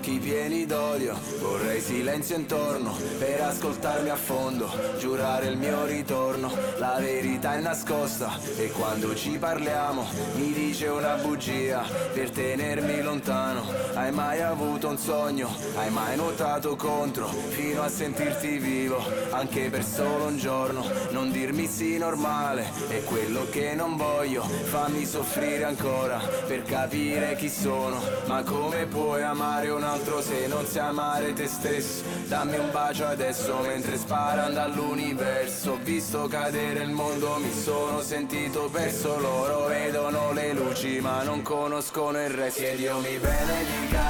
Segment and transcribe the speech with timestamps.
[0.00, 4.68] occhi pieni d'odio Vorrei silenzio intorno per ascoltarmi a fondo
[4.98, 11.16] Giurare il mio ritorno, la verità è nascosta E quando ci parliamo mi dice una
[11.16, 11.82] bugia
[12.14, 13.62] Per tenermi lontano
[13.92, 15.54] Hai mai avuto un sogno?
[15.76, 17.26] Hai mai nuotato contro?
[17.26, 23.46] Fino a sentirti vivo Anche per solo un giorno Non dirmi sì normale È quello
[23.50, 29.88] che non voglio Fammi soffrire ancora Per capire chi sono Ma come puoi amare un
[29.90, 32.02] altro se non sai amare te stesso?
[32.28, 35.72] Dammi un bacio adesso mentre sparano dall'universo.
[35.72, 39.18] Ho visto cadere il mondo, mi sono sentito perso.
[39.18, 42.62] Loro vedono le luci ma non conoscono il resto.
[42.62, 44.04] E Dio mi benedica,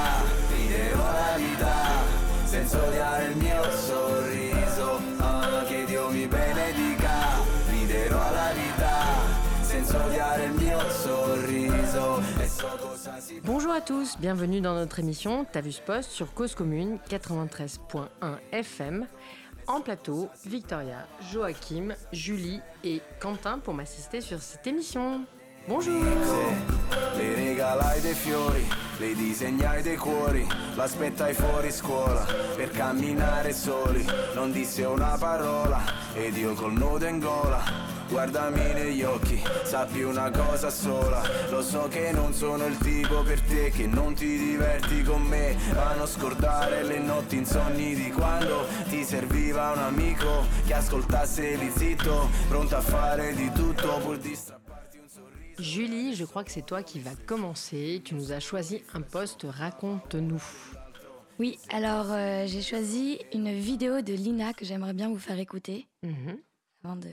[0.49, 7.09] ti devo la vita Senza odiare il mio sorriso ah, Che Dio mi benedica,
[7.69, 8.93] riderò la vita
[9.61, 11.30] Senza odiare il mio sorriso
[13.43, 18.07] Bonjour à tous, bienvenue dans notre émission T'as vu sur Cause Commune 93.1
[18.51, 19.07] FM.
[19.67, 25.25] En plateau, Victoria, Joachim, Julie et Quentin pour m'assister sur cette émission.
[25.67, 26.03] Bonjour
[27.15, 28.67] Le regalai dei fiori,
[28.97, 34.03] le disegnai dei cuori, l'aspettai fuori scuola per camminare soli,
[34.33, 35.79] non disse una parola
[36.13, 37.89] ed io col nudo in gola.
[38.09, 43.39] Guardami negli occhi, sappi una cosa sola Lo so che non sono il tipo per
[43.39, 48.65] te Che non ti diverti con me Ma non scordare le notti insonni di quando
[48.89, 54.35] Ti serviva un amico Che ascoltasse lì zitto Pronto a fare di tutto pur di
[54.35, 54.60] strapparti un sorriso
[55.61, 58.01] Julie, je crois que c'est toi qui vas commencer.
[58.03, 60.41] Tu nous as choisi un poste Raconte-nous.
[61.39, 65.87] Oui, alors euh, j'ai choisi une vidéo de Lina que j'aimerais bien vous faire écouter
[66.03, 66.37] Mhm.
[66.83, 67.09] avant de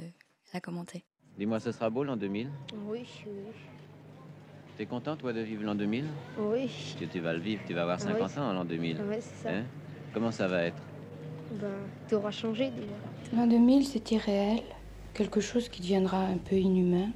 [0.54, 1.04] la commenter.
[1.38, 2.48] Dis-moi, ce sera beau l'an 2000
[2.88, 3.32] Oui, oui.
[4.78, 6.06] T'es content, toi, de vivre l'an 2000
[6.38, 8.38] Oui, Tu, tu vas le vivre, tu vas avoir 50 Oui.
[8.42, 8.96] ans l'an 2000.
[9.02, 9.50] ouais, c'est ça.
[9.50, 9.64] Hein
[10.14, 10.82] Comment ça va être
[11.52, 11.68] Ben,
[12.08, 13.36] t'auras changé déjà.
[13.36, 14.62] L'an 2000, c'est irréel,
[15.14, 17.10] quelque chose qui deviendra un peu inhumain,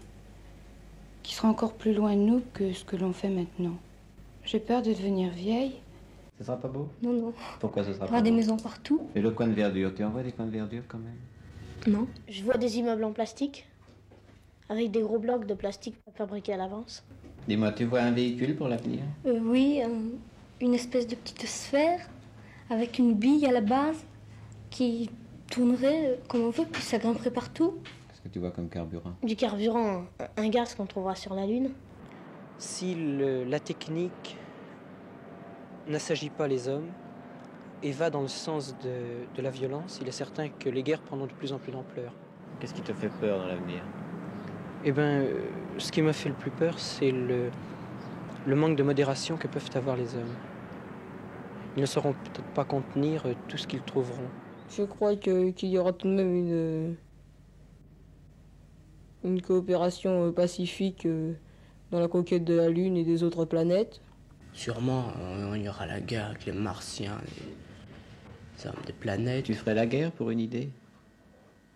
[1.22, 3.76] qui sera encore plus loin de nous que ce que l'on fait maintenant.
[4.44, 5.74] J'ai peur de devenir vieille.
[6.38, 6.88] Ce sera pas beau?
[7.02, 7.32] Non, non.
[7.60, 9.02] Pourquoi ce sera Il y aura des maisons partout.
[9.14, 11.92] Et le coin de verdure, tu envoies des coins de verdure quand même?
[11.94, 12.06] Non.
[12.28, 13.66] Je vois des immeubles en plastique,
[14.68, 17.04] avec des gros blocs de plastique fabriqués à l'avance.
[17.46, 19.00] Dis-moi, tu vois un véhicule pour l'avenir?
[19.26, 20.16] Euh, oui, un-
[20.64, 22.00] une espèce de petite sphère,
[22.70, 24.04] avec une bille à la base,
[24.70, 25.10] qui
[25.50, 27.74] tournerait euh, comme on veut, puis ça grimperait partout.
[28.22, 29.14] Qu'est-ce que tu vois comme carburant?
[29.24, 30.04] Du carburant,
[30.36, 31.70] un, gaz qu'on trouvera sur la Lune.
[32.58, 34.36] si le- la technique
[35.88, 36.86] n'assagit pas les hommes
[37.82, 41.00] et va dans le sens de, de la violence, il est certain que les guerres
[41.00, 42.12] prendront de plus en plus d'ampleur.
[42.60, 43.82] Qu'est-ce qui te fait peur dans l'avenir?
[44.84, 45.24] Eh bien,
[45.78, 47.50] ce qui m'a fait le plus peur, c'est le,
[48.46, 50.34] le manque de modération que peuvent avoir les hommes.
[51.76, 54.28] Ils ne sauront peut-être pas contenir euh, tout ce qu'ils trouveront.
[54.70, 56.96] Je crois qu'il y aura tout de même une,
[59.24, 61.34] une coopération euh, pacifique euh,
[61.90, 64.00] dans la conquête de la Lune et des autres planètes.
[64.54, 69.44] Sûrement, on- il y aura la guerre avec les Martiens, les, hommes des planètes.
[69.46, 70.68] Tu ferais la guerre pour une idée?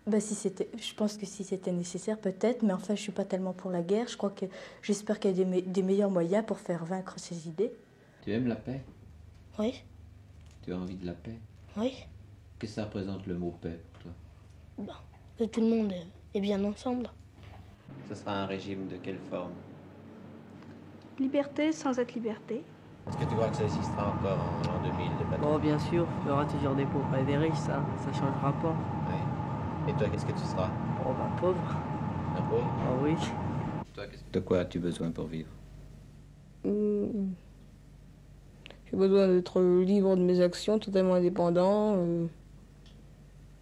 [0.05, 3.25] Bah, si c'était, je pense que si c'était nécessaire, peut-être, mais enfin, je suis pas
[3.25, 4.07] tellement pour la guerre.
[4.07, 4.45] Je crois que
[4.81, 7.73] j'espère qu'il y a des, me- des meilleurs moyens pour faire vaincre ces idées.
[8.23, 8.81] Tu aimes la paix?
[9.59, 9.73] Oui,
[10.63, 11.37] Tu as envie de la paix?
[11.75, 11.93] Oui.
[12.59, 14.11] Qu'est-ce que ça représente le mot paix pour toi?
[15.37, 15.93] Que tout le monde
[16.33, 17.09] est bien ensemble.
[18.09, 19.51] Ce sera un régime de quelle forme?
[21.19, 22.63] Liberté sans être liberté.
[23.07, 25.79] Est-ce que tu crois que ça existera encore en l'an 2000 des planètes Bon, bien
[25.79, 28.69] sûr, il y aura toujours des pauvres et des riches, ça, ça changera pas.
[28.69, 29.89] Ouais.
[29.89, 30.69] Et toi, qu'est-ce que tu seras?
[31.05, 31.57] Oh, bah, pauvre.
[32.37, 32.69] Un pauvre?
[32.85, 33.15] Ah oui.
[33.93, 34.03] Toi,
[34.33, 35.49] De quoi as-tu besoin pour vivre?
[36.65, 37.29] Hmm.
[38.91, 42.27] J'ai besoin d'être libre de mes actions, totalement indépendant, euh,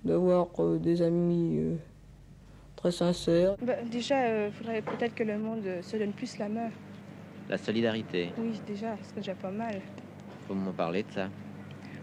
[0.03, 1.75] d'avoir euh, des amis euh,
[3.61, 6.69] Bah, déjà, il faudrait peut-être que le monde euh, se donne plus la main.
[7.49, 8.31] La solidarité.
[8.37, 9.81] Oui, déjà, ce serait déjà pas mal.
[10.47, 11.29] Faut m'en parler de ça.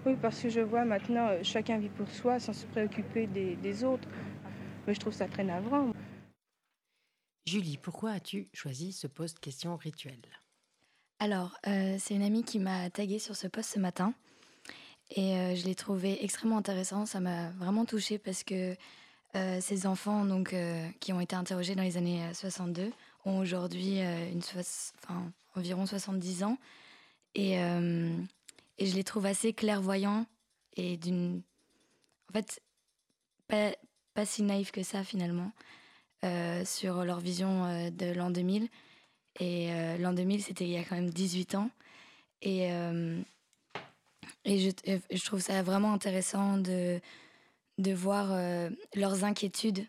[0.05, 3.55] Oui, parce que je vois maintenant, euh, chacun vit pour soi sans se préoccuper des,
[3.57, 4.09] des autres.
[4.87, 5.93] Mais je trouve ça très navrant.
[7.47, 10.19] Julie, pourquoi as-tu choisi ce poste question rituel
[11.21, 14.15] Alors, euh, c'est une amie qui m'a tagué sur ce post ce matin.
[15.15, 17.07] Et euh, je l'ai trouvé extrêmement intéressant.
[17.07, 18.75] Ça m'a vraiment touchée parce que
[19.35, 22.93] euh, ces enfants donc, euh, qui ont été interrogés dans les années euh, 62
[23.25, 26.59] ont aujourd'hui euh, une enfin, environ 70 ans.
[27.35, 28.15] Et, euh,
[28.79, 30.27] et je les trouve assez clairvoyants
[30.77, 31.43] et d'une.
[32.29, 32.61] En fait,
[33.49, 33.73] pas,
[34.15, 35.53] pas si naïfs que ça finalement
[36.25, 38.69] euh, sur leur vision euh, de l'an 2000.
[39.41, 41.71] Et euh, l'an 2000, c'était il y a quand même 18 ans.
[42.43, 43.21] Et, euh,
[44.45, 44.71] et je,
[45.11, 47.01] je, trouve ça vraiment intéressant de,
[47.79, 48.29] de voir
[48.95, 49.87] leurs inquiétudes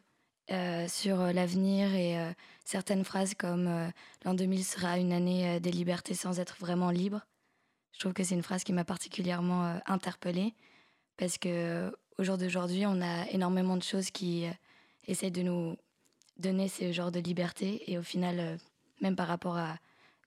[0.87, 2.33] sur l'avenir et
[2.63, 3.91] certaines phrases comme
[4.25, 7.21] l'an 2000 sera une année des libertés sans être vraiment libre.
[7.91, 10.53] Je trouve que c'est une phrase qui m'a particulièrement interpellée
[11.17, 14.45] parce que au jour d'aujourd'hui, on a énormément de choses qui
[15.07, 15.75] essayent de nous
[16.37, 18.57] donner ce genre de liberté et au final,
[19.01, 19.77] même par rapport à,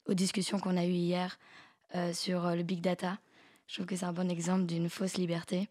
[0.06, 1.38] aux discussions qu'on a eues hier
[2.12, 3.18] sur le big data,
[3.66, 5.68] je trouve que c'est un bon exemple d'une fausse liberté.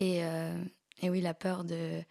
[0.00, 0.20] Et,
[1.02, 2.02] et oui, la peur de,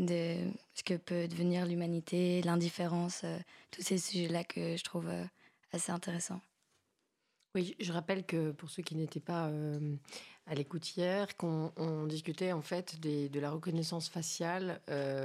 [0.00, 3.38] de ce que peut devenir l'humanité, l'indifférence, euh,
[3.70, 5.24] tous ces sujets-là que je trouve euh,
[5.72, 6.40] assez intéressants.
[7.54, 9.96] Oui, je rappelle que pour ceux qui n'étaient pas euh,
[10.46, 14.80] à l'écoute hier, qu'on discutait en fait des, de la reconnaissance faciale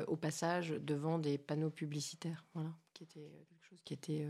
[0.07, 4.27] au passage devant des panneaux publicitaires, voilà, qui était quelque chose qui était,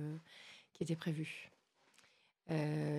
[0.73, 1.49] qui était prévu.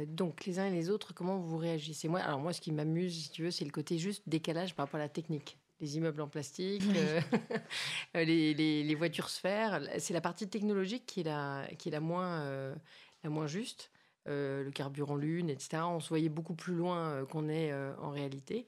[0.09, 2.09] Donc, les uns et les autres, comment vous réagissez?
[2.09, 4.87] Moi, alors moi, ce qui m'amuse, si tu veux, c'est le côté juste décalage par
[4.87, 7.21] rapport à la technique les immeubles en plastique, euh,
[8.15, 9.81] les, les, voitures sphères.
[9.99, 12.75] C'est la partie technologique qui est la, qui est la, moins, euh,
[13.25, 13.91] la moins juste.
[14.29, 15.85] Euh, le carburant lune, etc.
[15.87, 18.67] On se voyait beaucoup plus loin qu'on est en réalité.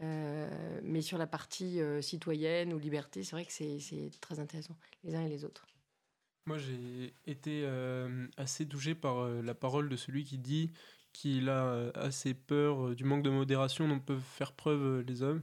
[0.00, 5.22] mais sur la partie citoyenne ou liberté, c'est vrai que c'est très intéressant, les uns
[5.22, 5.66] et les autres.
[6.48, 7.68] Moi, j'ai été
[8.38, 10.72] assez touché par la parole de celui qui dit
[11.12, 15.42] qu'il a assez peur du manque de modération dont peuvent faire preuve les hommes.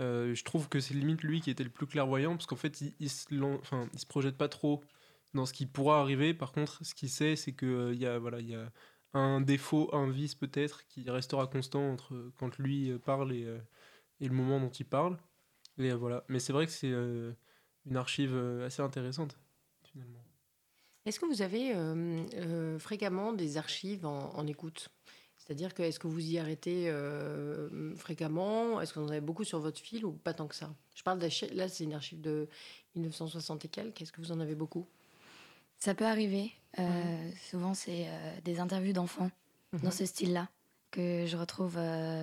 [0.00, 2.80] Euh, je trouve que c'est limite lui qui était le plus clairvoyant parce qu'en fait,
[2.82, 4.82] il, il, se, il projette pas trop
[5.34, 6.34] dans ce qui pourra arriver.
[6.34, 8.70] Par contre, ce qu'il sait, c'est qu'il euh, y, a, voilà, y a
[9.14, 13.46] un défaut, un vice peut-être, qui restera constant entre quand lui euh, parle et,
[14.20, 15.18] et, le moment dont il parle.
[15.78, 16.24] Et voilà.
[16.28, 16.92] Mais c'est vrai que c'est
[17.86, 19.38] une archive assez intéressante.
[21.06, 21.74] Est-ce que vous avez
[22.78, 24.90] fréquemment des archives en, en écoute?
[25.44, 28.80] C'est-à-dire que est-ce que vous y arrêtez euh, fréquemment?
[28.80, 30.74] Est-ce que vous en avez beaucoup sur votre fil ou pas tant que ça?
[30.94, 31.20] Je parle
[31.52, 32.48] là c'est une archive de
[32.96, 34.86] 1960 et quelques, est-ce que vous en avez beaucoup?
[35.78, 36.52] Ça peut arriver.
[36.78, 39.30] Euh, souvent c'est euh, des interviews d'enfants
[39.74, 39.92] dans mhm.
[39.92, 40.48] ce style-là
[40.90, 41.78] que je retrouve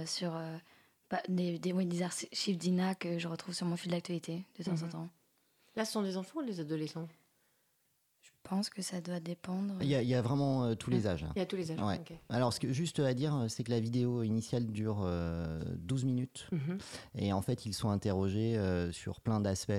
[0.08, 0.34] sur
[1.28, 4.86] des, des, des, archives d'INA que je retrouve sur mon fil d'actualité de temps en
[4.86, 4.92] mhm.
[4.92, 5.10] temps.
[5.76, 7.08] Là ce sont des enfants ou des adolescents?
[8.44, 9.76] Pense que ça doit dépendre.
[9.82, 11.26] Il y a, vraiment euh, tous les âges.
[11.36, 11.80] Il y a tous les âges.
[12.30, 16.06] Alors, ce que, juste à dire, euh, c'est que la vidéo initiale dure 12 euh,
[16.06, 16.48] minutes.
[16.52, 16.78] Mhm.
[17.16, 18.60] Et en fait, ils sont interrogés
[18.92, 19.72] sur plein d'aspects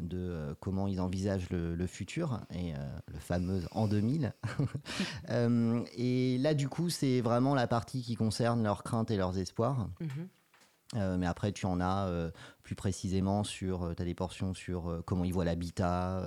[0.00, 2.72] de comment ils envisagent le, futur et
[3.06, 4.32] le fameux en 2000.
[5.96, 9.88] et là, du coup, c'est vraiment la partie qui concerne leurs craintes et leurs espoirs.
[10.00, 11.18] Mhm.
[11.18, 12.30] mais après, tu en as
[12.62, 16.18] plus précisément sur, euh, tu as des portions sur euh, comment ils voient l'habitat,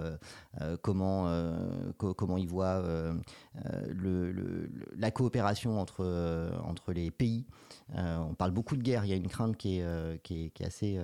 [0.61, 1.29] euh, comment,
[1.97, 2.83] comment ils voient
[3.89, 7.45] le, la coopération entre, entre les pays.
[7.95, 10.63] on parle beaucoup de guerre, il y a une crainte qui est, qui est, qui
[10.63, 10.99] est assez,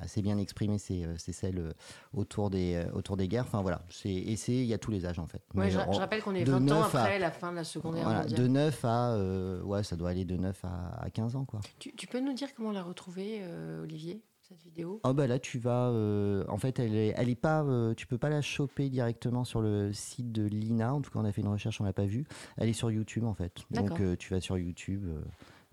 [0.00, 1.74] assez bien exprimée, c'est celle
[2.12, 3.44] autour des, autour des guerres.
[3.46, 5.42] Enfin voilà, et il y a tous les âges en fait.
[5.54, 8.40] Ouais, je, rappelle qu'on est 20 ans après la fin de la Seconde Guerre mondiale.
[8.40, 11.60] De 9 à, ouais, ça doit aller de 9 à, à 15 ans quoi.
[11.78, 13.42] Tu, tu, peux nous dire comment on l'a retrouvé,
[13.82, 14.22] Olivier?
[14.52, 15.00] Vidéo?
[15.04, 18.06] Oh bah là tu vas, euh, en fait elle est, elle est pas, euh, tu
[18.06, 20.94] peux pas la choper directement sur le site de l'INA.
[20.94, 22.24] En tout cas on a fait une recherche, on l'a pas vue.
[22.56, 23.52] Elle est sur YouTube en fait.
[23.70, 25.06] Donc euh, tu vas sur YouTube,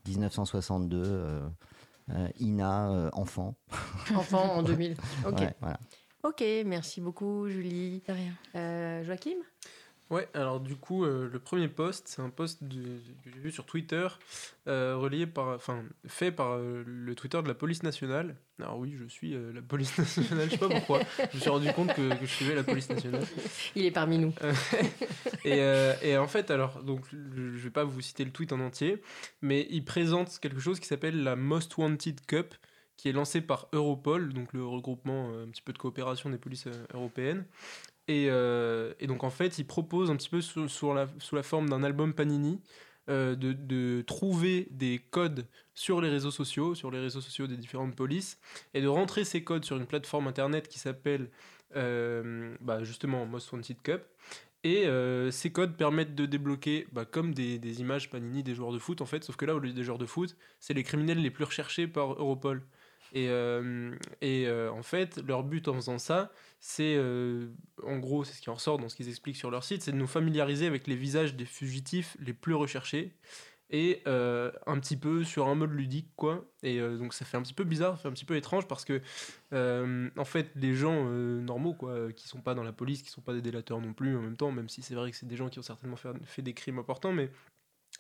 [0.08, 1.42] 1962,
[2.40, 3.56] INA enfant.
[4.16, 4.96] Enfant en 2000.
[5.26, 5.42] Ok.
[5.62, 5.80] voilà.
[6.24, 8.02] Ok, merci beaucoup Julie.
[8.08, 9.04] De rien.
[9.04, 9.38] Joachim?
[10.10, 12.76] Ouais, alors du coup, euh, le premier post, c'est un post que
[13.26, 14.08] j'ai vu sur Twitter,
[14.68, 18.36] euh, par, enfin, fait par euh, le Twitter de la police nationale.
[18.58, 21.02] Alors oui, je suis la police nationale, je sais pas pourquoi.
[21.32, 23.24] je me suis rendu compte que, je suivais la police nationale.
[23.76, 24.34] Il est parmi nous.
[25.46, 25.60] et,
[26.02, 29.04] et, en fait, alors, donc, je vais pas vous citer le tweet en entier,
[29.44, 32.56] mais il présente quelque chose qui s'appelle la Most Wanted Cup,
[32.98, 36.68] qui est lancée par Europol, donc le regroupement un petit peu de coopération des polices
[36.94, 37.46] européennes.
[38.10, 42.14] Euh, et, donc en fait, il propose un petit peu sous, la, forme d'un album
[42.14, 42.60] Panini
[43.10, 47.58] euh, de, de, trouver des codes sur les réseaux sociaux, sur les réseaux sociaux des
[47.58, 48.40] différentes polices,
[48.74, 51.30] et de rentrer ces codes sur une plateforme internet qui s'appelle
[51.76, 54.04] euh, bah, justement Most Wanted Cup.
[54.66, 54.88] Et
[55.32, 59.00] ces codes permettent de débloquer, bah, comme des, des, images Panini des joueurs de foot
[59.00, 61.32] en fait, sauf que là, au lieu des joueurs de foot, c'est les criminels les
[61.32, 62.62] plus recherchés par Europol.
[63.14, 67.48] Et, euh, euh, en fait, leur but en faisant ça, c'est, euh,
[67.84, 69.92] en gros, c'est ce qui en ressort dans ce qu'ils expliquent sur leur site, c'est
[69.92, 73.16] de nous familiariser avec les visages des fugitifs les plus recherchés
[73.72, 76.44] et un petit peu sur un mode ludique, quoi.
[76.64, 78.84] Et donc ça fait un petit peu bizarre, ça fait un petit peu étrange parce
[78.84, 79.00] que,
[79.52, 83.34] en fait, les gens normaux, quoi, qui sont pas dans la police, qui sont pas
[83.34, 85.50] des délateurs non plus en même temps, même si c'est vrai que c'est des gens
[85.50, 87.30] qui ont certainement fait, des crimes importants, mais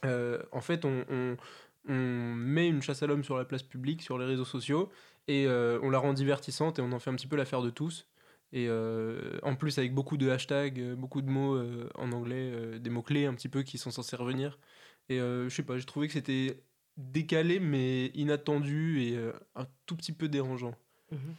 [0.03, 1.37] en fait, on
[1.85, 4.91] met une chasse à l'homme sur la place publique, sur les réseaux sociaux,
[5.27, 8.07] et on la rend divertissante et on en fait un petit peu l'affaire de tous.
[8.51, 8.69] Et
[9.43, 11.57] en plus, avec beaucoup de hashtags, beaucoup de mots
[11.95, 14.57] en anglais, des mots-clés un petit peu qui sont censés revenir.
[15.09, 16.63] Et je sais pas, j'ai trouvé que c'était
[16.97, 19.17] décalé mais inattendu et
[19.55, 20.75] un tout petit peu dérangeant.
[21.11, 21.35] Mhm.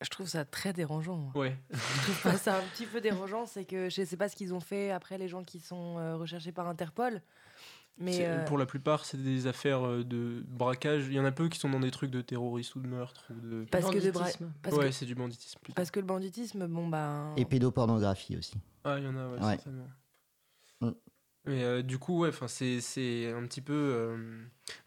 [0.00, 1.32] Je trouve ça très dérangeant.
[1.34, 1.56] Ouais.
[1.72, 4.60] je trouve ça un petit peu dérangeant, c'est que je sais pas ce qu'ils ont
[4.60, 7.20] fait après les gens qui sont recherchés par Interpol.
[8.00, 11.06] Mais euh, Pour la plupart, c'est des affaires euh, de braquage.
[11.08, 13.30] Il y en a peu qui sont dans des trucs de terrorisme ou de meurtre.
[13.30, 13.66] Ou de...
[13.70, 15.58] Parce que de ouais, c'est du banditisme.
[15.60, 15.74] Plutôt.
[15.74, 17.32] Parce que le banditisme, bon bah.
[17.36, 18.54] Et pédopornographie aussi.
[18.84, 19.88] Ah, il y en a, ouais, certainement.
[20.80, 20.90] Mm.
[21.48, 23.72] Mais euh, du coup, ouais, c'est un petit peu.
[23.72, 24.16] Euh,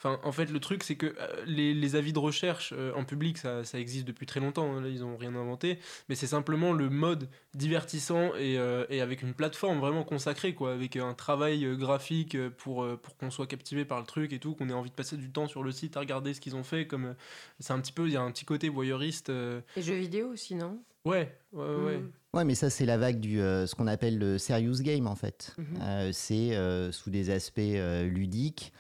[0.03, 3.63] en fait, le truc, c'est que euh, les, les, avis de recherche en public, ça,
[3.63, 4.75] ça, existe depuis très longtemps.
[4.75, 5.80] Hein, là, ils n'ont rien inventé.
[6.08, 10.98] Mais c'est simplement le mode divertissant et, et, avec une plateforme vraiment consacrée, quoi, avec
[10.98, 14.74] un travail graphique pour, pour qu'on soit captivé par le truc et tout, qu'on ait
[14.74, 16.86] envie de passer du temps sur le site à regarder ce qu'ils ont fait.
[16.86, 17.15] Comme
[17.60, 19.30] c'est un petit peu, il y a un petit côté voyeuriste.
[19.30, 20.80] Et jeux vidéo aussi, non?
[21.06, 21.98] Ouais, ouais, ouais.
[21.98, 22.12] Mm.
[22.33, 25.15] Ouais, mais ça, c'est la vague du euh, ce qu'on appelle le serious game, en
[25.15, 25.53] fait.
[25.57, 25.65] Mhm.
[25.81, 27.59] Euh, c'est euh, sous des aspects
[28.03, 28.71] ludiques,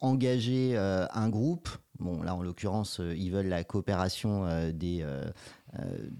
[0.00, 1.68] engager un groupe.
[1.98, 5.04] Bon, là, en l'occurrence, ils veulent la coopération des,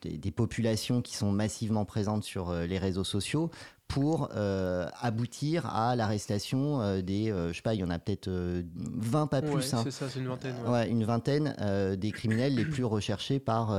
[0.00, 3.50] des, des, populations qui sont massivement présentes sur les réseaux sociaux
[3.88, 7.98] pour euh, aboutir à l'arrestation euh, des, euh, je sais pas, il y en a
[7.98, 9.74] peut-être 20 pas plus.
[9.74, 9.80] Hein.
[9.84, 10.54] c'est ça, c'est une vingtaine.
[10.66, 11.54] Ouais, une vingtaine
[11.96, 13.74] des criminels les plus recherchés par,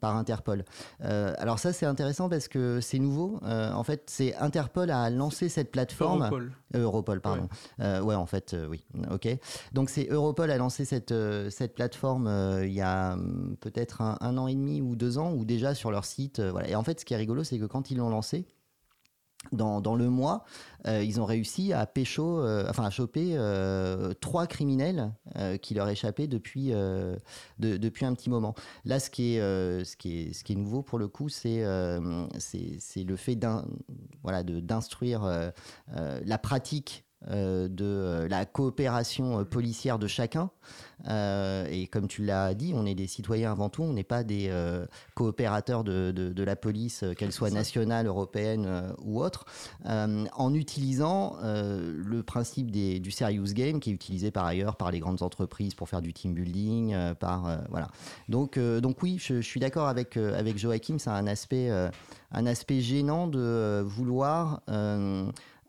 [0.00, 0.64] par Interpol.
[1.00, 3.40] alors ça, c'est intéressant parce que c'est nouveau.
[3.42, 6.22] en fait, c'est Interpol a lancé cette plateforme.
[6.22, 6.52] Europol.
[6.74, 7.48] Europol, pardon.
[7.78, 8.84] Ouais, en fait, oui.
[9.10, 9.28] Ok.
[9.72, 11.14] Donc c'est Europol a lancé cette,
[11.50, 12.30] cette plateforme
[12.62, 13.16] il y a
[13.60, 16.40] peut-être un, un, an et demi ou deux ans, ou déjà sur leur site.
[16.40, 16.68] voilà.
[16.68, 18.46] Et en fait, ce qui est rigolo, c'est que quand ils l'ont lancé,
[19.52, 20.44] dans, dans, le mois,
[20.86, 25.12] euh, ils ont réussi à pécho, euh, enfin à choper euh, trois criminels
[25.62, 27.18] qui leur échappaient depuis, de,
[27.58, 28.54] depuis un petit moment.
[28.84, 31.64] Là, ce qui est, ce qui est, ce qui est nouveau pour le coup, c'est
[32.38, 35.52] c'est le fait d'instruire
[35.88, 40.50] la pratique de euh, la coopération euh, policière de chacun.
[41.06, 44.52] et comme tu l'as dit, on est des citoyens avant tout, on n'est pas des
[45.14, 49.46] coopérateurs de, de, la police, qu'elle soit nationale, européenne ou autre,
[49.86, 55.00] en utilisant le principe des, du serious game qui est utilisé par ailleurs par les
[55.00, 57.14] grandes entreprises pour faire du team building.
[57.14, 57.88] par, voilà.
[58.28, 61.70] donc, donc oui, je, je suis d'accord avec, avec Joachim, c'est un aspect,
[62.30, 64.60] un aspect gênant de vouloir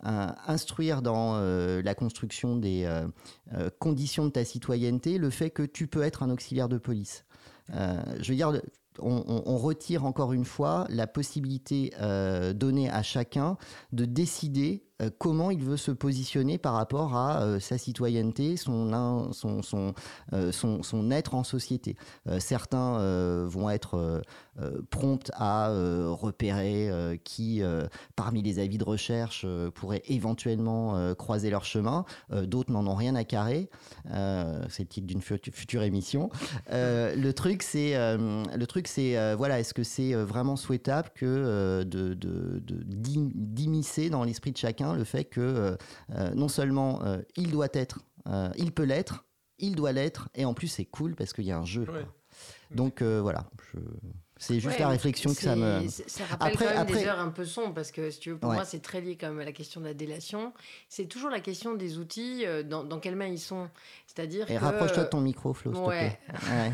[0.03, 3.07] instruire dans euh, la construction des euh,
[3.53, 7.25] euh, conditions de ta citoyenneté le fait que tu peux être un auxiliaire de police.
[7.69, 8.51] je veux dire,
[8.99, 11.91] on, retire encore une fois la possibilité
[12.53, 13.57] donnée à chacun
[13.93, 14.83] de décider
[15.17, 21.95] comment il veut se positionner par rapport à sa citoyenneté, son, son, être en société?
[22.39, 24.21] certains vont être
[24.59, 27.61] euh, prompte à euh, repérer euh, qui,
[28.17, 32.05] parmi les avis de recherche, pourraient éventuellement croiser leur chemin.
[32.31, 33.69] D'autres n'en ont rien à carrer.
[34.05, 36.29] c'est le titre d'une future émission.
[36.69, 42.17] le truc, c'est, le truc, c'est, voilà, est-ce que c'est vraiment souhaitable que de,
[42.85, 45.77] d'immiscer dans l'esprit de chacun le fait que
[46.35, 47.01] non seulement
[47.35, 47.99] il doit être,
[48.55, 49.25] il peut l'être,
[49.59, 51.85] il doit l'être, et en plus c'est cool parce qu'il y a un jeu.
[52.71, 53.79] Donc voilà, je,
[54.41, 55.87] c'est juste la réflexion que ça me.
[55.87, 56.93] Ça rappelle après, quand même après...
[56.95, 59.15] des heures un peu sombres parce que si tu veux, pour moi, c'est très lié
[59.15, 60.51] comme à la question de la délation.
[60.89, 63.69] C'est toujours la question des outils, euh, dans, dans quelles mains ils sont.
[64.07, 64.49] C'est-à-dire.
[64.49, 66.19] Et rapproche-toi de ton micro, Flo, s'il te plaît.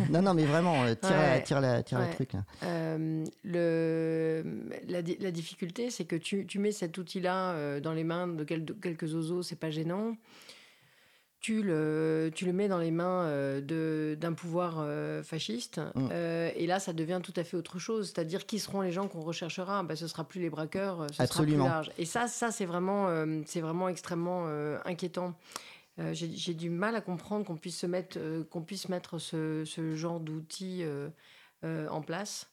[0.10, 2.32] Non, non, mais vraiment, euh, tire, la, tire, la, tire le truc.
[2.64, 4.44] Euh, le,
[4.88, 9.14] la, la difficulté, c'est que tu, tu, mets cet outil-là dans les mains de quelques
[9.14, 10.16] oiseaux, c'est pas gênant
[11.40, 15.80] tu le, tu le mets dans les mains euh, d'un pouvoir euh, fasciste.
[15.96, 16.10] Mm.
[16.12, 18.08] Euh, et là, ça devient tout à fait autre chose.
[18.08, 19.84] C'est-à-dire, qui seront les gens qu'on recherchera?
[19.84, 21.92] Ben, Ce sera plus les braqueurs, ce sera plus large.
[21.98, 23.08] Et ça, ça c'est vraiment,
[23.46, 24.48] c'est vraiment extrêmement
[24.86, 25.36] inquiétant.
[26.12, 30.20] J'ai du mal à comprendre qu'on puisse, se mettre, qu'on puisse mettre ce, ce genre
[30.20, 30.84] d'outils
[31.64, 32.50] en place.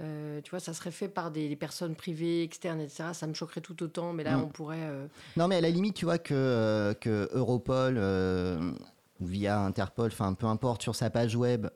[0.00, 3.10] Euh, tu vois, ça serait fait par des, personnes privées, externes, etc.
[3.12, 4.42] Ça me choquerait tout autant, mais là, mm.
[4.42, 4.78] on pourrait.
[4.80, 8.00] Euh, non, mais à la limite, tu vois que, euh, que Europol,
[9.20, 11.66] via Interpol, enfin, peu importe, sur sa page web,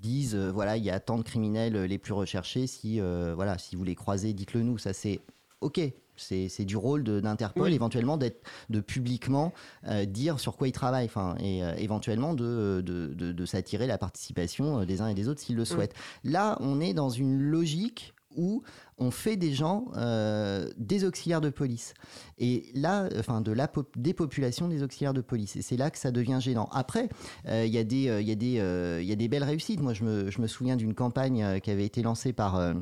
[0.00, 2.66] disent voilà, il y a tant de criminels les plus recherchés.
[2.66, 4.78] Si, voilà, si vous les croisez, dites-le nous.
[4.78, 5.20] Ça, c'est
[5.60, 5.80] OK.
[6.22, 9.52] C'est du rôle d'Interpol éventuellement d'être de publiquement
[9.88, 13.98] euh, dire sur quoi il travaille, enfin et euh, éventuellement de, de, de, s'attirer la
[13.98, 15.94] participation euh, des uns et des autres s'ils le souhaitent.
[16.24, 18.62] Là, on est dans une logique où
[18.98, 21.94] on fait des gens euh, des auxiliaires de police.
[22.38, 25.56] Et là, enfin, de la des populations des auxiliaires de police.
[25.56, 26.68] Et c'est là que ça devient gênant.
[26.72, 27.08] Après,
[27.48, 29.80] euh, il y, a des, euh, des, y a des belles réussites.
[29.80, 32.74] Moi, je me, souviens d'une campagne qui avait été lancée par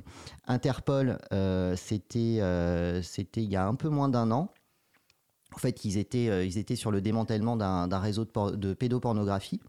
[0.46, 1.18] Interpol.
[1.76, 2.36] C'était
[3.36, 4.52] il y a un peu moins d'un an.
[5.54, 9.60] En fait, ils étaient, sur le démantèlement d'un réseau de pédopornographie.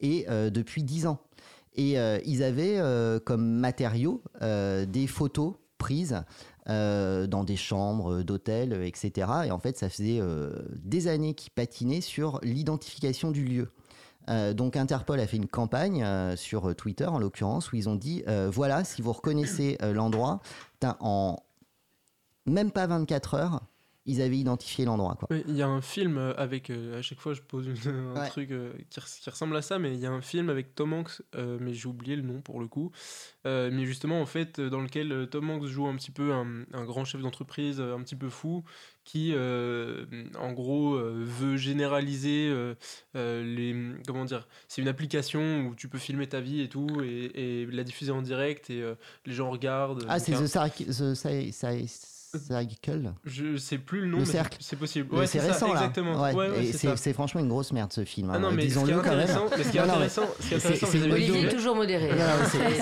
[0.00, 1.20] Et depuis dix ans.
[1.74, 2.80] Et ils avaient
[3.24, 5.54] comme matériau des photos
[5.84, 6.22] prises
[6.70, 9.28] euh, dans des chambres d'hôtels, etc.
[9.44, 13.70] Et en fait, ça faisait euh, des années qu'ils patinaient sur l'identification du lieu.
[14.30, 18.24] Euh, donc Interpol a fait une campagne sur Twitter en l'occurrence où ils ont dit
[18.50, 20.40] voilà si vous reconnaissez l'endroit
[21.00, 21.36] en
[22.46, 23.60] même pas 24 heures
[24.06, 25.16] ils avaient identifié l'endroit.
[25.48, 28.50] Il y a un film avec, à chaque fois je pose un truc
[28.90, 31.74] qui, qui, ressemble à ça, mais il y a un film avec Tom Hanks, mais
[31.74, 32.92] j'ai oublié le nom pour le coup,
[33.46, 36.84] euh, mais justement en fait dans lequel euh, Tom Hanks joue un petit peu un,
[36.84, 38.64] grand chef d'entreprise euh, un petit peu fou
[39.04, 42.50] qui en gros veut généraliser
[43.14, 47.66] les comment dire c'est une application où tu peux filmer ta vie et tout et,
[47.70, 48.82] la diffuser en direct et
[49.26, 51.14] les gens regardent ah c'est The, The,
[52.38, 54.18] Cycle Je sais plus le nom.
[54.20, 54.58] Le cercle.
[54.60, 55.14] C'est possible.
[55.14, 55.80] Ouais, c'est récent là.
[55.80, 56.20] Exactement.
[56.22, 58.30] Ouais, c'est franchement une grosse merde ce film.
[58.32, 59.28] Ah non, mais disons-le quand même.
[59.28, 62.10] ce qui est intéressant, c'est Olivier est toujours modéré.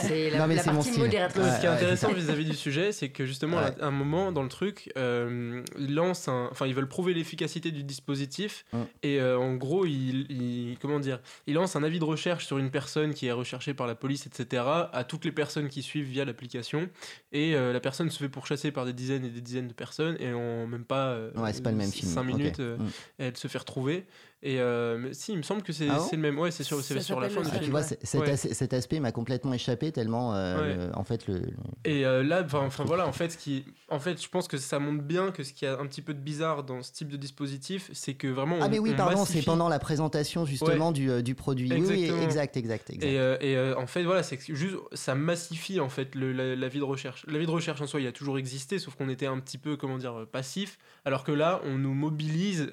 [0.03, 1.45] C'est la, la partie modératrice.
[1.55, 4.49] Ce qui est intéressant vis-à-vis du sujet, c'est que justement, à un moment dans le
[4.49, 8.65] truc, euh, ils lancent un, enfin, ils veulent prouver l'efficacité du dispositif
[9.03, 12.71] et euh, en gros, ils, comment dire, ils lancent un avis de recherche sur une
[12.71, 14.63] personne qui est recherchée par la police, etc.
[14.93, 16.89] à toutes les personnes qui suivent via l'application
[17.33, 20.17] et euh, la personne se fait pourchasser par des dizaines et des dizaines de personnes
[20.21, 22.91] et en même pas, euh, pas le même 5 minutes, euh, mm.
[23.19, 24.07] elle se fait retrouver.
[24.45, 26.37] Et euh, si, il me semble que c'est ah le même.
[26.37, 27.43] Ouais, c'est sur, sur la fin.
[27.43, 31.43] tu vois, cet, aspect m'a complètement échappé tellement, en fait, le.
[31.85, 35.03] Et là, enfin voilà, en fait, ce qui, en fait, je pense que ça montre
[35.03, 37.91] bien que ce qui a un petit peu de bizarre dans ce type de dispositif,
[37.93, 38.59] c'est que vraiment.
[38.61, 41.73] ah mais oui, pardon, c'est pendant la présentation justement du, du, produit.
[41.73, 43.05] Oui, exact, exact, exact.
[43.05, 46.85] Et, et en fait, voilà, c'est juste ça massifie en fait le, la, vie de
[46.85, 47.25] recherche.
[47.29, 49.59] La vie de recherche en soi, il a toujours existé, sauf qu'on était un petit
[49.59, 50.79] peu, comment dire, passif.
[51.05, 52.73] Alors que là, on nous mobilise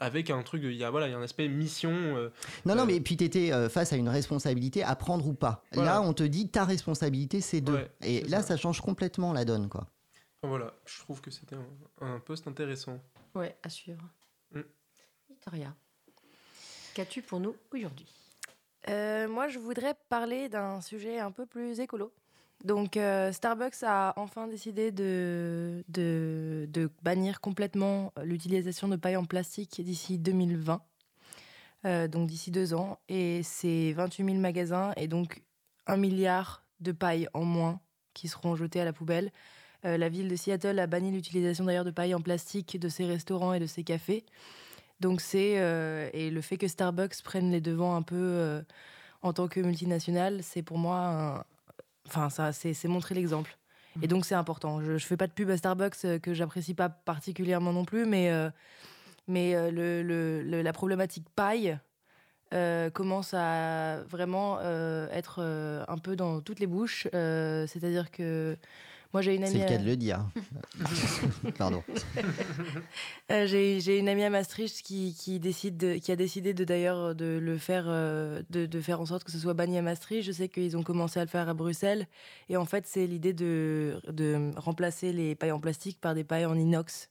[0.00, 1.90] avec un truc, il y a voilà, il y a un aspect mission.
[1.92, 2.30] Euh,
[2.64, 5.34] non, non, euh, mais puis tu étais euh, face à une responsabilité à prendre ou
[5.34, 5.62] pas.
[5.72, 7.86] Là, on te dit ta responsabilité, c'est deux.
[8.02, 8.56] Et là, ça.
[8.56, 9.86] change complètement la donne, quoi.
[10.42, 11.56] Voilà, je trouve que c'était
[12.00, 12.98] un, poste intéressant.
[13.34, 14.02] Ouais, à suivre.
[14.52, 14.60] Mm.
[15.28, 15.74] Victoria,
[16.94, 18.06] qu'as-tu pour nous aujourd'hui?
[18.88, 22.12] Moi, je voudrais parler d'un sujet un peu plus écolo.
[22.64, 29.80] Donc euh, Starbucks a enfin décidé de, de, bannir complètement l'utilisation de paille en plastique
[29.80, 30.82] d'ici 2020,
[31.84, 32.98] euh, donc d'ici deux ans.
[33.08, 35.42] Et c'est 28 000 magasins et donc
[35.86, 37.80] un milliard de paille en moins
[38.12, 39.30] qui seront jetés à la poubelle.
[39.84, 43.06] Euh, la ville de Seattle a banni l'utilisation d'ailleurs de paille en plastique de ses
[43.06, 44.24] restaurants et de ses cafés.
[44.98, 45.52] Donc c'est
[46.12, 48.60] et le fait que Starbucks prenne les devants un peu
[49.22, 51.44] en tant que multinationale, c'est pour moi un,
[52.08, 53.56] Enfin, ça, c'est montrer l'exemple.
[54.00, 54.08] Et mmh.
[54.08, 54.80] donc, c'est important.
[54.82, 58.06] Je ne fais pas de pub à Starbucks euh, que j'apprécie pas particulièrement non plus,
[58.06, 58.48] mais, euh,
[59.26, 60.02] mais euh, le,
[60.42, 61.78] le, la problématique paille
[62.94, 64.58] commence à vraiment
[65.12, 65.42] être
[65.86, 67.06] un peu dans toutes les bouches.
[67.12, 68.56] C'est-à-dire que
[69.12, 69.52] moi, j'ai une amie.
[69.52, 70.26] C'est le cas de le dire.
[71.58, 71.82] Pardon.
[73.30, 77.38] Euh, j'ai une amie à Maastricht qui, qui, décide qui a décidé de d'ailleurs de
[77.40, 80.26] le faire, euh, de, de, faire en sorte que ce soit banni à Maastricht.
[80.26, 82.06] Je sais qu'ils ont commencé à le faire à Bruxelles.
[82.50, 86.46] Et en fait, c'est l'idée de, de remplacer les pailles en plastique par des pailles
[86.46, 87.08] en inox.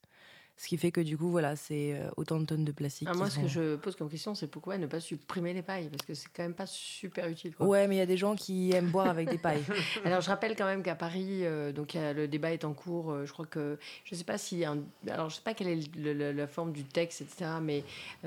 [0.58, 3.08] Ce qui fait que du coup, voilà, c'est euh, autant de tonnes de plastique.
[3.12, 5.88] Ah, moi, ce que je pose comme question, c'est pourquoi ne pas supprimer les pailles?
[5.90, 7.54] Parce que c'est quand même pas super utile.
[7.60, 9.64] Ouais, mais il y a des gens qui aiment boire avec des pailles.
[10.04, 13.12] Alors, je rappelle quand même qu'à Paris, euh, donc le débat est en cours.
[13.12, 16.48] Euh, je crois que, je sais pas si, alors je sais pas quelle est la
[16.48, 17.52] forme du texte, etc.
[17.62, 17.84] Mais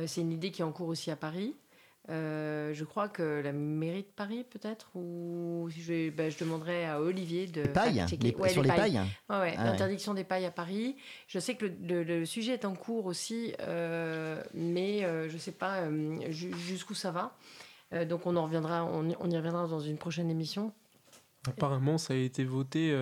[0.06, 1.56] c'est une idée qui est en cours aussi à Paris.
[2.08, 7.00] Euh, je crois que la mairie de Paris, peut-être, ou je, ben, je demanderai à
[7.00, 7.64] Olivier de.
[7.64, 8.04] Pailles
[8.48, 10.96] Sur les pailles, ah L'interdiction des pailles à Paris.
[11.28, 15.52] Je sais que le, sujet est en cours aussi, euh, mais euh, je ne sais
[15.52, 15.84] pas
[16.30, 17.36] jusqu'où ça va.
[18.06, 20.72] donc on, en reviendra, on, y reviendra dans une prochaine émission.
[21.46, 22.92] Apparemment, ça a été voté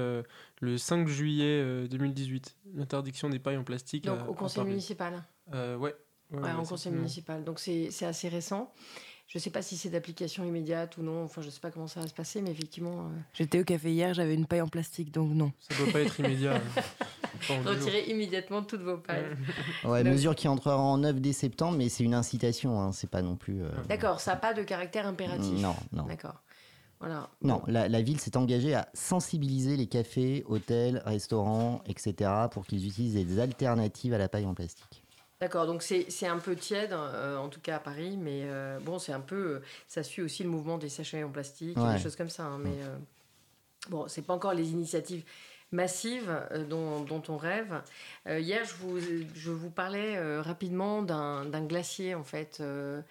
[0.61, 4.05] le 5 juillet 2018, l'interdiction des pailles en plastique.
[4.05, 5.95] Donc au conseil municipal Ouais.
[6.33, 7.45] Ouais, en conseil municipal.
[7.45, 8.73] Donc c'est assez récent.
[9.29, 11.25] Je ne sais pas si c'est d'application immédiate ou non.
[11.25, 13.01] Enfin, je ne sais pas comment ça va se passer, mais effectivement.
[13.01, 15.53] Euh, J'étais au café hier, j'avais une paille en plastique, donc non.
[15.69, 16.57] Ça ne doit pas être immédiat.
[16.57, 16.83] Hein.
[17.67, 19.27] Retirez immédiatement toutes vos pailles.
[19.85, 23.21] ouais, mesure qui entrera en 9 dès septembre, mais c'est une incitation, hein, c'est pas
[23.21, 23.63] non plus.
[23.63, 25.61] Euh, D'accord, ça n'a pas de caractère impératif.
[25.61, 26.05] Non, non.
[26.05, 26.43] D'accord.
[26.99, 27.29] Voilà.
[27.43, 32.31] Non, la, la ville s'est engagée à sensibiliser les cafés, hôtels, restaurants, etc.
[32.51, 35.05] pour qu'ils utilisent des alternatives à la paille en plastique.
[35.41, 38.99] D'accord, donc c'est un peu tiède, euh, en tout cas à Paris, mais euh, bon,
[38.99, 39.37] c'est un peu.
[39.37, 42.45] euh, ça suit aussi le mouvement des sachets en plastique, et des choses comme ça.
[42.45, 42.97] hein, mais euh,
[43.89, 45.25] bon, c'est pas encore les initiatives
[45.71, 46.33] massives
[46.69, 47.83] dont, dont on rêve.
[48.27, 48.99] Hier, je vous,
[49.35, 52.63] je vous parlais rapidement d'un d'un glacier, en fait.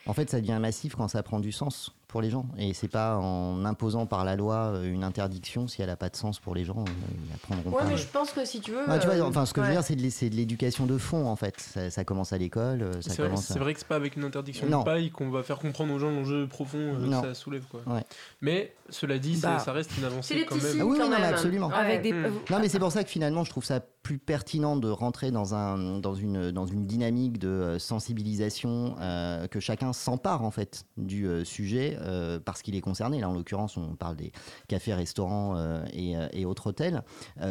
[0.06, 2.46] En fait, ça devient massif quand ça prend du sens pour les gens.
[2.58, 6.08] Et c'est pas en imposant par la loi euh, une interdiction, si elle n'a pas
[6.10, 6.92] de sens pour les gens, euh,
[7.26, 7.90] ils la prendront Ouais, pas.
[7.90, 8.88] mais je pense que si tu veux.
[8.90, 9.96] Ouais, tu vois, euh, enfin, ce que je veux dire, c'est
[10.30, 11.60] de l'éducation de fond, en fait.
[11.60, 14.24] Ça, ça commence à l'école, ça C'est vrai, à- vrai que c'est pas avec une
[14.24, 14.80] interdiction Non.
[14.80, 17.66] de paille qu'on va faire comprendre aux gens l'enjeu profond euh, que ça soulève.
[17.70, 17.82] Quoi.
[17.88, 18.04] Ouais.
[18.42, 20.64] Mais cela dit, Bah, ça reste une avancée quand même.
[20.66, 21.70] signes, Ah oui, quand oui, non, mais absolument.
[21.72, 22.34] Avec des- Hmm.
[22.50, 25.54] Non, mais c'est pour ça que finalement, je trouve ça plus pertinent de rentrer dans,
[25.54, 30.86] un, dans, une, dans une dynamique de euh, sensibilisation, euh, que chacun s'empare en fait
[30.96, 33.20] du euh, sujet euh, parce qu'il est concerné.
[33.20, 34.32] Là, en l'occurrence, on parle des
[34.70, 35.58] cafés, restaurants
[35.92, 37.04] et, et autres hôtels,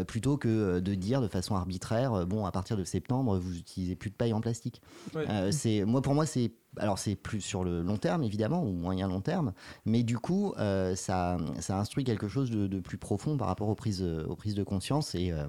[0.07, 4.09] plutôt que de dire de façon arbitraire, bon, à partir de septembre, vous utilisez plus
[4.09, 4.81] de paille en plastique.
[5.15, 5.53] Ouais.
[5.53, 9.09] C'est moi, pour moi, c'est alors c'est plus sur le long terme évidemment ou moyen
[9.09, 9.53] long terme,
[9.85, 13.75] mais du coup, euh, ça, ça instruit quelque chose de, plus profond par rapport aux
[13.75, 15.47] prises, aux prises de conscience et, euh,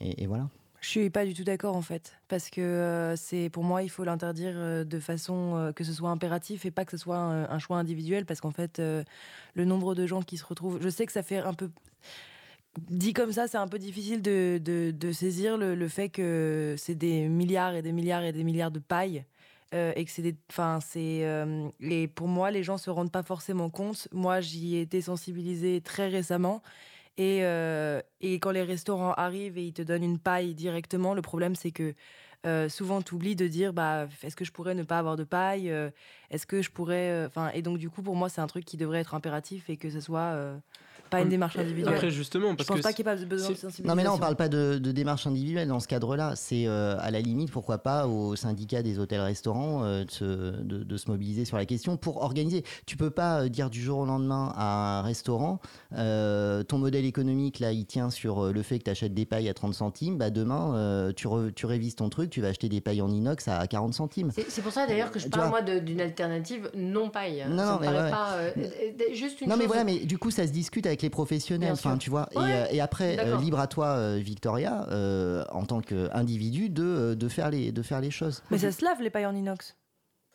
[0.00, 0.48] et, et voilà.
[0.80, 3.88] Je suis pas du tout d'accord en fait, parce que euh, c'est pour moi il
[3.88, 7.16] faut l'interdire euh, de façon euh, que ce soit impératif et pas que ce soit
[7.16, 9.02] un, choix individuel, parce qu'en fait euh,
[9.54, 11.70] le nombre de gens qui se retrouvent, je sais que ça fait un peu
[12.90, 16.74] dit comme ça, c'est un peu difficile de, de- de saisir le, le fait que
[16.76, 19.24] c'est des milliards et des milliards et des milliards de pailles.
[19.74, 20.36] Euh, et que c'est.
[20.50, 21.24] Enfin, c'est.
[21.24, 24.08] euh, et pour moi, les gens se rendent pas forcément compte.
[24.12, 26.62] Moi, j'y ai été sensibilisée très récemment.
[27.16, 31.22] Et, euh, et quand les restaurants arrivent et ils te donnent une paille directement, le
[31.22, 31.94] problème, c'est que
[32.68, 35.72] souvent, tu oublies de dire bah, est-ce que je pourrais ne pas avoir de paille
[36.30, 37.24] Est-ce que je pourrais.
[37.26, 39.76] Enfin, et donc, du coup, pour moi, c'est un truc qui devrait être impératif et
[39.76, 40.60] que ce soit
[41.10, 41.94] pas une démarche individuelle.
[41.94, 43.84] Après, justement, je parce pense que pas qu'il n'y ait pas besoin de sensibilisation.
[43.88, 46.32] Non mais là on parle pas de, de démarche individuelle dans ce cadre-là.
[46.36, 50.82] C'est euh, à la limite pourquoi pas au syndicat des hôtels-restaurants euh, de, se, de-
[50.82, 52.64] de se mobiliser sur la question pour organiser.
[52.86, 55.60] Tu peux pas euh, dire du jour au lendemain à un restaurant
[55.96, 59.48] euh, ton modèle économique là il tient sur le fait que tu achètes des pailles
[59.48, 60.18] à 30 centimes.
[60.18, 63.10] Bah demain euh, tu, re- tu révises ton truc, tu vas acheter des pailles en
[63.10, 64.30] inox à 40 centimes.
[64.48, 67.44] C'est pour ça d'ailleurs que je parle moi d'une alternative non paille.
[67.48, 68.10] Non, ça non, me mais paraît ouais.
[68.10, 71.72] pas juste une non mais voilà, mais du coup ça se discute avec les professionnels,
[71.72, 72.28] enfin tu vois.
[72.32, 76.68] Et, Ouais, euh, et après, euh, libre à toi, euh, Victoria, euh, en tant qu'individu,
[76.70, 78.42] de, de, faire les, de faire les choses.
[78.50, 79.76] Mais ça se lave les pailles en inox.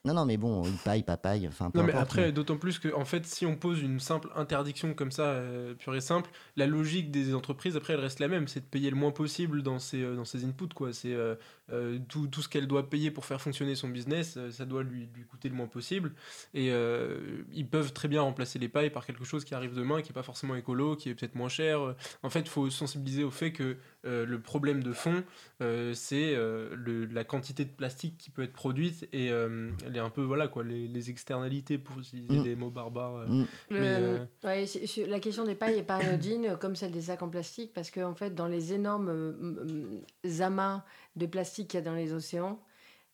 [0.05, 2.79] Non, non, mais bon, paille, pas paille, enfin peu Non mais importe, après, d'autant plus
[2.79, 6.29] que en fait, si on pose une simple interdiction comme ça, euh, pure et simple,
[6.55, 9.61] la logique des entreprises après elle reste la même, c'est de payer le moins possible
[9.61, 10.93] dans ses euh, dans ses inputs quoi.
[10.93, 11.35] C'est euh,
[11.71, 14.83] euh, tout, tout ce qu'elle doit payer pour faire fonctionner son business, euh, ça doit
[14.83, 16.13] lui, lui coûter le moins possible.
[16.53, 20.01] Et euh, ils peuvent très bien remplacer les pailles par quelque chose qui arrive demain,
[20.01, 21.95] qui est pas forcément écolo, qui est peut-être moins cher.
[22.23, 25.23] En fait, il faut sensibiliser au fait que euh, le problème de fond,
[25.61, 29.99] euh, c'est euh, le- la quantité de plastique qui peut être produite et euh, les
[29.99, 32.43] un peu voilà quoi, les, les externalités pour utiliser Mm.
[32.43, 33.15] des mots barbares.
[33.17, 33.27] euh.
[33.27, 33.45] Mm.
[33.71, 34.65] Mais, euh, ouais,
[35.07, 37.99] la question des pailles n'est pas anodine comme celle des sacs en plastique parce que
[38.01, 40.83] en fait dans les énormes euh, amas
[41.19, 42.59] de plastique qu'il y a dans les océans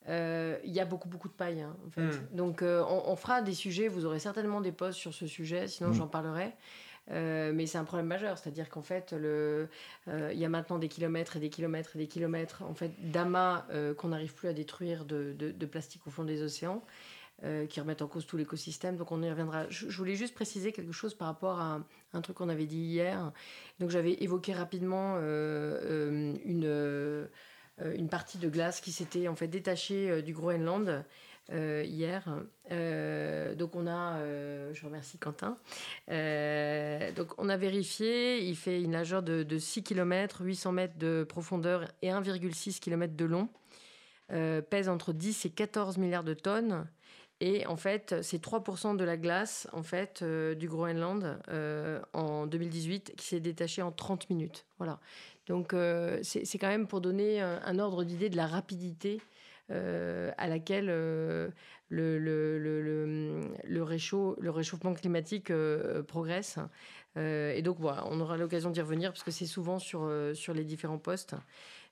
[0.08, 2.00] euh, il y a beaucoup beaucoup de paille hein, en fait.
[2.02, 2.28] Mm.
[2.36, 5.66] donc euh, on, on fera des sujets vous aurez certainement des posts sur ce sujet
[5.68, 5.94] sinon Mm.
[5.94, 6.52] j'en parlerai
[7.12, 11.36] Euh, mais c'est un problème majeur, c'est-à-dire qu'en fait, il y a maintenant des kilomètres
[11.36, 13.64] et des kilomètres et des kilomètres en fait, d'amas
[13.96, 16.82] qu'on n'arrive plus à détruire de, de- de plastique au fond des océans
[17.70, 18.96] qui remettent en cause tout l'écosystème.
[18.96, 19.68] Donc on y reviendra.
[19.70, 22.66] Je, je voulais juste préciser quelque chose par rapport à un, un truc qu'on avait
[22.66, 23.30] dit hier.
[23.78, 25.14] Donc j'avais évoqué rapidement
[26.44, 27.28] une,
[27.94, 31.04] une partie de glace qui s'était en fait détachée euh, du Groenland.
[31.52, 32.24] euh, hier.
[32.72, 35.58] Euh, donc on a, euh, je remercie Quentin.
[36.10, 41.24] Euh, on a vérifié, il fait une largeur de, de 6 km, 800 mètres de
[41.28, 43.48] profondeur et 1,6 km de long.
[44.32, 46.88] Euh, pèse entre 10 et 14 milliards de tonnes.
[47.40, 47.76] Et en
[48.22, 49.82] c'est 3% de la glace en
[50.22, 54.64] euh, du Groenland euh, en 2018 qui s'est détachée en 30 minutes.
[55.46, 59.20] Donc euh, c'est quand même pour donner un, ordre d'idée de la rapidité
[59.70, 61.48] euh, à laquelle euh,
[61.88, 65.52] le, réchauffement climatique
[66.08, 66.58] progresse.
[67.16, 70.98] Et donc voilà, on aura l'occasion d'y revenir parce que c'est souvent sur, les différents
[70.98, 71.34] postes.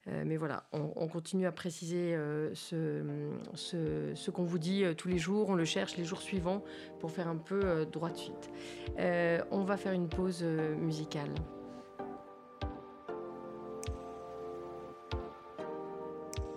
[0.06, 2.14] Mais voilà, on, on continue à préciser
[2.52, 5.48] ce, ce, qu'on vous dit tous les jours.
[5.48, 6.62] On le cherche les jours suivants
[7.00, 8.50] pour faire un peu droit de suite.
[8.98, 11.30] On va faire une pause musicale.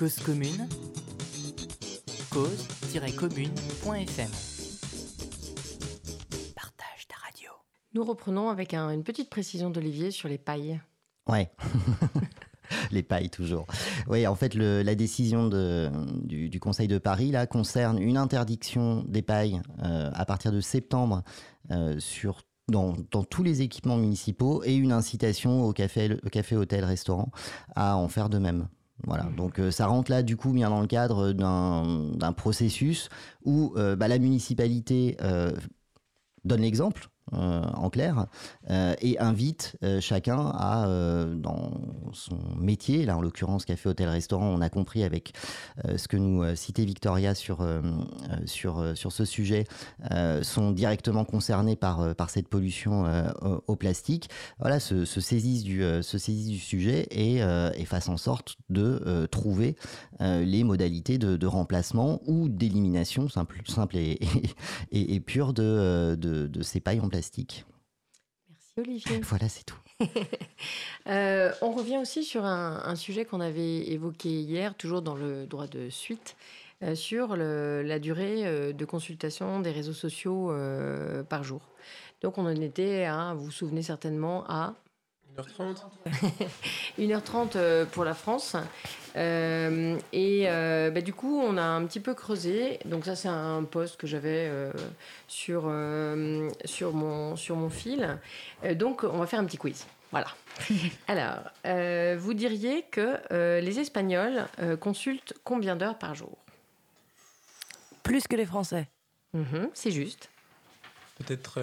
[0.00, 0.66] Cause commune,
[2.30, 4.30] cause-commune.fm.
[6.56, 7.50] Partage ta radio.
[7.94, 10.80] Nous reprenons avec un- une petite précision d'Olivier sur les pailles.
[11.28, 11.50] Ouais.
[12.92, 13.66] Les pailles, toujours.
[14.08, 15.90] Oui, en fait, le- la décision de-
[16.22, 20.60] du, du Conseil de Paris là, concerne une interdiction des pailles euh, à partir de
[20.60, 21.22] septembre
[21.72, 26.54] euh, sur, dans, dans tous les équipements municipaux et une incitation au café, au café
[26.56, 27.30] hôtel, restaurant
[27.74, 28.68] à en faire de même.
[29.06, 33.08] Voilà, donc euh, ça rentre là du coup bien dans le cadre d'un processus
[33.44, 35.52] où euh, bah, la municipalité euh,
[36.44, 38.26] donne l'exemple, euh, en clair,
[38.70, 40.86] euh, et invite euh, chacun à,
[41.34, 41.70] dans
[42.12, 45.32] son métier, là en l'occurrence café, hôtel, restaurant, on a compris avec
[45.96, 47.66] ce que nous citait Victoria sur,
[48.46, 49.64] sur, sur ce sujet,
[50.42, 53.04] sont directement concernés par, par cette pollution
[53.42, 58.08] au, au plastique, voilà, se, se saisissent, du, se saisissent du sujet et, et fassent
[58.08, 59.76] en sorte de trouver
[60.20, 64.18] les modalités de, remplacement ou d'élimination simple, simple et,
[64.92, 67.19] et, et pure de, de, de ces pailles en plastique.
[68.48, 69.20] Merci Olivier.
[69.24, 69.78] Voilà, c'est tout.
[71.06, 75.46] Euh, on revient aussi sur un, un sujet qu'on avait évoqué hier, toujours dans le
[75.46, 76.36] droit de suite,
[76.82, 81.62] euh, sur le- la durée euh, de consultation des réseaux sociaux euh, par jour.
[82.20, 84.74] Donc on en était à, vous vous souvenez certainement, à
[85.48, 85.76] 1h30
[86.98, 88.56] 1h30 euh, pour la France.
[89.16, 92.78] Euh, et euh, bah, du coup, on a un petit peu creusé.
[92.84, 94.72] Donc ça, c'est un post que j'avais euh,
[95.28, 98.18] sur, euh, sur, mon, sur mon fil.
[98.64, 99.86] Euh, donc, on va faire un petit quiz.
[100.12, 100.28] Voilà.
[101.08, 106.36] Alors, euh, vous diriez que euh, les Espagnols euh, consultent combien d'heures par jour?
[108.02, 108.88] Plus que les Français.
[109.34, 110.30] Mhm, C'est juste.
[111.18, 111.60] Peut-être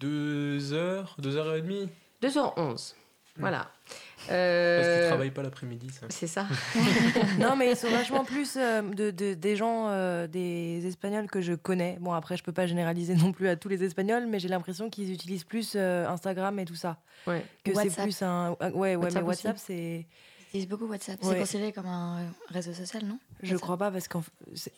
[0.00, 1.88] 2 heures, 2 heures et demie?
[2.22, 2.94] 2h11.
[3.38, 3.70] Voilà.
[3.88, 6.06] Parce qu'ils Euh, travaillent pas l'après-midi, ça.
[6.10, 6.46] C'est ça.
[7.40, 11.40] non, mais ils sont vachement plus euh, de, de- des gens, euh, des Espagnols que
[11.40, 11.96] je connais.
[12.00, 14.90] Bon, après, je peux pas généraliser non plus à tous les Espagnols, mais j'ai l'impression
[14.90, 16.98] qu'ils utilisent plus euh, Instagram et tout ça.
[17.26, 17.44] Ouais.
[17.64, 18.04] Que c'est WhatsApp.
[18.04, 18.50] plus un.
[18.60, 19.46] Ouais, ouais, WhatsApp mais aussi.
[19.46, 20.06] WhatsApp, c'est.
[20.44, 21.22] J'utilise beaucoup WhatsApp.
[21.24, 21.30] Ouais.
[21.32, 23.18] C'est considéré comme un réseau social, non?
[23.42, 24.22] Je crois pas parce qu'en.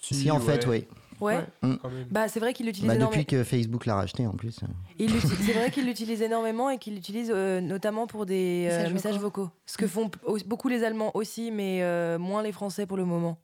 [0.00, 0.86] Si, en fait, oui.
[1.20, 1.38] Ouais.
[1.62, 1.74] Mm.
[2.10, 3.20] Bah, c'est vrai qu'il l'utilise Bah, énormément.
[3.22, 4.60] depuis que Facebook l'a racheté, en plus.
[4.98, 8.90] Il l'utilise- C'est vrai qu'il l'utilise énormément et qu'il l'utilise euh, notamment pour des euh,
[8.90, 9.42] Messages vocaux.
[9.44, 9.50] vocaux.
[9.66, 12.96] Ce que font p- au- beaucoup les Allemands aussi, mais euh, moins les Français pour
[12.96, 13.38] le moment.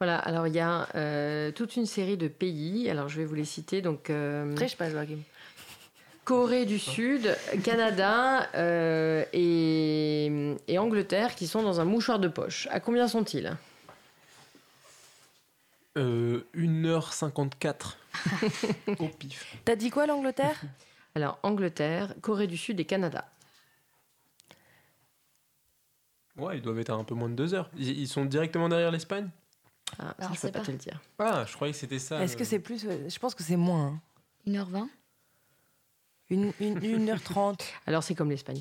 [0.00, 2.90] Voilà, alors il y a euh, toute une série de pays.
[2.90, 3.82] Alors je vais vous les citer.
[3.82, 5.18] Donc, euh, Très, je passe, Joachim.
[6.24, 12.68] Corée du Sud, Canada euh, et, et Angleterre qui sont dans un mouchoir de poche.
[12.70, 13.56] À combien sont-ils?
[15.98, 17.96] Euh, 1h54
[18.98, 19.56] au pif.
[19.64, 20.60] T'as dit quoi, l'Angleterre?
[21.14, 23.30] Alors Angleterre, Corée du Sud et Canada.
[26.38, 27.70] Ouais, ils doivent être à un peu moins de 2 heures.
[27.76, 29.28] Ils, ils sont directement derrière l'Espagne?
[29.98, 30.64] Ah, Alors, ça, je peux c'est pas, pas.
[30.64, 31.00] te le dire.
[31.18, 32.22] Ah, je croyais que c'était ça.
[32.22, 32.86] Est-ce le- que c'est plus.
[32.86, 33.86] euh, Je pense que c'est moins.
[33.88, 34.00] hein.
[34.46, 34.88] 1h20
[36.32, 37.60] Une, une, 1h30.
[37.86, 38.60] Alors c'est comme l'Espagne.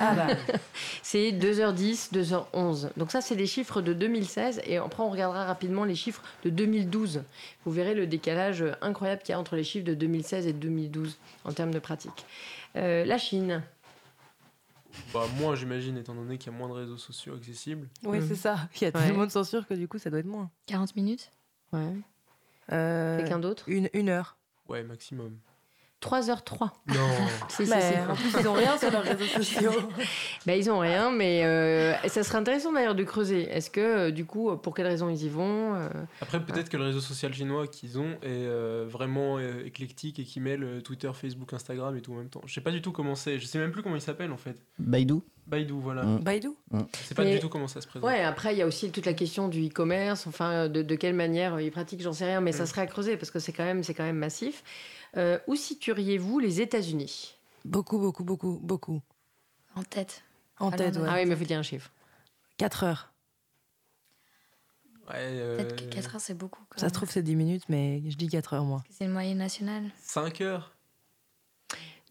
[0.00, 0.26] Ah bah.
[1.02, 2.88] C'est 2h10, 2h11.
[2.96, 4.62] Donc ça, c'est des chiffres de 2016.
[4.66, 7.22] Et après, on regardera rapidement les chiffres de 2012.
[7.64, 11.16] Vous verrez le décalage incroyable qu'il y a entre les chiffres de 2016 et 2012
[11.44, 12.26] en termes de pratique.
[12.76, 13.62] Euh, la Chine.
[15.12, 17.86] Bah, moins, j'imagine, étant donné qu'il y a moins de réseaux sociaux accessibles.
[18.02, 18.68] Oui, c'est ça.
[18.76, 19.06] Il y a Ouais.
[19.06, 20.50] tellement de censure que du coup, ça doit être moins.
[20.66, 21.30] 40 minutes?
[21.72, 21.92] Ouais.
[22.72, 23.64] Euh, Quelqu'un d'autre?
[23.68, 24.36] une, une heure.
[24.68, 25.36] Ouais, maximum.
[26.06, 26.70] 3h03.
[26.88, 26.94] Non.
[27.48, 27.76] Si, Bah,
[28.10, 29.72] en plus, ils ont rien sur leurs réseaux sociaux.
[30.46, 33.42] Bah, ils ont rien, mais euh, ça serait intéressant d'ailleurs de creuser.
[33.50, 35.88] Est-ce que, euh, du coup, pour quelles raisons ils y vont euh,
[36.20, 40.24] Après, peut-être que le réseau social chinois qu'ils ont est euh, vraiment euh, éclectique et
[40.24, 42.42] qui mêle Twitter, Facebook, Instagram et tout en même temps.
[42.46, 43.38] Je sais pas du tout comment c'est.
[43.38, 44.56] Je sais même plus comment il s'appelle en fait.
[44.78, 45.14] Baidu
[45.46, 46.02] Baidu, voilà.
[46.02, 46.18] Mm.
[46.20, 46.80] Baidu Mm.
[47.00, 48.08] Je sais pas Mais- du tout comment ça se présente.
[48.08, 51.14] Ouais, après, il y a aussi toute la question du e-commerce, enfin, de, de quelle
[51.14, 52.66] manière ils pratiquent, j'en sais rien, mais ça Mm.
[52.66, 54.64] serait à creuser parce que c'est quand, même- c'est quand même massif.
[55.16, 57.36] Euh, où situeriez-vous les États-Unis?
[57.64, 59.00] Beaucoup, beaucoup, beaucoup, beaucoup.
[59.74, 60.22] En tête.
[60.58, 61.06] En Ah, tête, non, ouais.
[61.06, 61.12] non.
[61.12, 61.90] Ah oui, mais faut dire un chiffre.
[62.58, 63.12] 4 heures.
[65.08, 66.62] Ouais, euh, Peut-être que 4 heures, c'est beaucoup.
[66.68, 68.82] quand Ça se trouve, c'est 10 minutes, mais je dis 4 heures, moi.
[68.90, 69.84] C'est une moyenne nationale.
[70.02, 70.75] 5 heures?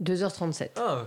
[0.04, 0.72] 2h37.
[0.76, 1.06] Ah,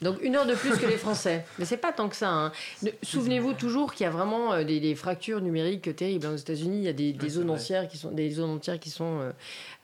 [0.00, 1.44] Donc une heure de plus que les Français.
[1.58, 2.30] Mais c'est pas tant que ça.
[2.30, 2.52] hein.
[2.82, 6.26] Ne- Souvenez-vous toujours qu'il y a vraiment euh, des, des fractures numériques terribles.
[6.26, 6.34] hein.
[6.34, 8.50] Aux États-Unis, il y a des, des Ouais, c'est zones entières qui sont des zones
[8.50, 9.18] entières qui sont.
[9.20, 9.32] euh,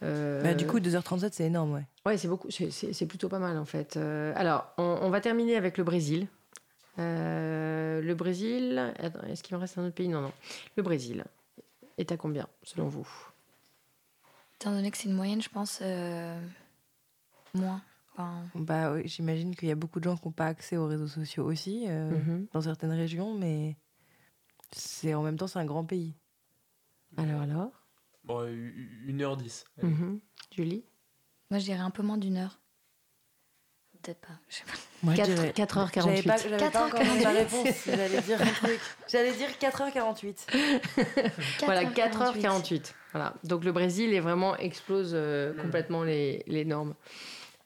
[0.05, 1.85] euh, Bah, du coup, 2h37, c'est énorme, ouais.
[2.07, 3.96] Ouais, c'est beaucoup, c'est- c'est c'est plutôt pas mal en fait.
[3.96, 6.29] Euh, alors, on, on va terminer avec le Brésil.
[7.01, 10.09] Euh, le Brésil, attends, est-ce qu'il me reste un autre pays?
[10.09, 10.33] Non, non.
[10.77, 11.24] Le Brésil
[11.96, 13.09] est à combien selon vous?
[14.61, 16.40] Étant donné que c'est une moyenne, je pense euh,
[17.55, 17.81] moins.
[18.18, 20.87] Enfin, Bah, oui, j'imagine qu'il y a beaucoup de gens qui n'ont pas accès aux
[20.88, 22.46] réseaux sociaux aussi, euh, Mhm.
[22.52, 23.76] dans certaines régions, mais
[24.72, 26.14] c'est en même temps c'est un grand pays.
[27.16, 27.70] Alors alors?
[28.24, 28.44] Bon,
[29.07, 29.64] 1h10.
[29.83, 30.20] Mhm.
[30.54, 30.85] Julie?
[31.50, 32.61] Moi, je dirais un peu moins d'une heure.
[34.02, 34.35] Peut-être pas.
[34.48, 34.72] Je sais pas.
[35.02, 36.02] Moi, je 4, dirais- 4h48.
[36.04, 37.37] J'avais pas, j'avais pas encore 4h48.
[37.37, 37.85] réponse.
[37.87, 38.81] J'allais dire un truc.
[39.09, 40.46] J'allais dire 4h48.
[41.64, 42.94] Voilà, 4h48.
[43.12, 43.35] Voilà.
[43.44, 46.95] Donc le Brésil est vraiment explose euh, complètement les, les normes.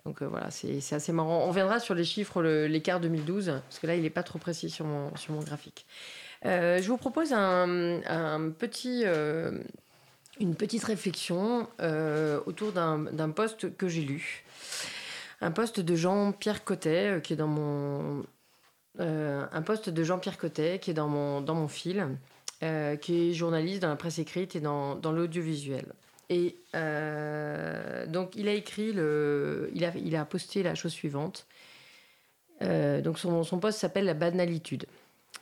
[0.05, 1.45] Donc euh, voilà, c'est assez marrant.
[1.45, 4.69] On reviendra sur les chiffres, l'écart 2012, parce que là, il n'est pas trop précis
[4.69, 5.87] sur mon, graphique.
[6.45, 9.53] Euh, je vous propose un, petit, euh,
[10.41, 11.69] une petite réflexion
[12.47, 14.45] autour d'un d'un post que j'ai lu.
[15.41, 18.25] Un post de Jean-Pierre Cotet, qui est dans mon...
[18.99, 22.09] un de Jean-Pierre qui est dans mon, dans mon fil,
[23.01, 25.87] qui est journaliste dans la presse écrite et dans l'audiovisuel.
[26.29, 31.47] Et euh, donc, il a écrit, le, il, a, il a posté la chose suivante.
[32.63, 34.87] Euh, donc, son, son post s'appelle La banalitude.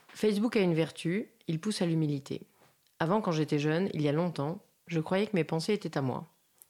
[0.08, 2.42] Facebook a une vertu, il pousse à l'humilité.
[2.98, 6.02] Avant, quand j'étais jeune, il y a longtemps, je croyais que mes pensées étaient à
[6.02, 6.26] moi.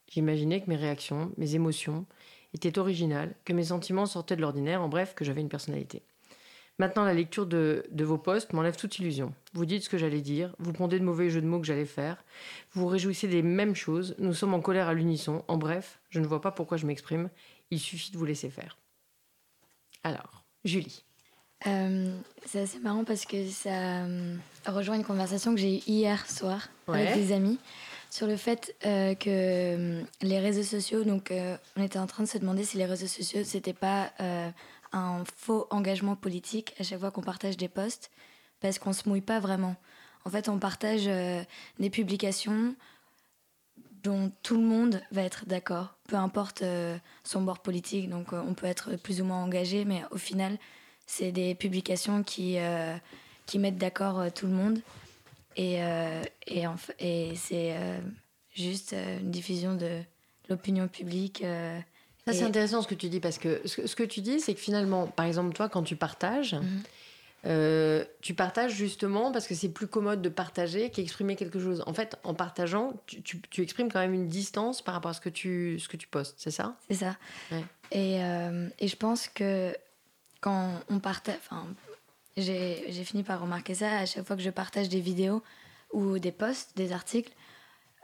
[0.08, 2.06] J'imaginais que mes réactions, mes émotions
[2.52, 6.02] étaient originales, que mes sentiments sortaient de l'ordinaire, en bref, que j'avais une personnalité.
[6.80, 9.34] Maintenant, la lecture de, de vos posts m'enlève toute illusion.
[9.52, 11.84] Vous dites ce que j'allais dire, vous pondez de mauvais jeux de mots que j'allais
[11.84, 12.24] faire,
[12.72, 15.44] vous vous réjouissez des mêmes choses, nous sommes en colère à l'unisson.
[15.46, 17.28] En bref, je ne vois pas pourquoi je m'exprime,
[17.70, 18.78] il suffit de vous laisser faire.
[20.04, 21.04] Alors, Julie.
[21.66, 22.16] Euh,
[22.46, 24.34] c'est assez marrant parce que ça euh,
[24.66, 27.06] rejoint une conversation que j'ai eue hier soir Ouais.
[27.06, 27.58] avec des amis
[28.10, 32.24] sur le fait euh, que euh, les réseaux sociaux, donc euh, on était en train
[32.24, 34.50] de se demander si les réseaux sociaux c'était pas euh,
[34.92, 38.10] un faux engagement politique à chaque fois qu'on partage des posts
[38.60, 39.76] parce qu'on se mouille pas vraiment.
[40.24, 41.06] En fait, on partage
[41.78, 42.74] des publications
[44.02, 46.62] dont tout le monde va être d'accord, peu importe
[47.24, 48.10] son bord politique.
[48.10, 50.58] Donc on peut être plus ou moins engagé, mais au final,
[51.06, 52.58] c'est des publications qui,
[53.46, 54.82] qui mettent d'accord tout le monde.
[55.56, 56.64] Et, euh, et,
[57.00, 57.98] et c'est euh,
[58.54, 60.00] juste euh, une diffusion de
[60.48, 61.42] l'opinion publique.
[61.42, 61.78] euh,
[62.26, 64.40] Ça, c'est intéressant ce que tu dis, parce que ce, que- ce que tu dis,
[64.40, 68.04] c'est que finalement, par exemple, toi, quand tu partages, Mhm.
[68.20, 71.82] tu partages justement parce que c'est plus commode de partager qu'exprimer quelque chose.
[71.86, 75.14] En fait, en partageant, tu, tu- tu exprimes quand même une distance par rapport à
[75.14, 76.76] ce que tu, ce que tu postes, c'est ça?
[76.88, 77.16] C'est ça.
[77.50, 77.64] Ouais.
[77.92, 78.16] Et,
[78.78, 79.74] et je pense que
[80.40, 81.36] quand on partage.
[81.38, 81.66] Enfin,
[82.40, 85.42] j'ai fini par remarquer ça à chaque fois que je partage des vidéos
[85.92, 87.32] ou des posts, des articles.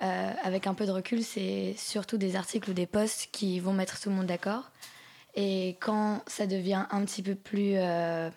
[0.02, 3.72] euh, avec un peu de recul, c'est surtout des articles ou des posts qui vont
[3.72, 4.70] mettre tout le monde d'accord.
[5.34, 8.30] Et quand ça devient un petit peu plus euh,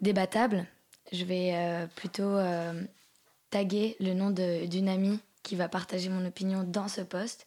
[0.00, 0.66] débattable,
[1.12, 2.36] je vais euh, plutôt
[3.50, 7.46] taguer le nom d'une amie qui va partager mon opinion dans ce post.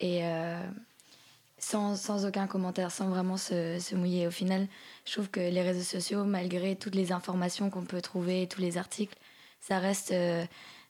[0.00, 0.22] Et
[1.66, 4.28] sans, sans aucun commentaire, sans vraiment se, se mouiller.
[4.28, 4.68] Au final,
[5.04, 8.78] je trouve que les réseaux sociaux, malgré toutes les informations qu'on peut trouver, tous les
[8.78, 9.16] articles,
[9.60, 10.44] ça reste euh,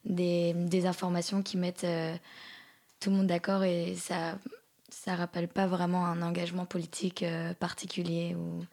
[0.05, 2.15] des, des informations qui mettent euh,
[3.01, 4.39] tout le monde d'accord et ça
[4.91, 8.65] ça rappelle pas vraiment un engagement politique euh, particulier ou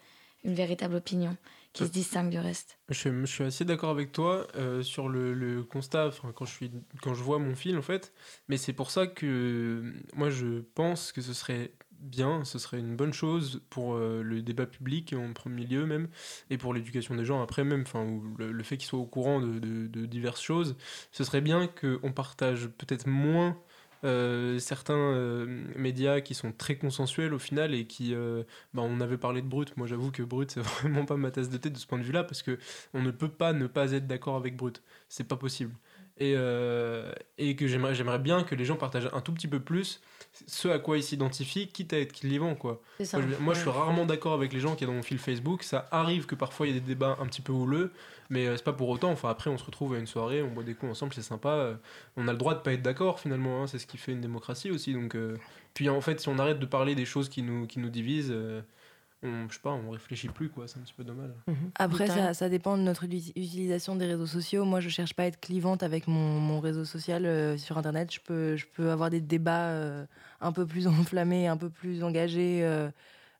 [0.43, 1.35] une véritable opinion
[1.73, 2.77] qui se distingue du reste.
[2.89, 6.51] Je, suis- je suis assez d'accord avec toi euh, sur le, le constat, quand, je
[6.53, 8.13] suis, quand je vois mon fil en fait,
[8.47, 11.71] mais c'est pour ça que moi je pense que ce serait
[12.03, 16.09] bien, ce serait une bonne chose pour euh, le débat public en premier lieu même,
[16.49, 18.05] et pour l'éducation des gens après même, enfin,
[18.37, 20.75] le, le fait qu'ils soient au courant de, diverses choses,
[21.11, 23.57] ce serait bien qu'on partage peut-être moins
[24.03, 28.13] euh, certains euh, médias qui sont très consensuels au final et qui
[28.73, 29.75] bah, on avait parlé de Brut.
[29.77, 32.03] Moi j'avoue que Brut c'est vraiment pas ma tasse de thé de ce point de
[32.03, 32.59] vue là parce que
[32.93, 34.83] on ne peut pas ne pas être d'accord avec Brut.
[35.09, 35.73] C'est pas possible
[36.17, 39.59] et, euh, et que j'aimerais j'aimerais bien que les gens partagent un tout petit peu
[39.59, 39.99] plus
[40.47, 42.81] ce à quoi ils s'identifient quitte à être clivant quoi.
[43.03, 45.03] Ça, moi, je, moi, je suis rarement d'accord avec les gens qui sont dans mon
[45.03, 45.63] fil Facebook.
[45.63, 47.91] Ça arrive que parfois il y ait des débats un petit peu houleux
[48.29, 49.11] mais euh, c'est pas pour autant.
[49.11, 51.49] Enfin après on se retrouve à une soirée on boit des coups ensemble c'est sympa.
[51.49, 51.75] Euh,
[52.15, 54.21] on a le droit de pas être d'accord finalement hein, c'est ce qui fait une
[54.21, 54.93] démocratie aussi.
[54.93, 55.37] Donc euh,
[55.73, 58.33] puis en fait si on arrête de parler des choses qui nous qui nous divisent
[59.23, 61.31] on, je sais pas on réfléchit plus quoi c'est un petit peu dommage
[61.79, 62.15] Après, Vita.
[62.15, 64.65] ça, ça dépend de notre uti- utilisation des réseaux sociaux.
[64.65, 68.13] Moi, je cherche pas à être clivante avec mon, mon réseau social euh, sur Internet.
[68.13, 70.05] Je peux, je peux avoir des débats euh,
[70.41, 72.89] un peu plus enflammés, un peu plus engagés euh,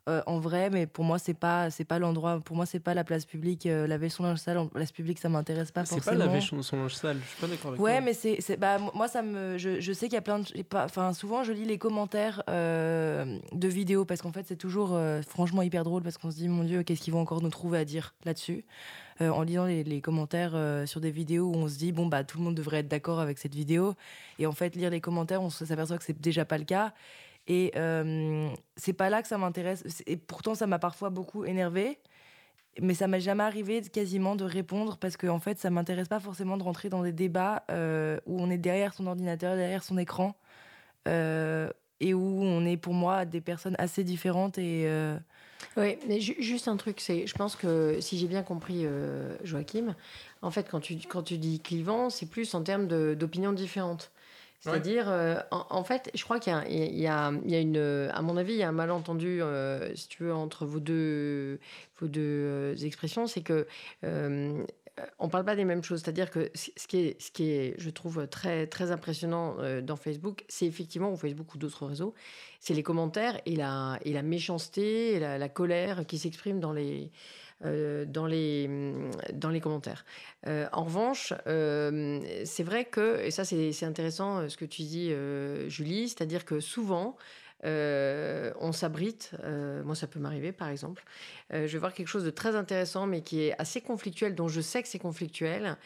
[0.09, 2.39] euh, en vrai, mais pour moi, c'est pas, c'est pas l'endroit.
[2.43, 3.65] Pour moi, c'est pas la place publique.
[3.65, 6.17] Euh, laver son linge sale en place publique, ça m'intéresse pas c'est forcément.
[6.19, 8.01] pas laver son, linge sale je suis pas d'accord avec Ouais, toi.
[8.01, 10.45] mais c'est, c'est- bah, moi, ça me, je, je sais qu'il y a plein de,
[10.75, 15.61] enfin, souvent, je lis les commentaires euh, de vidéos parce qu'en fait, c'est toujours, franchement,
[15.61, 17.85] hyper drôle parce qu'on se dit, mon Dieu, qu'est-ce qu'ils vont encore nous trouver à
[17.85, 18.65] dire là-dessus?
[19.21, 22.39] En lisant les, les commentaires sur des vidéos où on se dit, bon, bah, tout
[22.39, 23.93] le monde devrait être d'accord avec cette vidéo,
[24.39, 26.93] et en fait, lire les commentaires, on se- s'aperçoit que c'est déjà pas le cas.
[27.47, 29.83] Et euh, c'est pas là que ça m'intéresse.
[30.07, 31.99] Et pourtant, ça m'a parfois beaucoup énervé.
[32.81, 36.19] mais ça m'est jamais arrivé quasiment de répondre parce que en fait ça m'intéresse pas
[36.19, 37.63] forcément de rentrer dans des débats
[38.25, 40.35] où on est derrière son ordinateur, derrière son écran
[41.05, 44.57] et où on est pour moi des personnes assez différentes
[45.77, 48.85] oui, mais juste un truc, c'est, je pense que si j'ai bien compris
[49.43, 49.95] Joachim,
[50.41, 54.11] en fait, quand tu, quand tu dis clivant, c'est plus en termes d'opinions différentes.
[54.63, 58.63] C'est-à-dire, euh, en, fait, je crois qu'il y, a, une, à mon avis, il y
[58.63, 61.59] a un malentendu, euh, si tu veux, entre vos deux,
[61.99, 63.67] vos deux euh, expressions, c'est que
[65.17, 66.01] on parle pas des mêmes choses.
[66.01, 70.45] C'est-à-dire que ce qui est, ce qui est, je trouve très très impressionnant dans Facebook,
[70.47, 72.13] c'est effectivement ou Facebook ou d'autres réseaux,
[72.59, 76.73] c'est les commentaires et la et la méchanceté et la, la colère qui s'expriment dans
[76.73, 77.11] les
[77.61, 78.69] dans, les,
[79.33, 80.05] dans les commentaires.
[80.47, 85.13] Euh, en revanche, euh, c'est vrai que, et ça c'est intéressant ce que tu dis
[85.67, 87.15] Julie, c'est-à-dire que souvent,
[87.63, 89.31] on s'abrite,
[89.85, 91.03] moi ça peut m'arriver par exemple,
[91.51, 94.59] je vais voir quelque chose de très intéressant mais qui est assez conflictuel, dont je
[94.59, 95.77] sais que c'est conflictuel,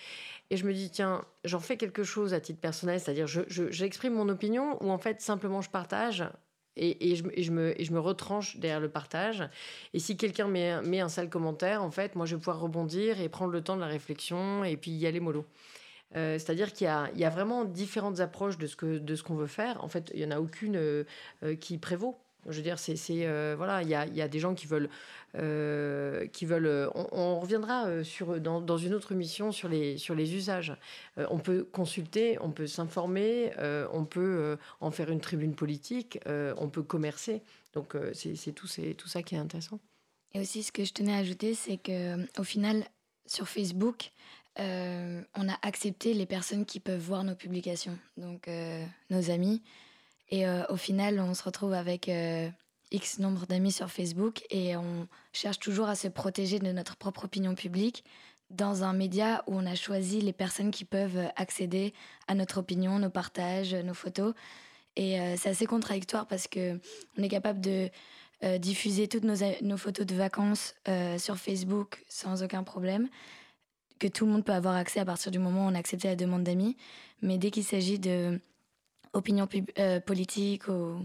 [0.50, 4.30] et je me dis tiens, j'en fais quelque chose à titre personnel, c'est-à-dire j'exprime mon
[4.30, 6.24] opinion ou en fait simplement je partage
[6.78, 9.44] et, je, me, retranche derrière le partage.
[9.94, 13.30] Et si quelqu'un met, un sale commentaire, en fait, moi, je vais pouvoir rebondir et
[13.30, 15.46] prendre le temps de la réflexion et puis y aller mollo.
[16.16, 19.48] Euh, c'est-à-dire qu'il y, a, vraiment différentes approches de ce qu'on de ce qu'on veut
[19.48, 19.84] faire.
[19.84, 21.04] En fait, il n'y en a aucune euh,
[21.44, 22.18] euh, qui prévaut.
[22.46, 22.96] Je veux dire, c'est
[23.56, 24.90] voilà, il y a, des gens qui veulent
[25.36, 26.66] euh, qui veulent.
[26.66, 30.74] Euh, on, reviendra euh, sur, dans, dans, une autre mission sur les, sur les usages.
[31.18, 33.52] on peut consulter, on peut s'informer,
[33.92, 37.42] on peut en faire une tribune politique, on peut commercer.
[37.74, 38.68] Donc c'est tout,
[38.98, 39.80] tout ça qui est intéressant.
[40.34, 42.86] Et aussi, ce que je tenais à ajouter, c'est que au final,
[43.26, 44.12] sur Facebook,
[44.58, 48.50] on a accepté les personnes qui peuvent voir nos publications, donc
[49.10, 49.62] nos amis.
[50.30, 52.10] Et au final, on se retrouve avec
[52.92, 57.26] X nombre d'amis sur Facebook et on cherche toujours à se protéger de notre propre
[57.26, 58.04] opinion publique
[58.50, 61.94] dans un média où on a choisi les personnes qui peuvent accéder
[62.28, 64.34] à notre opinion, nos partages, nos photos.
[64.96, 66.80] Et euh, c'est assez contradictoire parce que
[67.18, 67.90] on est capable de
[68.44, 73.10] euh, diffuser toutes nos, photos de vacances euh, sur Facebook sans aucun problème,
[74.00, 76.08] que tout le monde peut avoir accès à partir du moment où on a accepté
[76.08, 76.78] la demande d'amis.
[77.22, 78.40] Mais dès qu'il s'agit de
[79.18, 79.48] opinion
[80.06, 81.00] politique ou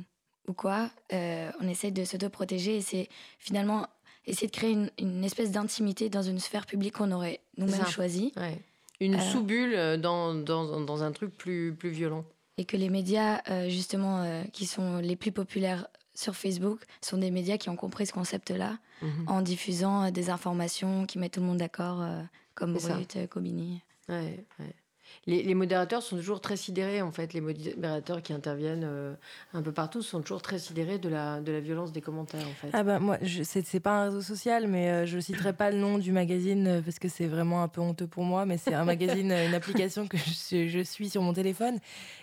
[0.48, 3.08] ou quoi, euh, on essaie de se protéger et c'est
[3.38, 3.86] finalement
[4.26, 8.32] essayer de créer une, espèce d'intimité dans une sphère publique qu'on aurait nous-mêmes choisie.
[9.00, 12.24] Une euh, sous-bulle euh, dans, dans, dans, un truc plus, plus violent.
[12.58, 17.56] Et que les médias, justement, qui sont les plus populaires sur Facebook, sont des médias
[17.56, 19.24] qui ont compris ce concept-là mhm.
[19.26, 22.06] en diffusant des informations qui mettent tout le monde d'accord,
[22.54, 23.80] comme Brut, Kobini.
[24.08, 24.74] Ouais, ouais
[25.26, 27.32] les, modérateurs sont toujours très sidérés, en fait.
[27.32, 29.14] Les modérateurs qui interviennent euh,
[29.54, 32.54] un peu partout sont toujours très sidérés de la, de la violence des commentaires, en
[32.54, 32.70] fait.
[32.72, 35.98] Ah bah, moi, c'est pas un réseau social, mais euh, je citerai pas le nom
[35.98, 38.84] du magazine euh, parce que c'est vraiment un peu honteux pour moi, mais c'est un
[38.84, 41.78] magazine, une application que je, je, suis sur mon téléphone.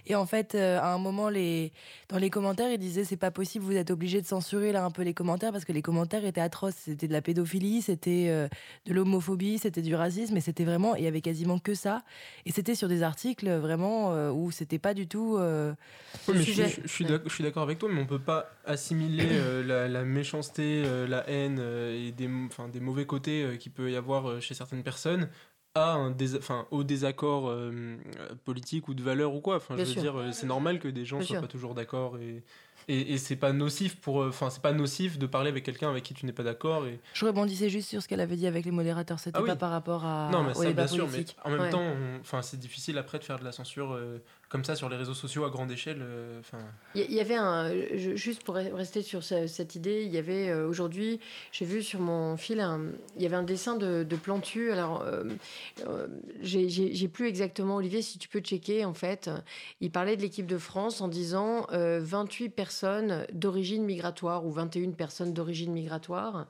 [0.06, 1.72] Et en fait, à un moment, les,
[2.10, 4.92] dans les commentaires, ils disaient c'est pas possible, vous êtes obligé de censurer là un
[4.92, 6.76] peu les commentaires parce que les commentaires étaient atroces.
[6.76, 8.50] C'était de la pédophilie, c'était
[8.86, 12.04] de l'homophobie, c'était du racisme, et c'était vraiment, il y avait quasiment que ça.
[12.46, 15.38] Et c'était sur des articles vraiment euh, où c'était pas du tout.
[15.38, 15.74] Euh,
[16.28, 21.60] je, suis d'accord avec toi, mais on peut pas assimiler euh, la, méchanceté, la haine
[21.60, 22.30] et des,
[22.72, 25.30] des mauvais côtés qu'il peut y avoir chez certaines personnes
[25.76, 26.16] à un
[26.72, 27.54] au désaccord
[28.46, 29.58] politique ou de valeur ou quoi.
[29.58, 32.44] Enfin, je veux dire, c'est normal que des gens soient pas toujours d'accord et,
[32.90, 36.04] et, c'est pas nocif pour euh, enfin c'est pas nocif de parler avec quelqu'un avec
[36.04, 38.66] qui tu n'es pas d'accord et je rebondissais juste sur ce qu'elle avait dit avec
[38.66, 41.52] les modérateurs c'était ah pas par rapport à non mais ça bien sûr mais en
[41.52, 44.18] même temps enfin c'est difficile après de faire de la censure euh,
[44.50, 46.00] comme ça sur les réseaux sociaux à grande échelle.
[46.02, 46.58] Euh, enfin.
[46.96, 47.72] Il y, avait un,
[48.16, 51.20] juste pour rester sur cette idée, il y avait euh, aujourd'hui,
[51.52, 52.66] j'ai vu sur mon fil,
[53.16, 54.72] il y avait un dessin de, Plantu.
[54.72, 55.24] Alors, euh,
[56.42, 59.30] j'ai plus exactement, Olivier, si tu peux checker, en fait,
[59.82, 62.79] il parlait de l'équipe de France en disant 28 personnes
[63.32, 66.48] d'origine migratoire ou 21 personnes d'origine migratoire.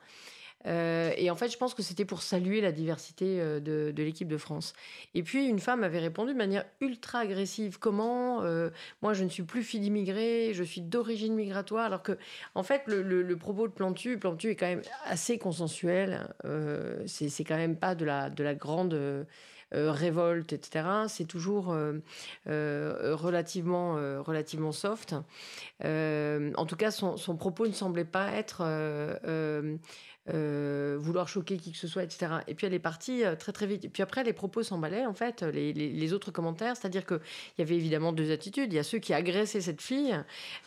[0.65, 4.27] Euh, et en fait, je pense que c'était pour saluer la diversité euh, de, l'équipe
[4.27, 4.73] de France.
[5.13, 7.80] Et puis, une femme avait répondu de manière ultra agressive.
[7.80, 8.69] Comment euh,
[9.01, 11.86] Moi, je ne suis plus fille d'immigrés, je suis d'origine migratoire.
[11.86, 12.17] Alors que,
[12.55, 16.27] en fait, le, propos de Plantu, Plantu est quand même assez consensuel.
[17.05, 19.25] c'est quand même pas de la, de la grande.
[19.72, 20.86] Révolte, etc.
[21.07, 21.76] C'est toujours
[22.45, 25.15] relativement, relativement soft.
[25.84, 28.63] en tout cas, son, son, propos ne semblait pas être
[30.32, 32.28] euh, vouloir choquer qui que ce soit, etc.
[32.47, 33.86] Et puis elle est partie euh, très très vite.
[33.86, 36.76] Et puis après, les propos s'emballaient, en fait, les, les, autres commentaires.
[36.76, 37.20] C'est-à-dire qu'il
[37.57, 38.72] y avait évidemment deux attitudes.
[38.72, 40.15] Il y a ceux qui agressaient cette fille,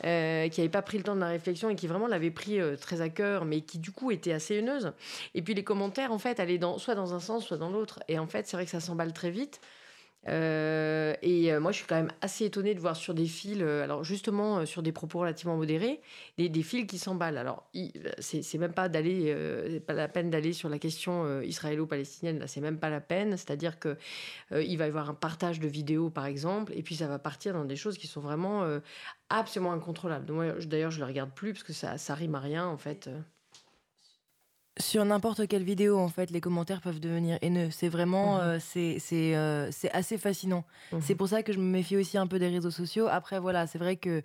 [0.05, 2.59] euh, qui n'avaient pas pris le temps de la réflexion et qui vraiment l'avaient pris
[2.81, 4.93] très à cœur, mais qui du coup étaient assez haineuses.
[5.35, 8.01] Et puis les commentaires, en fait, allaient dans, soit dans un sens, soit dans l'autre.
[8.09, 9.61] Et en fait, c'est vrai que ça s'emballe très vite.
[10.29, 13.59] Euh, et euh, moi, je suis quand même assez étonnée de voir sur des fils,
[13.61, 16.01] euh, alors justement sur des propos relativement modérés,
[16.39, 17.39] des, des fils qui s'emballent.
[17.39, 17.69] Alors,
[18.19, 22.39] c'est même pas d'aller, pas la peine d'aller sur la question israélo-palestinienne.
[22.39, 23.37] Là, c'est même pas la peine.
[23.37, 23.97] C'est-à-dire que
[24.53, 27.55] il va y avoir un partage de vidéos, par exemple, et puis ça va partir
[27.55, 28.65] dans des choses qui sont vraiment
[29.29, 30.27] absolument incontrôlables.
[30.67, 33.09] D'ailleurs, je ne les regarde plus parce que ça, ça rime à rien, en fait
[34.79, 37.69] sur n'importe quelle vidéo, en fait, les commentaires peuvent devenir haineux.
[37.71, 38.41] C'est vraiment, mhm.
[38.43, 38.99] euh, c'est
[39.37, 40.65] euh, c'est assez fascinant.
[40.93, 41.01] Mhm.
[41.03, 43.07] C'est pour ça que je me méfie aussi un peu des réseaux sociaux.
[43.11, 44.23] Après, voilà, c'est vrai que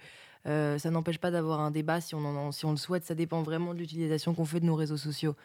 [0.47, 3.03] euh, ça n'empêche pas d'avoir un débat si on, en, si on le souhaite.
[3.03, 5.35] Ça dépend vraiment de l'utilisation qu'on fait de nos réseaux sociaux.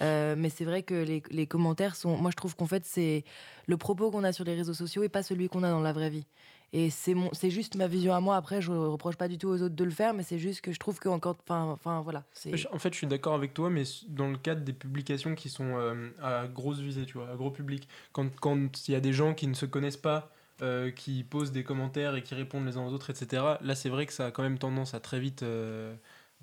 [0.00, 2.16] mais c'est vrai que les, les, commentaires sont.
[2.16, 3.24] Moi, je trouve qu'en fait, c'est
[3.66, 5.92] le propos qu'on a sur les réseaux sociaux et pas celui qu'on a dans la
[5.92, 6.26] vraie vie.
[6.72, 8.36] Et c'est juste ma vision à moi.
[8.36, 10.72] Après, je reproche pas du tout aux autres de le faire, mais c'est juste que
[10.72, 12.24] je trouve que encore, enfin, voilà.
[12.72, 15.76] En fait, je suis d'accord avec toi, mais dans le cadre des publications qui sont
[15.76, 19.12] euh, à grosse visée, tu vois, à gros public, quand quand il y a des
[19.12, 20.30] gens qui ne se connaissent pas.
[20.62, 23.42] Euh, qui posent des commentaires et qui répondent les uns aux autres, etc.
[23.60, 25.94] Là, c'est vrai que ça a quand même tendance à très vite euh,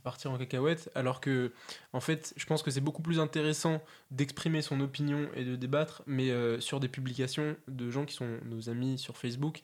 [0.04, 1.52] partir en cacahuète, alors que,
[1.94, 6.04] en fait, je pense que c'est beaucoup plus intéressant d'exprimer son opinion et de débattre,
[6.06, 9.64] mais sur des publications de gens qui sont nos amis sur Facebook,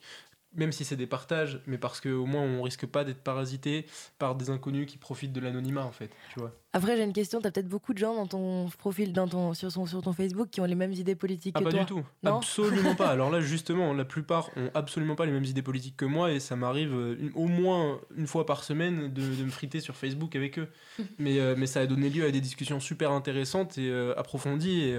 [0.54, 3.86] même si c'est des partages, mais parce qu'au moins on risque pas d'être parasité
[4.18, 6.52] par des inconnus qui profitent de l'anonymat en fait, tu vois.
[6.72, 7.40] Après, j'ai une question.
[7.40, 10.12] Tu as peut-être beaucoup de gens dans ton profil, dans ton, sur, son, sur ton
[10.12, 11.72] Facebook, qui ont les mêmes idées politiques ah, que toi.
[11.72, 12.04] Pas du tout.
[12.24, 13.08] absolument pas.
[13.08, 16.38] Alors là, justement, la plupart ont absolument pas les mêmes idées politiques que moi, et
[16.38, 20.36] ça m'arrive euh, au moins une fois par semaine de, de, me friter sur Facebook
[20.36, 20.68] avec eux.
[21.18, 24.82] mais, euh, mais ça a donné lieu à des discussions super intéressantes et euh, approfondies,
[24.82, 24.96] et,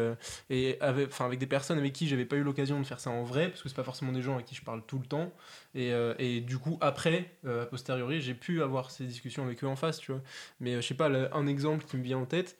[0.49, 3.23] et avec, avec des personnes avec qui j'avais pas eu l'occasion de faire ça en
[3.23, 5.31] vrai, parce que c'est pas forcément des gens avec qui je parle tout le temps.
[5.75, 9.75] Et, et du coup, après, a posteriori, j'ai pu avoir ces discussions avec eux en
[9.75, 10.21] face, tu vois.
[10.59, 12.57] Mais je sais pas, un exemple qui me vient en tête.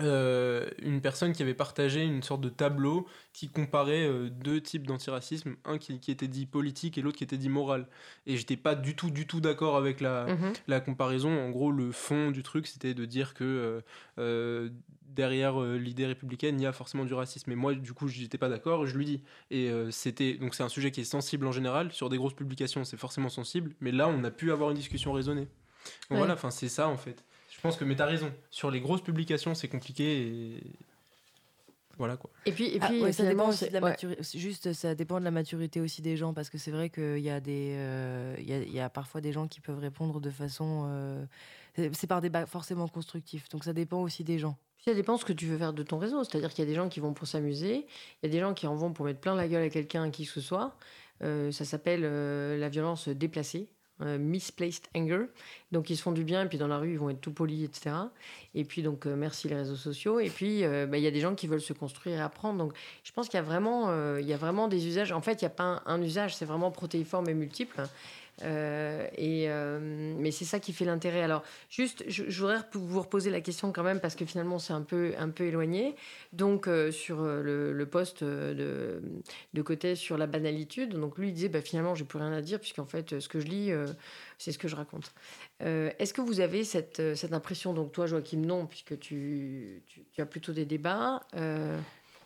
[0.00, 4.86] Euh, une personne qui avait partagé une sorte de tableau qui comparait euh, deux types
[4.86, 7.86] d'antiracisme, un qui, qui, était dit politique et l'autre qui était dit moral.
[8.26, 10.52] Et j'étais pas du tout, du tout d'accord avec la, mhm.
[10.68, 11.30] la comparaison.
[11.30, 13.82] En gros, le fond du truc, c'était de dire que
[14.18, 14.70] euh,
[15.14, 17.50] derrière l'idée républicaine, il y a forcément du racisme.
[17.52, 19.22] Et moi, du coup, j'étais pas d'accord, je lui dis.
[19.50, 21.92] Et c'était donc c'est un sujet qui est sensible en général.
[21.92, 23.72] Sur des grosses publications, c'est forcément sensible.
[23.80, 25.48] Mais là, on a pu avoir une discussion raisonnée.
[26.10, 27.24] Voilà, enfin, c'est ça en fait.
[27.50, 28.32] Je pense que, mais t'as raison.
[28.50, 30.62] Sur les grosses publications, c'est compliqué et.
[31.98, 32.30] Voilà quoi.
[32.46, 34.22] Et puis, et ah, puis ça dépend aussi de la maturité.
[34.38, 37.28] Juste, ça dépend de la maturité aussi des gens parce que c'est vrai qu'il y
[37.28, 40.86] a des, euh, il y, y, a parfois des gens qui peuvent répondre de façon,
[40.86, 41.26] euh,
[41.76, 43.50] c'est par des forcément constructifs.
[43.50, 44.56] Donc ça dépend aussi des gens.
[44.84, 46.24] Ça dépend ce que tu veux faire de ton réseau.
[46.24, 47.86] C'est-à-dire qu'il y a des gens qui vont pour s'amuser,
[48.22, 50.10] il y a des gens qui en vont pour mettre plein la gueule à quelqu'un,
[50.10, 50.76] qui que ce soit.
[51.22, 53.68] Euh, ça s'appelle la violence déplacée.
[54.02, 55.26] Euh, misplaced anger.
[55.72, 57.32] Donc ils se font du bien et puis dans la rue ils vont être tout
[57.32, 57.94] polis, etc.
[58.54, 60.20] Et puis donc euh, merci les réseaux sociaux.
[60.20, 62.58] Et puis euh, bah, il y a des gens qui veulent se construire et apprendre.
[62.58, 62.72] Donc
[63.04, 65.12] je pense qu'il y a vraiment, il y a vraiment des usages.
[65.12, 67.82] En fait il n'y a pas un usage, c'est vraiment protéiforme et multiple.
[68.42, 69.78] Euh, et, euh,
[70.18, 71.22] mais c'est ça qui fait l'intérêt.
[71.22, 74.82] Alors, juste, je, voudrais vous reposer la question quand même parce que finalement, c'est un
[74.82, 75.94] peu, un peu éloigné.
[76.32, 79.00] Donc, euh, sur le, poste de,
[79.62, 82.60] côté sur la banalitude, donc lui, il disait bah, finalement, j'ai plus rien à dire
[82.60, 83.70] puisqu'en fait, ce que je lis,
[84.38, 85.12] c'est ce que je raconte.
[85.60, 89.82] Est-ce que vous avez cette, cette impression, donc toi, Joachim, non, puisque tu,
[90.12, 91.22] tu as plutôt des débats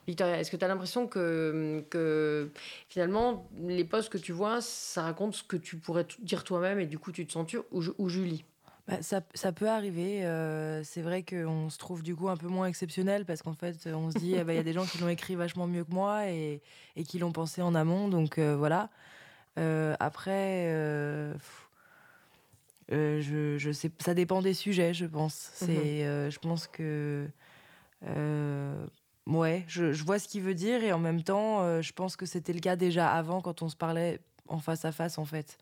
[0.06, 2.50] Victoria, est-ce que tu as l'impression que, que
[2.88, 6.86] finalement, les posts que tu vois, ça raconte ce que tu pourrais dire toi-même et
[6.86, 8.44] du coup tu te sens ou, ou Julie?
[8.86, 10.26] Bah, ça, ça, peut arriver.
[10.26, 13.86] Euh, c'est vrai qu'on se trouve du coup un peu moins exceptionnel parce qu'en fait,
[13.86, 15.84] on se dit, eh ben, il y a des gens qui l'ont écrit vachement mieux
[15.84, 16.60] que moi et,
[16.96, 18.08] et qui l'ont pensé en amont.
[18.08, 18.90] Donc euh, voilà.
[19.58, 20.66] Euh, après,
[22.90, 25.50] je, je, sais, ça dépend des sujets, je pense.
[25.54, 26.30] C'est, mm-hmm.
[26.30, 27.26] je pense que
[29.26, 32.26] Ouais, je, vois ce qu'il veut dire et en même temps, euh, je pense que
[32.26, 35.58] c'était le cas déjà avant quand on se parlait en face à face en fait.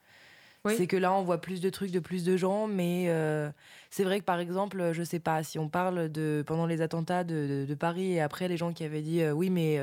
[0.64, 3.50] C'est que là, on voit plus de trucs de plus de gens, mais euh,
[3.90, 7.24] c'est vrai que par exemple, je sais pas, si on parle de pendant les attentats
[7.24, 9.80] de, Paris et après les gens qui avaient dit euh, oui, mais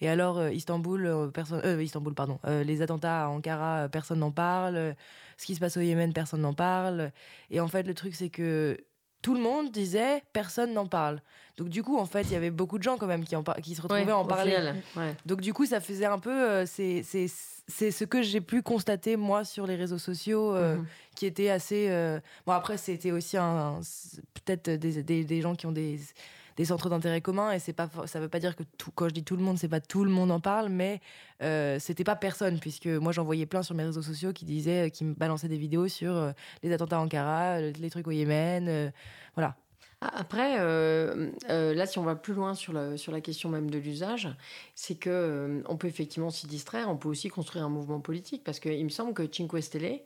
[0.00, 4.94] et alors Istanbul, personne, Istanbul, pardon, les attentats à Ankara, personne n'en parle,
[5.36, 7.12] ce qui se passe au Yémen, personne n'en parle.
[7.50, 8.78] Et en fait, le truc, c'est que
[9.26, 11.20] tout le monde disait personne n'en parle.
[11.56, 13.42] Donc du coup, en fait, il y avait beaucoup de gens quand même qui, en
[13.42, 14.56] qui se retrouvaient à en parler.
[15.24, 16.30] Donc du coup, ça faisait un peu...
[16.30, 20.86] Euh, c'est c'est ce que j'ai pu constater moi sur les réseaux sociaux euh, mhm.
[21.16, 23.80] qui était assez euh, bon après c'était aussi un,
[24.34, 25.98] peut-être des, des, des, gens qui ont des
[26.56, 27.52] des centres d'intérêt commun.
[27.52, 29.58] Et c'est pas, ça veut pas dire que tout, quand je dis tout le monde,
[29.58, 31.00] c'est pas tout le monde en parle, mais
[31.42, 34.90] euh, c'était pas personne, puisque moi j'en voyais plein sur mes réseaux sociaux qui disaient,
[34.90, 36.32] qui me balançaient des vidéos sur
[36.62, 38.92] les attentats en Ankara, les trucs au Yémen,
[39.34, 39.56] voilà.
[40.00, 43.70] Après, euh, euh, là, si on va plus loin sur la, sur la question même
[43.70, 44.28] de l'usage,
[44.74, 48.44] c'est que euh, on peut effectivement s'y distraire, on peut aussi construire un mouvement politique,
[48.44, 50.02] parce qu'il me semble que Cinque Stelle,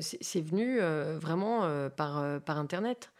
[0.00, 0.78] c'est venu
[1.18, 3.12] vraiment par, par Internet.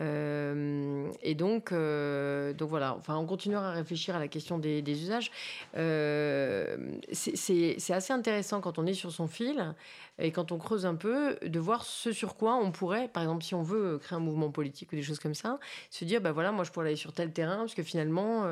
[0.00, 4.82] Euh, et donc, euh, donc voilà, enfin, on continuera à réfléchir à la question des,
[4.88, 5.30] usages.
[5.76, 6.76] Euh,
[7.12, 9.74] c'est assez intéressant quand on est sur son fil
[10.20, 13.44] et quand on creuse un peu de voir ce sur quoi on pourrait, par exemple,
[13.44, 15.58] si on veut créer un mouvement politique ou des choses comme ça,
[15.90, 18.46] se dire, bah voilà, moi je pourrais aller sur tel terrain parce que finalement,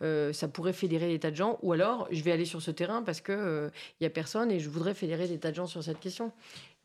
[0.00, 3.02] ça pourrait fédérer des tas de gens, ou alors je vais aller sur ce terrain
[3.02, 3.70] parce que
[4.00, 6.32] il y a personne et je voudrais fédérer des tas de gens sur cette question.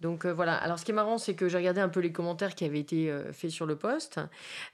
[0.04, 0.56] Donc euh, voilà.
[0.56, 2.80] Alors ce qui est marrant, c'est que j'ai regardé un peu les commentaires qui avaient
[2.80, 4.20] été euh, faits sur le poste.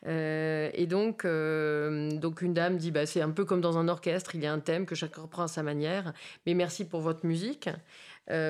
[0.08, 4.36] Euh, et donc, donc une dame dit bah, c'est un peu comme dans un orchestre,
[4.36, 6.14] il y a un thème que chacun reprend à sa manière.
[6.46, 7.70] Mais merci pour votre musique.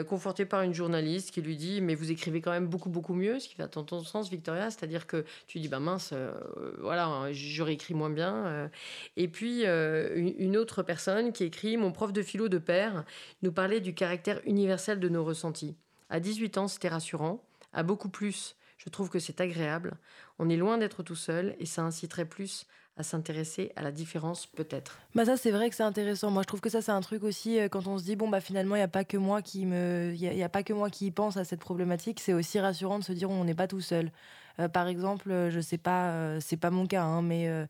[0.10, 3.40] conforté par une journaliste qui lui dit mais vous écrivez quand même beaucoup beaucoup mieux,
[3.40, 6.14] ce qui va dans ton sens Victoria, c'est-à-dire que tu dis bah mince,
[6.80, 8.70] voilà, j'aurais écrit moins bien.
[9.18, 13.06] et puis une autre personne qui écrit mon prof de philo de père
[13.42, 15.76] nous parlait du caractère universel de nos ressentis.
[16.10, 17.44] À 18 ans, c'était rassurant.
[17.74, 19.98] À beaucoup plus, je trouve que c'est agréable.
[20.40, 22.66] On est loin d'être tout seul et ça inciterait plus
[22.98, 25.00] à s'intéresser à la différence peut-être.
[25.16, 26.32] Bah ça c'est vrai que c'est intéressant.
[26.32, 28.28] Moi je trouve que ça c'est un truc aussi euh, quand on se dit bon
[28.28, 30.90] bah finalement il y a pas que moi qui me y, a pas que moi
[30.90, 33.80] qui pense à cette problématique, c'est aussi rassurant de se dire on n'est pas tout
[33.80, 34.12] seul.
[34.60, 37.66] Euh, par exemple, je sais pas euh, c'est pas mon cas hein, mais euh,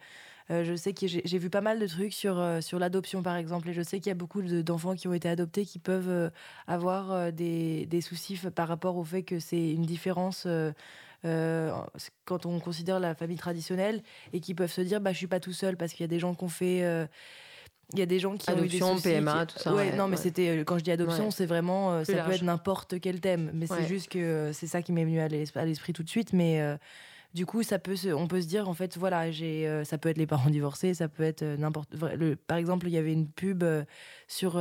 [0.49, 3.69] je sais que j'ai vu pas mal de trucs sur, euh, sur l'adoption, par exemple,
[3.69, 6.29] et je sais qu'il y a beaucoup d'enfants qui ont été adoptés qui peuvent euh,
[6.67, 10.47] avoir des, des, soucis par rapport au fait que c'est une différence.
[11.23, 14.01] quand on considère la famille traditionnelle
[14.33, 16.07] et qui peuvent se dire bah je suis pas tout seul parce qu'il y a
[16.07, 17.07] des gens qui ont fait
[17.93, 19.73] il y a des gens qui adoption, ont eu des soucis, PMA, tout ça.
[19.73, 23.19] Ouais, non, mais c'était quand je dis adoption, c'est vraiment ça peut être n'importe quel
[23.19, 26.33] thème, mais c'est juste que c'est ça qui m'est venu à l'esprit tout de suite.
[26.33, 26.77] Mais
[27.33, 30.09] du coup, ça peut on peut se dire, en fait, voilà, j'ai, euh, ça peut
[30.09, 31.95] être les parents divorcés, ça peut être euh, n'importe.
[32.47, 33.83] Par exemple, il y avait une pub euh,
[34.27, 34.59] sur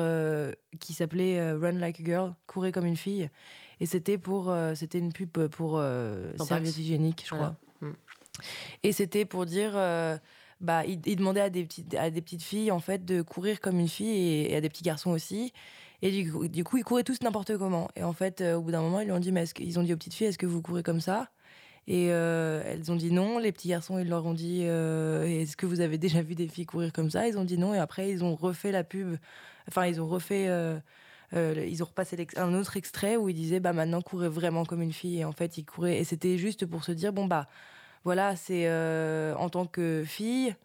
[0.78, 3.30] qui s'appelait Run Like a Girl, courir comme une fille,
[3.80, 5.80] et c'était pour, c'était une pub pour
[6.38, 7.56] serviettes hygiéniques, je crois.
[7.80, 7.92] Mm.
[8.82, 9.72] Et c'était pour dire.
[10.60, 13.78] bah, il, demandait à des, petites, à des petites filles en fait de courir comme
[13.78, 15.52] une fille et, à des petits garçons aussi.
[16.02, 17.88] Et du coup, du coup, ils couraient tous n'importe comment.
[17.96, 19.82] Et en fait, au bout d'un moment, ils lui ont dit, mais est-ce qu'ils ont
[19.82, 21.30] dit aux petites filles, est-ce que vous courez comme ça?
[21.90, 23.38] Et euh, elles ont dit non.
[23.38, 26.46] Les petits garçons, ils leur ont dit euh, Est-ce que vous avez déjà vu des
[26.46, 27.26] filles courir comme ça?
[27.26, 27.72] Ils ont dit non.
[27.72, 29.16] Et après, ils ont refait la pub.
[29.68, 30.48] Enfin, ils ont refait.
[30.48, 30.78] Euh,
[31.32, 34.94] ils ont repassé un autre extrait où ils disaient bah maintenant courez vraiment comme une
[34.94, 37.48] fille et en fait ils couraient et c'était juste pour se dire bon bah
[38.02, 38.66] voilà c'est
[39.34, 40.56] en tant que fille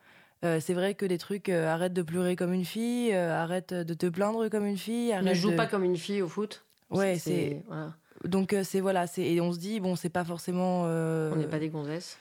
[0.41, 4.47] c'est vrai que des trucs arrête de pleurer comme une fille arrête de te plaindre
[4.47, 7.93] comme une fille arrête ne joue pas comme une fille au foot ouais c'est voilà.
[8.23, 10.83] Donc euh, c'est voilà, c'est et on se dit bon, c'est pas forcément.
[10.85, 12.17] Euh, on n'est pas des gonzesses.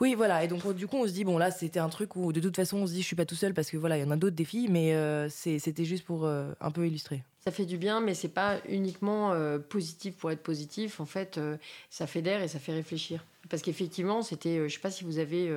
[0.00, 0.42] Oui, voilà.
[0.42, 2.56] Et donc, du coup, on se dit, bon, là, c'était un truc où, de toute
[2.56, 4.10] façon, on se dit, je suis pas tout seul parce que voilà, il y en
[4.10, 7.22] a d'autres défis, mais euh, c'était juste pour un peu illustrer.
[7.44, 9.34] Ça fait du bien, mais c'est pas uniquement
[9.68, 10.98] positif pour être positif.
[10.98, 11.38] En fait,
[11.90, 13.24] ça fédère et ça fait réfléchir.
[13.50, 15.52] Parce qu'effectivement, c'était, je sais pas si vous avez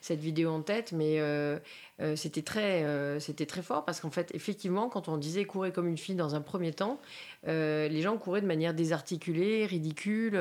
[0.00, 1.18] cette vidéo en tête, mais
[2.02, 5.72] euh, c'était très, euh, c'était très fort parce qu'en fait, effectivement, quand on disait courir
[5.72, 6.98] comme une fille dans un premier temps,
[7.46, 10.40] euh, les gens couraient de manière désarticulée, ridicule,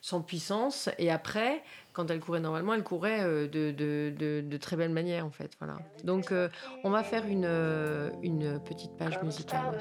[0.00, 0.88] sans puissance.
[0.98, 1.62] Et après,
[1.92, 5.52] quand elles couraient normalement, elles couraient de, de, de, de, très belle manière, en fait.
[5.58, 5.78] Voilà.
[6.04, 6.32] Donc,
[6.84, 7.48] on va faire une,
[8.22, 9.78] une petite page musicale.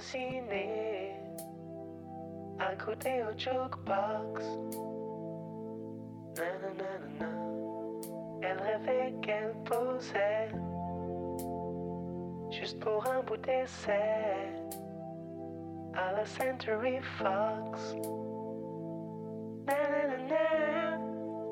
[2.59, 4.96] À côté au jukebox.
[8.41, 10.49] Elle rêvait qu'elle posait
[12.51, 14.51] juste pour un bout d'essai
[15.95, 17.95] à la Century Fox.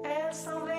[0.06, 0.75] Elle semblait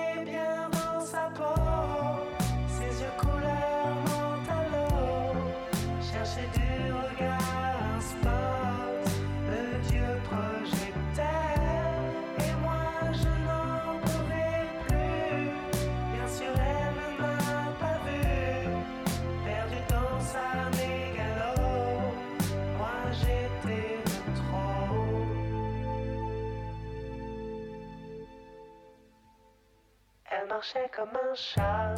[30.47, 31.95] marchait comme un chat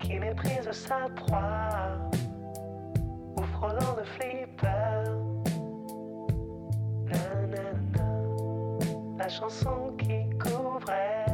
[0.00, 1.98] qui méprise sa proie
[3.36, 4.46] ou frôlant le flipper.
[9.18, 11.24] La chanson qui couvrait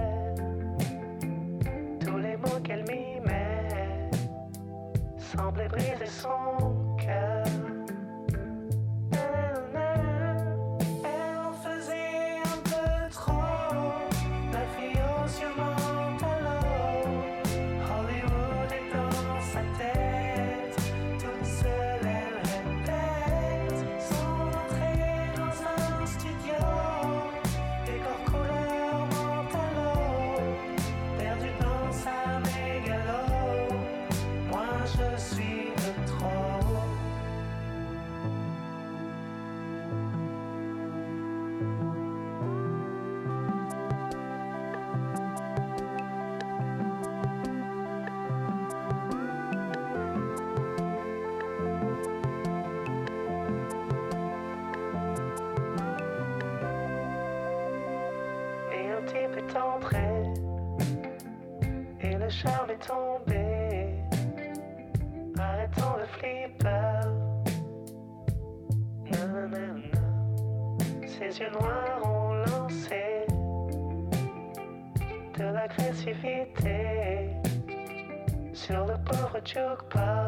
[2.01, 4.09] tous les mots qu'elle m'y met
[5.19, 7.72] semblait briser son cœur.
[71.53, 73.27] Noirs ont lancé
[75.39, 77.31] De l'agressivité
[78.53, 80.22] Sur le pauvre jukebox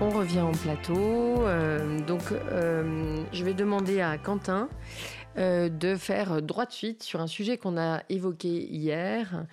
[0.00, 1.46] on revient en plateau.
[1.46, 4.68] euh, donc, euh, je vais demander à Quentin
[5.36, 9.46] euh, de faire droit de suite sur un sujet qu'on a évoqué hier,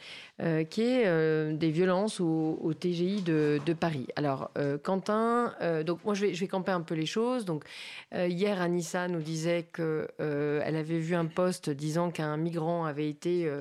[0.69, 4.07] qui est des violences au, TGI de, Paris.
[4.15, 4.51] Alors,
[4.83, 5.53] Quentin,
[5.85, 7.45] donc moi je vais, camper un peu les choses.
[7.45, 7.63] Donc,
[8.13, 13.09] hier, Anissa nous disait que euh, elle avait vu un poste disant qu'un migrant avait
[13.09, 13.51] été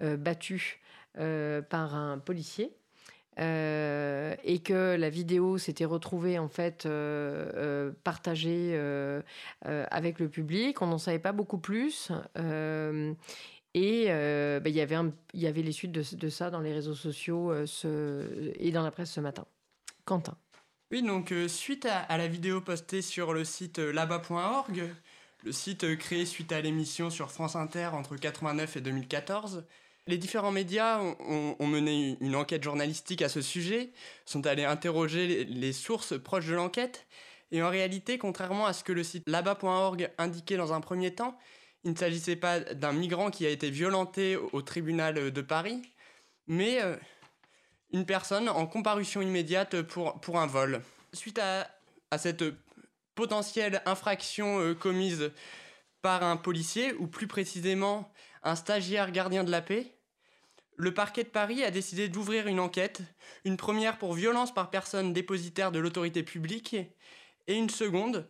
[0.00, 0.80] battu
[1.14, 2.72] par un policier.
[3.38, 8.78] Euh, et que la vidéo s'était retrouvée en fait euh, euh, partagée
[9.62, 10.82] avec le public.
[10.82, 12.10] On n'en savait pas beaucoup plus.
[13.74, 14.98] Et bah, il y avait
[15.34, 19.20] y avait les suites de, ça dans les réseaux sociaux et dans la presse ce
[19.20, 19.46] matin.
[20.04, 20.36] Quentin.
[20.90, 24.90] Oui, donc suite à, la vidéo postée sur le site là-bas.org,
[25.42, 29.64] le site créé suite à l'émission sur France Inter entre 89 et 2014,
[30.06, 33.90] les différents médias ont, mené une enquête journalistique à ce sujet,
[34.26, 37.06] sont allés interroger les, sources proches de l'enquête,
[37.52, 41.38] et en réalité, contrairement à ce que le site là-bas.org indiquait dans un premier temps,
[41.84, 45.82] il ne s'agissait pas d'un migrant qui a été violenté au, tribunal de Paris,
[46.46, 46.96] mais euh,
[47.92, 50.82] une personne en comparution immédiate pour, pour un vol.
[51.12, 51.68] Suite à,
[52.10, 52.44] à cette
[53.14, 55.30] potentielle infraction euh, commise
[56.00, 58.12] par un policier, ou plus précisément
[58.42, 59.94] un stagiaire gardien de la paix,
[60.76, 63.02] le parquet de Paris a décidé d'ouvrir une enquête,
[63.44, 66.74] une première pour violence par personne dépositaire de l'autorité publique,
[67.46, 68.28] et une seconde,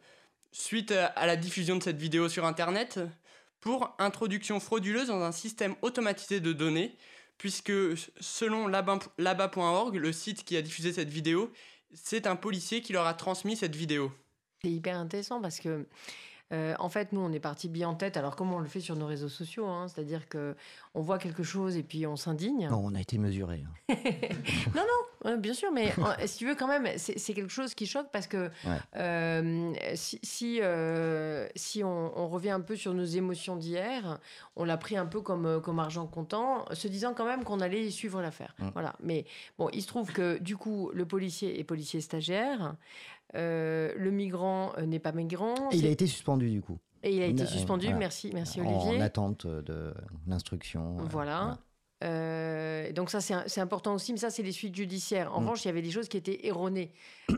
[0.51, 3.01] suite à la diffusion de cette vidéo sur Internet,
[3.61, 6.97] pour introduction frauduleuse dans un système automatisé de données,
[7.39, 7.73] puisque
[8.21, 11.53] selon laba- laba.org, le site qui a diffusé cette vidéo,
[11.95, 14.13] c'est un policier qui leur a transmis cette vidéo.
[14.63, 15.87] C'est hyper intéressant parce que,
[16.53, 18.17] euh, en fait, nous, on est parti bien en tête.
[18.17, 20.55] Alors, comment on le fait sur nos réseaux sociaux hein C'est-à-dire que
[20.95, 22.69] on voit quelque chose et puis on s'indigne.
[22.71, 23.65] Non, on a été mesuré.
[23.89, 23.95] hein.
[24.75, 25.93] non, non, euh, bien sûr, mais
[26.27, 28.79] si tu veux, quand même, c'est quelque chose qui choque parce que Ouais.
[28.97, 34.19] euh, si, si, euh, si on, on revient un peu sur nos émotions d'hier,
[34.57, 37.89] on l'a pris un peu comme, comme argent comptant, se disant quand même qu'on allait
[37.91, 38.55] suivre l'affaire.
[38.59, 38.69] Mm.
[38.75, 38.95] Voilà.
[39.03, 39.25] Mais
[39.59, 42.75] bon, il se trouve que du coup, le policier est policier stagiaire,
[43.35, 45.55] euh, le migrant euh, n'est pas migrant.
[45.71, 46.79] Et il a été suspendu du coup.
[47.03, 47.99] Et il a été Euh, suspendu, voilà.
[47.99, 49.03] merci, merci En Olivier.
[49.03, 49.93] attente de
[50.27, 50.97] l'instruction.
[51.11, 51.59] Voilà.
[52.05, 55.33] Euh, donc ça c'est important aussi, mais ça c'est les suites judiciaires.
[55.33, 55.45] En Mm.
[55.45, 56.91] revanche, il y avait des choses qui étaient erronées.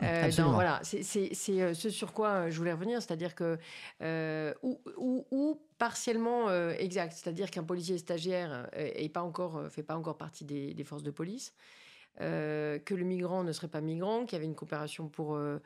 [0.03, 3.57] Euh, dans- voilà, c'est- ce sur quoi je voulais revenir, c'est-à-dire que
[4.01, 9.83] euh, ou, ou- ou partiellement exact, c'est-à-dire qu'un policier stagiaire euh, est pas encore fait
[9.83, 11.53] pas encore partie des, des forces de police.
[12.21, 15.59] Euh, que le migrant ne serait pas migrant, qu'il y avait une coopération pour, euh,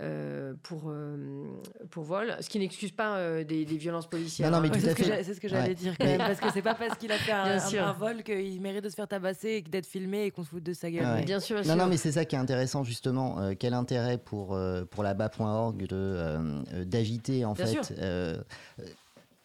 [0.00, 1.46] euh, pour, euh,
[1.90, 4.50] pour vol, ce qui n'excuse pas euh, des, des violences policières.
[4.50, 4.72] Non, non, mais hein.
[4.72, 5.22] tout c'est à ce que fait.
[5.22, 5.74] c'est ce que j'allais Ouais.
[5.76, 7.30] dire quand même, parce que c'est pas parce qu'il a fait
[7.78, 10.64] un, vol qu'il mérite de se faire tabasser et d'être filmé et qu'on se foute
[10.64, 11.04] de sa gueule.
[11.06, 11.24] Ouais.
[11.24, 11.84] Bien sûr, bien Non, sûr.
[11.84, 13.38] non, mais c'est ça qui est intéressant justement.
[13.38, 17.94] Euh, quel intérêt pour, euh, pour la bas.org de, d'agiter en Bien fait.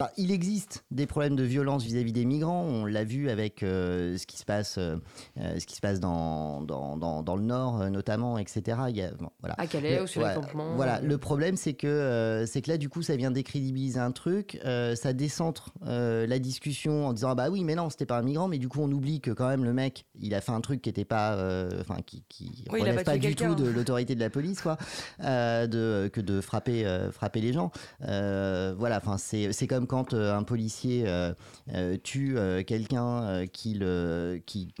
[0.00, 2.62] Bah, il existe des problèmes de violence vis-à-vis des migrants.
[2.62, 4.96] On l'a vu avec euh, ce qui se passe, euh,
[5.38, 8.78] euh, ce qui se passe dans, dans, dans, dans le Nord, euh, notamment, etc.
[8.88, 9.56] Il y a, bon, voilà.
[9.58, 10.74] À Calais Le- ou sur les campements.
[10.74, 11.02] Voilà.
[11.02, 14.58] Le problème, c'est que, c'est que là, du coup, ça vient décrédibiliser un truc.
[14.64, 18.48] ça décentre la discussion en disant ah bah oui, mais non, c'était pas un migrant.
[18.48, 20.80] Mais du coup, on oublie que quand même le mec, il a fait un truc
[20.80, 21.34] qui était pas,
[21.78, 24.78] enfin, qui, qui Oui, relève pas du tout de l'autorité de la police, quoi,
[25.22, 27.70] de, que de frapper, frapper les gens.
[28.00, 28.96] Voilà.
[28.96, 31.32] Enfin, c'est, c'est comme quand euh, un policier euh,
[31.74, 34.72] euh, tue quelqu'un qui le, qui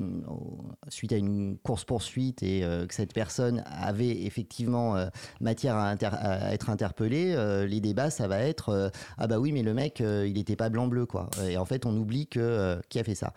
[0.88, 4.94] suite à une course poursuite et que cette personne avait effectivement
[5.40, 9.50] matière à, inter- à être interpellé, euh, les débats, ça va être ah bah oui,
[9.50, 11.28] mais le mec, il était pas blanc-bleu, quoi.
[11.48, 13.32] Et en fait, on oublie que qui a fait ça.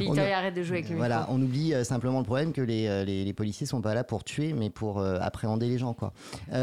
[0.00, 1.34] Il on arrête de jouer avec le Voilà, micro.
[1.34, 4.54] on oublie simplement le problème que les, les, les policiers sont pas là pour tuer,
[4.54, 6.14] mais pour appréhender les gens, quoi.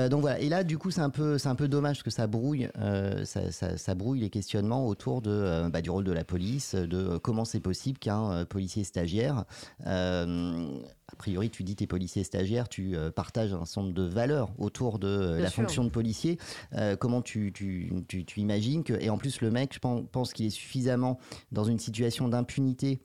[0.10, 0.40] Donc voilà.
[0.40, 2.70] Et là, du coup, c'est un peu, c'est un peu dommage parce que ça brouille,
[2.80, 6.24] euh, ça, ça- ça brouille les questionnements autour de, euh, bah, du rôle de la
[6.24, 9.46] police, de euh, comment c'est possible qu'un euh, policier stagiaire
[9.86, 10.68] euh,
[11.12, 14.98] a priori, tu dis t'es policier stagiaire, tu euh, partages un nombre de valeurs autour
[14.98, 15.62] de euh, la sûr.
[15.62, 16.40] fonction de policier.
[16.74, 18.94] Euh, comment tu, tu, tu, tu imagines que...
[18.94, 21.20] Et en plus, le mec, je pen- pense qu'il est suffisamment
[21.52, 23.00] dans une situation d'impunité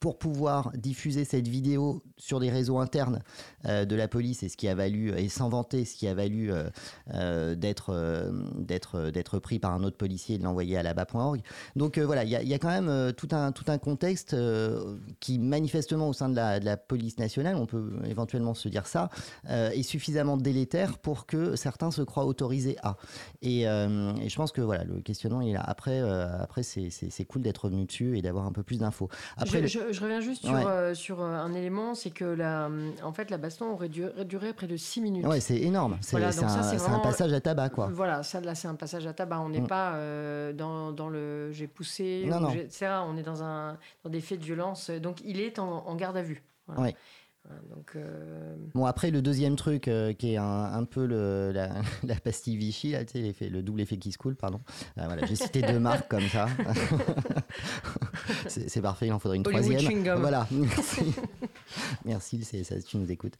[0.00, 3.20] pour pouvoir diffuser cette vidéo sur des réseaux internes
[3.66, 6.14] euh, de la police et ce qui a valu et sans vanter ce qui a
[6.14, 6.70] valu euh,
[7.14, 11.42] euh, d'être d'être d'être pris par un autre policier et de l'envoyer à la bas.org.
[11.76, 14.34] Donc voilà, il y, a- il y a quand même tout un tout un contexte
[15.20, 18.86] qui manifestement au sein de la, de la police nationale, on peut éventuellement se dire
[18.86, 19.10] ça,
[19.48, 22.96] est suffisamment délétère pour que certains se croient autorisés à.
[23.42, 25.62] Et, et je pense que voilà, le questionnement il est là.
[25.66, 29.08] Après, après c'est cool d'être revenu dessus et d'avoir un peu plus d'infos.
[29.36, 30.64] Après, je, le- je- je reviens juste sur, Ouais.
[30.66, 32.68] euh, sur euh, un élément, c'est que la,
[33.02, 35.26] en fait, la baston aurait duré près de 6 minutes.
[35.26, 35.98] Ouais, c'est énorme.
[36.00, 37.88] C'est Voilà, un, passage à tabac, quoi.
[37.92, 39.40] Voilà, ça là c'est un passage à tabac.
[39.40, 39.66] On n'est Mm.
[39.66, 42.48] pas euh, dans, dans le j'ai poussé, Non, non.
[42.50, 44.90] On est dans, un, dans des faits de violence.
[44.90, 46.42] Donc il est en, en garde à vue.
[46.66, 46.82] Voilà.
[46.82, 46.96] Ouais.
[47.74, 51.70] Donc, euh, Bon, après, le deuxième truc euh, qui est un, un peu le, la,
[52.04, 54.60] la pastille Vichy, là, le double effet qui se coule, pardon.
[54.98, 56.46] Euh, voilà, j'ai cité deux marques comme ça.
[58.46, 60.18] c'est parfait, il en faudrait une Hollywood troisième.
[60.20, 61.14] Voilà, merci.
[62.04, 63.34] merci, ça, tu nous écoutes.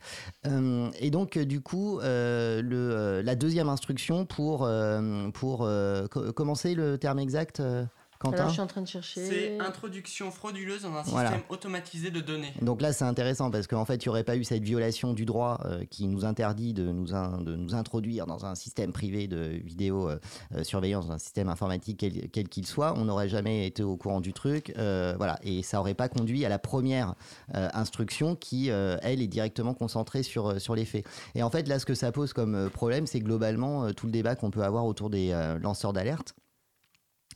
[0.46, 6.32] Euh, et donc, du coup, euh, le, la deuxième instruction pour, euh, pour euh, co-
[6.32, 7.84] commencer le terme exact, euh,
[8.20, 9.24] Quentin alors, je suis en train de chercher.
[9.24, 11.30] C'est introduction frauduleuse dans un Voilà.
[11.30, 12.52] système automatisé de données.
[12.60, 15.24] Donc là, c'est intéressant parce qu'en fait, il n'y aurait pas eu cette violation du
[15.24, 19.26] droit euh, qui nous interdit de nous, in- de nous introduire dans un système privé
[19.26, 20.18] de vidéo euh,
[20.54, 22.92] euh, surveillance, dans un système informatique quel qu'il soit.
[22.98, 24.74] On n'aurait jamais été au courant du truc.
[24.76, 25.38] euh, voilà.
[25.42, 27.14] Et ça n'aurait pas conduit à la première
[27.54, 31.06] euh, instruction qui, euh, elle, est directement concentrée sur, sur les faits.
[31.34, 34.12] Et en fait, là, ce que ça pose comme problème, c'est globalement euh, tout le
[34.12, 36.34] débat qu'on peut avoir autour des euh, lanceurs d'alerte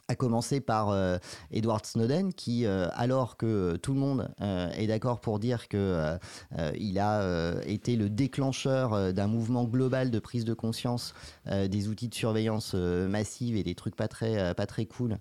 [0.08, 1.16] à commencer par euh,
[1.50, 6.18] Edward Snowden, qui, euh, alors que tout le monde euh, est d'accord pour dire que
[6.78, 11.14] il a été le déclencheur d'un mouvement global de prise de conscience
[11.46, 15.18] des outils de surveillance massive et des trucs pas très, pas très cool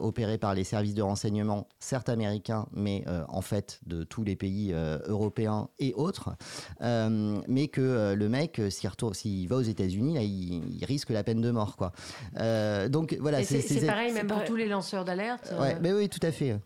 [0.00, 4.72] opérés par les services de renseignement, certes américains, mais en fait de tous les pays
[5.06, 6.30] européens et autres,
[6.80, 11.24] mais que le mec, s'il retourne- s'il va aux États-Unis, là, il, il risque la
[11.24, 11.92] peine de mort, quoi.
[12.88, 15.52] Donc voilà, Et c'est c'est c'est pareil, même pour tous les lanceurs d'alerte.
[15.58, 16.56] Ouais, euh, mais oui, tout à fait.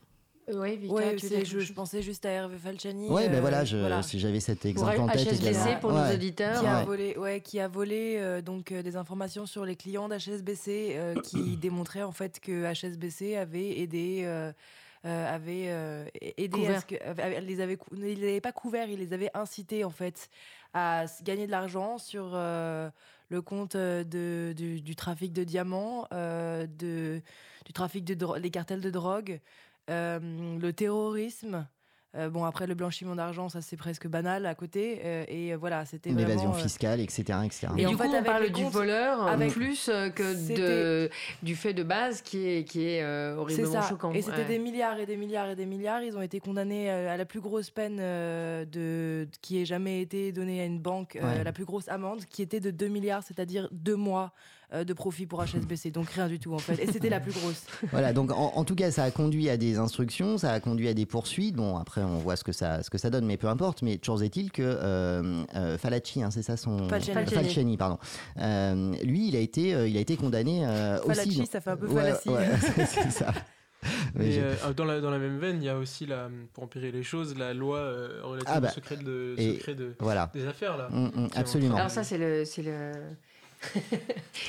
[0.53, 3.09] Oui, Vika, Ouais, tu je, je pensais juste à Hervé Falciani.
[3.09, 5.81] Ouais, ben euh, voilà, je- si j'avais cet exemple en tête HSBC, également.
[5.81, 6.15] pour nos Ouais.
[6.15, 6.61] auditeurs.
[6.61, 6.85] Qui a Ouais.
[6.85, 11.15] volé, ouais, qui a volé euh, donc euh, des informations sur les clients d'HSBC euh,
[11.23, 14.23] qui démontraient en fait que HSBC avait aidé.
[14.25, 14.51] euh,
[15.07, 16.05] euh, avait euh,
[16.37, 19.31] aidé à ce que, avait- les avait il les avait pas couverts, il les avait
[19.33, 20.29] incités en fait
[20.75, 22.91] à gagner de l'argent sur euh,
[23.31, 27.23] le compte euh, de, du, trafic de diamants, euh, du
[27.73, 29.41] trafic de les cartels de drogue,
[29.89, 31.67] euh, le terrorisme.
[32.17, 35.57] Euh, bon après le blanchiment d'argent ça c'est presque banal à côté euh, et euh,
[35.57, 37.23] voilà c'était L'évasion vraiment, fiscale, etc.
[37.45, 37.69] etc.
[37.77, 39.87] Et, Et du en coup, fait, on parle du voleur avec- plus
[40.17, 41.09] que de,
[41.45, 43.89] du fait de base qui est, qui est euh, C'est horriblement ça.
[43.89, 44.13] choquant.
[44.13, 44.45] Et c'était Ouais.
[44.45, 46.03] des milliards et des milliards et des milliards.
[46.03, 50.33] Ils ont été condamnés à la plus grosse peine euh, de, qui ait jamais été
[50.33, 51.45] donnée à une banque, euh, Ouais.
[51.45, 54.33] la plus grosse amende, qui était de 2 milliards, c'est-à-dire deux mois
[54.73, 55.91] de profit pour HSBC.
[55.91, 56.81] Donc rien du tout en fait.
[56.83, 57.65] Et c'était la plus grosse.
[57.91, 60.89] Voilà, donc en, en tout cas, ça a conduit à des instructions, ça a conduit
[60.89, 61.57] à des poursuites.
[61.57, 63.83] Bon, après, on voit ce que ça, ce que ça donne, mais peu importe.
[63.83, 66.89] Mais toujours est-il que euh, euh, Falacci, hein, c'est ça son.
[66.89, 67.27] Falciani.
[67.31, 67.99] Falciani, pardon.
[68.39, 71.09] Euh, lui, il a été, euh, il a été condamné euh, aussi.
[71.09, 72.13] Falacci, ça fait un peu Ouais,
[72.87, 73.33] c'est ça.
[74.15, 76.93] Mais euh, dans, la, dans la même veine, il y a aussi, la, pour empirer
[76.93, 80.31] les choses, la loi euh, relative Ah bah, au secret, de, et secret de, voilà.
[80.35, 80.77] des affaires.
[80.77, 81.77] Là, Mm, mm, absolument.
[81.77, 82.93] Alors ça, c'est le, c'est le,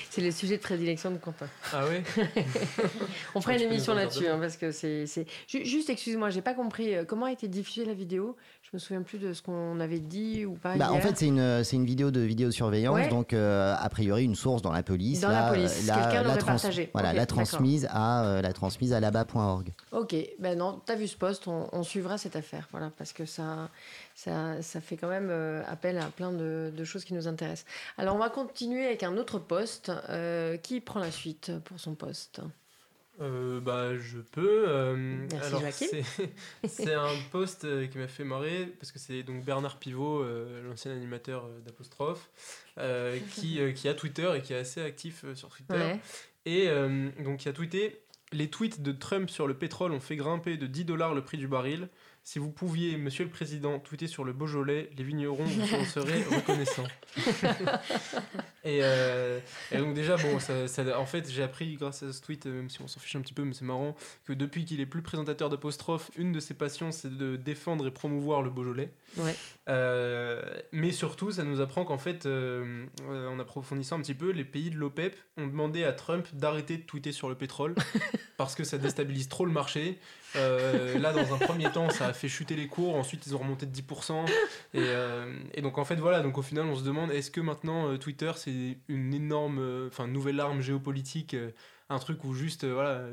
[0.10, 1.48] c'est le sujet de prédilection de Quentin.
[1.74, 2.04] Ah ouais
[3.36, 5.26] On fera une émission là-dessus, hein, parce que c'est, c'est...
[5.48, 8.36] Ju- Juste, excuse-moi, j'ai pas compris euh, comment a été diffusée la vidéo?
[8.64, 11.28] Je me souviens plus de ce qu'on avait dit ou pas Bah, en fait, c'est
[11.28, 13.10] une, c'est une vidéo de vidéosurveillance, Ouais.
[13.10, 15.20] donc euh, a priori une source dans la police.
[15.22, 16.90] Dans la l'a- police, l'a- quelqu'un l'a l'aurait trans- partagé.
[16.94, 19.74] Voilà, l'a transmise à euh, la transmise à labat.org.
[19.92, 23.26] Ok, ben non, t'as vu ce poste, on, on suivra cette affaire, voilà, parce que
[23.26, 23.70] ça,
[24.16, 27.66] ça, ça fait quand même euh, appel à plein de, de choses qui nous intéressent.
[27.98, 29.92] Alors on va continuer avec un autre poste.
[30.10, 32.42] Euh, qui prend la suite pour son poste?
[33.20, 34.66] Euh, bah, je peux.
[34.68, 34.96] euh,
[35.32, 35.62] Merci, alors,
[36.68, 40.24] c'est- un post euh, qui m'a fait marrer parce que c'est donc Bernard Pivot,
[40.68, 42.30] l'ancien animateur d'Apostrophe,
[43.34, 45.74] qui, qui a Twitter et qui est assez actif sur Twitter.
[45.76, 46.00] Ouais.
[46.46, 46.68] Et
[47.24, 48.02] donc, il a tweeté
[48.34, 51.38] Les tweets de Trump sur le pétrole ont fait grimper de 10 dollars le prix
[51.38, 51.90] du baril.
[52.24, 56.24] Si vous pouviez, monsieur le président, tweeter sur le Beaujolais, les vignerons vous en seraient
[56.32, 56.86] reconnaissants.
[58.64, 59.40] Et, euh,
[59.72, 62.52] et donc déjà, bon, ça, ça- en fait, j'ai appris grâce à ce tweet, euh,
[62.54, 63.96] même si on s'en fiche un petit peu, mais c'est marrant,
[64.26, 67.92] que depuis qu'il est plus présentateur d'apostrophe, une de ses passions, c'est de défendre et
[67.92, 68.94] promouvoir le Beaujolais.
[69.18, 69.36] Ouais.
[69.70, 74.46] Euh, mais surtout, ça nous apprend qu'en fait, euh, en approfondissant un petit peu, les
[74.46, 77.74] pays de l'OPEP ont demandé à Trump d'arrêter de tweeter sur le pétrole
[78.38, 79.98] parce que ça déstabilise trop le marché.
[80.36, 82.96] Euh, là, dans un premier temps, ça a fait chuter les cours.
[82.96, 84.26] Ensuite, ils ont remonté de 10%.
[84.74, 86.22] Et, euh, et donc, en fait, voilà.
[86.22, 90.08] Donc, au final, on se demande est-ce que maintenant euh, Twitter, c'est une énorme, enfin,
[90.08, 91.36] nouvelle arme géopolitique,
[91.90, 93.04] un truc où juste, voilà.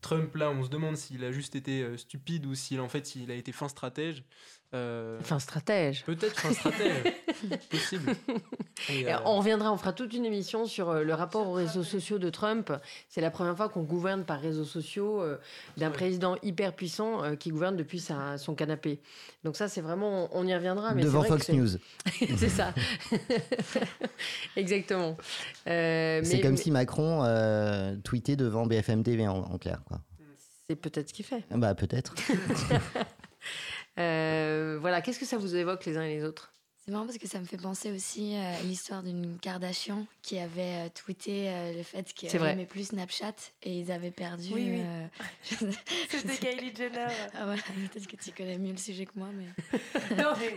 [0.00, 3.30] Trump, là, on se demande s'il a juste été stupide ou s'il en fait il
[3.30, 4.22] a été fin stratège.
[4.76, 6.04] Euh, Fin stratège.
[6.04, 7.14] Peut-être fin stratège.
[7.70, 8.12] Possible.
[8.90, 11.82] Et, euh, On reviendra, on fera toute une émission sur euh, le rapport aux réseaux
[11.82, 12.72] sociaux de Trump.
[13.08, 15.38] C'est la première fois qu'on gouverne par réseaux sociaux euh,
[15.78, 19.00] d'un président hyper puissant euh, qui gouverne depuis sa- son canapé.
[19.44, 20.92] Donc ça, c'est vraiment, on y reviendra.
[20.94, 21.68] Mais Devant Fox News.
[22.36, 22.74] c'est ça.
[24.56, 25.16] Exactement.
[25.66, 29.82] Euh, C'est mais- comme mais si Macron euh, tweetait devant BFM TV en, en clair.
[29.86, 30.00] Quoi.
[30.68, 31.44] C'est peut-être ce qu'il fait.
[31.50, 32.12] Bah peut-être.
[33.98, 36.52] Euh, voilà, qu'est-ce que ça vous évoque les uns et les autres?
[36.84, 40.86] C'est marrant parce que ça me fait penser aussi à l'histoire d'une Kardashian qui avait
[40.86, 42.52] euh, tweeté euh, le fait qu'elle vrai.
[42.52, 43.34] aimait plus Snapchat
[43.64, 44.50] et ils avaient perdu.
[44.52, 44.82] Oui, oui.
[44.84, 45.06] euh,
[45.50, 47.08] je- C'était Kylie Jenner.
[47.34, 49.46] Ah ouais, peut-être que tu connais mieux le sujet que moi, mais.
[50.16, 50.54] Non, mais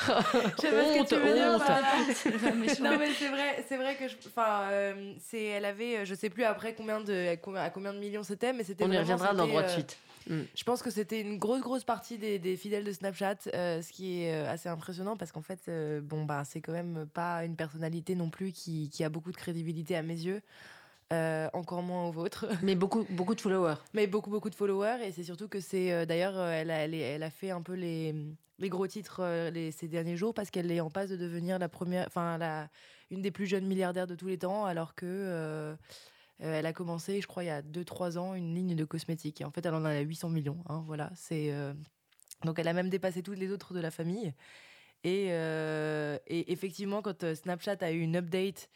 [0.00, 1.50] Je sais pas ce que tu veux dire.
[1.52, 2.80] honte.
[2.80, 6.14] non mais c'est vrai, c'est vrai que je, enfin, euh, c'est, elle avait, euh, je
[6.14, 8.84] sais plus après combien de, à combien, de millions c'était, mais c'était.
[8.84, 9.96] On y reviendra dans droit de euh, suite.
[10.28, 10.42] Mm.
[10.54, 13.90] Je pense que c'était une grosse grosse partie des, des fidèles de Snapchat, euh, ce
[13.92, 17.44] qui est euh, assez impressionnant parce qu'en fait, euh, bon bah c'est quand même pas
[17.44, 20.42] une personnalité non plus qui, qui a beaucoup de crédibilité à mes yeux.
[21.12, 22.46] euh, encore moins au vôtre.
[22.62, 23.76] Mais beaucoup, beaucoup de followers.
[23.94, 24.98] Mais beaucoup, beaucoup de followers.
[25.04, 25.92] Et c'est surtout que c'est.
[25.92, 28.14] euh, D'ailleurs, elle, a- elle, a fait un peu les,
[28.60, 31.58] les gros titres euh, les, ces derniers jours parce qu'elle est en passe de devenir
[31.58, 32.06] la première.
[32.06, 32.68] Enfin, la,
[33.10, 35.74] une des plus jeunes milliardaires de tous les temps, alors que.
[36.42, 39.40] Euh, elle a commencé, je crois, il y a 2-3 ans, une ligne de cosmétiques.
[39.40, 40.62] Et en fait, elle en a 800 millions.
[40.68, 41.52] hein, voilà, c'est.
[41.52, 41.72] euh,
[42.44, 44.34] Donc, elle a même dépassé toutes les autres de la famille.
[45.04, 48.68] Et, euh, et effectivement, quand Snapchat a eu une update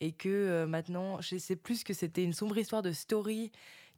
[0.00, 3.50] et que maintenant, je sais plus que c'était une sombre histoire de story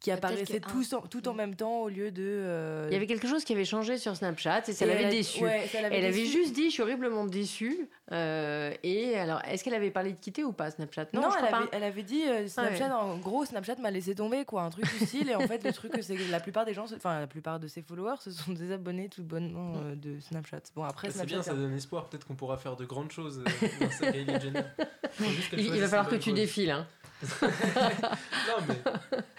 [0.02, 2.22] qui Bah, apparaissait que tout en, tout en même temps au lieu de.
[2.24, 5.44] euh, Il y avait quelque chose qui avait changé sur Snapchat et ça l'avait déçue.
[5.44, 7.88] ouais, elle avait juste dit je suis horriblement déçue.
[8.10, 11.06] Euh, et alors, est-ce qu'elle avait parlé de quitter ou pas Snapchat?
[11.14, 11.76] Non, je elle, crois avait, pas.
[11.76, 12.92] elle avait dit euh, Snapchat, Ouais.
[12.92, 15.30] en gros, Snapchat m'a laissé tomber, quoi, un truc du style.
[15.30, 17.68] Et en fait, le truc, c'est que la plupart des gens, enfin, la plupart de
[17.68, 20.60] ses followers, ce sont des abonnés tout bonnement euh, de Snapchat.
[20.74, 21.34] Bon, après, c'est Snapchat.
[21.36, 22.08] bien, ça donne espoir.
[22.08, 24.62] Peut-être qu'on pourra faire de grandes choses euh, Kylie Jenner.
[25.50, 26.70] Qu'elle Il, il va falloir que tu défiles.
[26.70, 26.86] Hein.
[27.42, 28.74] non, mais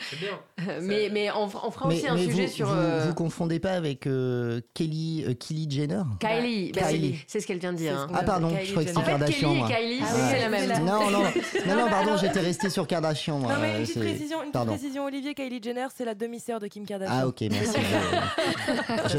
[0.09, 0.39] c'est bien.
[0.81, 2.67] mais, mais on, on fera mais aussi un sujet vous, sur.
[2.67, 7.23] vous, euh, vous confondez pas avec euh, Kelly, euh, Kylie Jenner Kylie, bah, c'est- Kylie.
[7.27, 7.97] c'est ce qu'elle vient de dire.
[7.97, 8.07] hein.
[8.13, 9.53] Ah pardon, je crois que En fait, Kardashian.
[9.67, 9.75] Kelly et.
[9.75, 10.39] Kylie, Ah, c'est ouais.
[10.39, 10.85] la même.
[10.85, 11.23] Non, non, non,
[11.75, 13.39] non, pardon, j'étais resté sur Kardashian.
[13.39, 13.53] moi.
[13.53, 16.15] Non, mais une euh, petite c'est- précision, une petite précision, Olivier, Kylie Jenner, c'est la
[16.15, 17.15] demi-sœur de Kim Kardashian.
[17.19, 17.77] Ah ok, merci.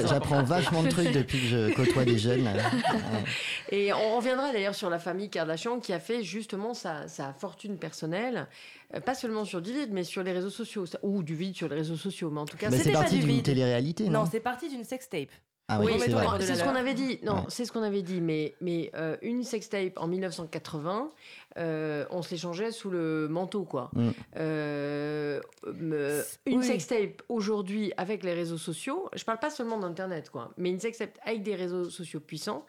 [0.08, 2.48] J'apprends vachement de trucs depuis que je côtoie des jeunes.
[3.70, 7.76] Et on reviendra d'ailleurs sur la famille Kardashian qui a fait justement sa, sa fortune
[7.78, 8.46] personnelle,
[9.04, 11.76] pas seulement sur du vide, mais sur les réseaux sociaux, ou du vide sur les
[11.76, 14.20] réseaux sociaux, mais en tout cas, Bah, c'était c'est pas parti du d'une télé-réalité, non,
[14.20, 15.28] Non, c'est parti d'une sextape.
[15.66, 16.40] Ah oui, Oui, c'est non, vrai.
[16.44, 17.18] c'est ce qu'on avait dit.
[17.22, 17.40] Non, Ouais.
[17.48, 18.20] c'est ce qu'on avait dit.
[18.20, 21.10] Mais, mais euh, une sextape en 1980,
[21.56, 23.90] euh, on se l'échangeait sous le manteau, quoi.
[23.94, 24.10] Mm.
[24.36, 26.64] Euh, euh, une Oui.
[26.66, 31.18] sextape aujourd'hui avec les réseaux sociaux, je parle pas seulement d'internet, quoi, mais une sextape
[31.24, 32.66] avec des réseaux sociaux puissants,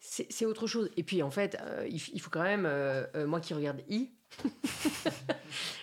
[0.00, 0.90] c'est autre chose.
[0.96, 3.82] Et puis en fait, euh, il, il faut quand même, euh, euh, moi qui regarde
[3.90, 4.10] I.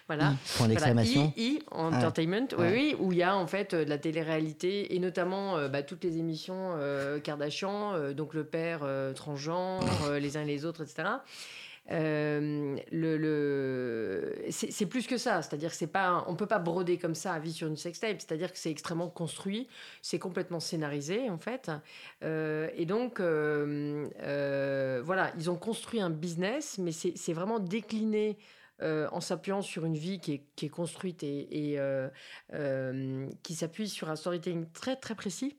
[0.08, 0.34] Voilà.
[0.34, 1.34] I, point d'exclamation.
[1.36, 2.72] Voilà, I, I, Entertainment, oui, Ouais.
[2.74, 5.82] oui, où il y a en fait euh, de la télé-réalité et notamment euh, bah,
[5.82, 8.82] toutes les émissions euh, Kardashian, euh, donc le père
[9.16, 9.84] transgenre,
[10.22, 11.10] les uns et les autres, etc.
[11.92, 14.46] Euh, le, le...
[14.50, 17.40] c'est plus que ça, c'est-à-dire que c'est pas, on peut pas broder comme ça à
[17.40, 19.68] vie sur une sextape, c'est-à-dire que c'est extrêmement construit,
[20.02, 21.72] c'est complètement scénarisé en fait,
[22.24, 28.38] Euh, et donc euh, voilà, ils ont construit un business, mais c'est vraiment décliné
[28.82, 31.78] en s'appuyant sur une vie qui est, qui est construite et,
[33.44, 35.58] qui s'appuie sur un storytelling très très précis.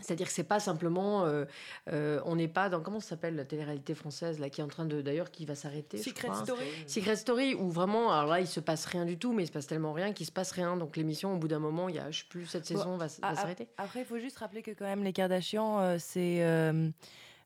[0.00, 1.44] C'est-à-dire que c'est pas simplement, euh,
[1.90, 4.68] euh, on n'est pas dans comment ça s'appelle la télé-réalité française là qui est en
[4.68, 5.96] train de d'ailleurs qui va s'arrêter.
[5.98, 6.42] je Secret crois.
[6.42, 6.64] Story.
[6.86, 9.52] Secret Story où vraiment alors là il se passe rien du tout, mais il se
[9.52, 10.76] passe tellement rien qu'il se passe rien.
[10.76, 12.96] Donc l'émission au bout d'un moment il y a je sais plus cette Bon, saison
[12.96, 13.68] va, s'arrêter.
[13.78, 16.42] Après, il faut juste rappeler que quand même les Kardashians, euh, c'est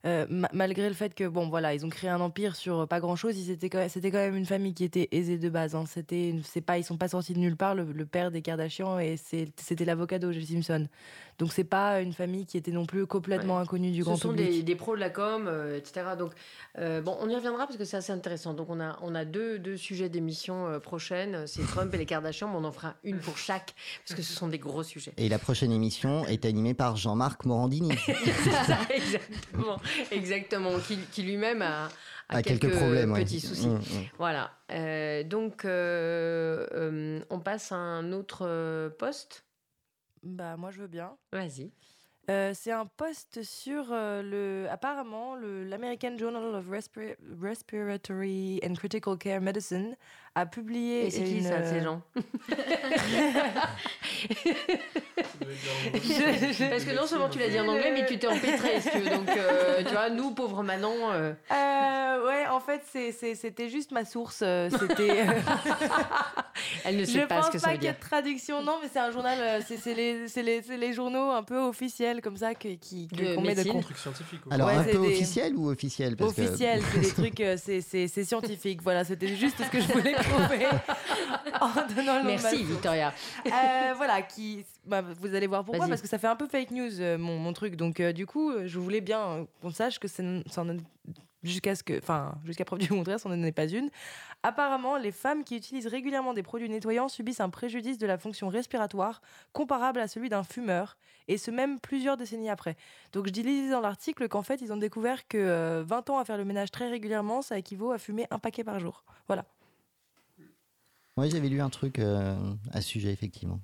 [0.06, 2.88] euh, euh, ma- malgré le fait que bon voilà, ils ont créé un empire sur
[2.88, 5.38] pas grand chose, ils étaient quand même, c'était quand même une famille qui était aisée
[5.38, 5.74] de base.
[5.74, 5.84] hein.
[5.86, 7.74] C'était, c'est pas, ils sont pas sortis de nulle part.
[7.74, 10.46] Le, le père des Kardashians et c'était l'avocat d'O.J.
[10.46, 10.88] Simpson.
[11.38, 13.62] Donc c'est pas une famille qui était non plus complètement Ouais.
[13.62, 14.50] inconnue du Ce grand sont public.
[14.50, 16.02] des, des pros de la com, euh, etc.
[16.18, 16.32] Donc,
[16.78, 18.52] euh, bon, on y reviendra parce que c'est assez intéressant.
[18.54, 21.46] Donc, on a, on a deux, deux sujets d'émission euh, prochaines.
[21.46, 23.74] C'est Trump et les Kardashians, mais on en fera une pour chaque
[24.06, 25.12] parce que ce sont des gros sujets.
[25.16, 27.90] Et la prochaine émission est animée par Jean-Marc Morandini.
[28.06, 29.78] C'est ça, exactement.
[30.10, 30.78] Exactement.
[30.78, 31.86] Qui, qui lui-même a,
[32.28, 33.24] a A quelques, quelques problèmes, ouais.
[33.24, 33.68] petits soucis.
[33.68, 34.04] Mm, mm.
[34.18, 34.50] Voilà.
[34.70, 39.44] Euh, donc, euh, euh, on passe à un autre poste.
[40.22, 41.16] Bah moi je veux bien.
[41.32, 41.70] Vas-y.
[42.28, 48.74] Euh, c'est un post sur euh, le apparemment le l'American Journal of Respi- Respiratory and
[48.74, 49.96] Critical Care Medicine
[50.34, 52.02] a publié Et c'est qui une, ça, euh, ces gens
[55.94, 58.90] Je- Parce que non seulement tu l'as dit en anglais, mais tu t'es empêtré, si
[58.90, 59.10] tu veux.
[59.10, 60.94] Donc, euh, tu vois, nous, pauvres Manon.
[61.12, 62.82] euh, Euh, ouais, en fait,
[63.34, 64.40] c'était juste ma source.
[64.42, 65.24] euh, C'était.
[66.84, 68.00] Elle ne Je sait pas pense ce que ça pas veut qu'il y ait dire.
[68.00, 69.94] de traduction, non, mais c'est un journal, euh, c'est
[70.76, 73.72] les, journaux un peu officiels comme ça que- qui qu'on met de médecine.
[73.72, 74.40] con- Truc scientifique.
[74.50, 76.16] Alors Ouais, un peu des- officiel ou officiel?
[76.16, 78.82] Parce que- Officiel, c'est des trucs, euh, c'est scientifique.
[78.82, 80.66] Voilà, c'était juste ce que je voulais prouver
[81.60, 82.64] en donnant le Merci.
[82.64, 83.12] Victoria.
[83.46, 86.70] Euh, voilà, qui, bah, vous allez voir pourquoi, parce que ça fait un peu fake
[86.70, 87.76] news euh, mon, mon truc.
[87.76, 90.64] Donc euh, du coup, je voulais bien qu'on sache que c'est ça
[91.42, 93.90] jusqu'à ce que, enfin, jusqu'à preuve du contraire, ça n'en est pas une.
[94.42, 98.48] Apparemment, les femmes qui utilisent régulièrement des produits nettoyants subissent un préjudice de la fonction
[98.48, 99.20] respiratoire
[99.52, 100.96] comparable à celui d'un fumeur,
[101.28, 102.76] et ce même plusieurs décennies après.
[103.12, 106.24] Donc je disais dans l'article qu'en fait, ils ont découvert que euh, 20 ans à
[106.24, 109.04] faire le ménage très régulièrement, ça équivaut à fumer un paquet par jour.
[109.26, 109.44] Voilà.
[111.20, 112.34] Ouais, j'avais lu un truc euh,
[112.72, 113.60] à ce sujet effectivement.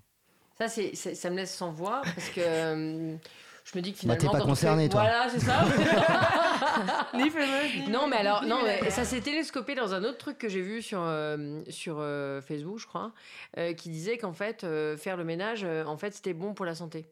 [0.59, 3.17] Ça, c'est, c'est- ça me laisse sans voix parce que euh,
[3.65, 4.33] je me dis que Bah, finalement.
[4.33, 5.03] t'es pas concerné, fait- toi.
[5.03, 5.65] Voilà, c'est ça.
[7.15, 10.19] ni fumeuse, ni- Non, mais alors, ni non, mais ça s'est télescopé dans un autre
[10.19, 13.13] truc que j'ai vu sur, euh, sur euh, Facebook, je crois,
[13.59, 16.65] euh, qui disait qu'en fait, euh, faire le ménage, euh, en fait, c'était bon pour
[16.65, 17.07] la santé.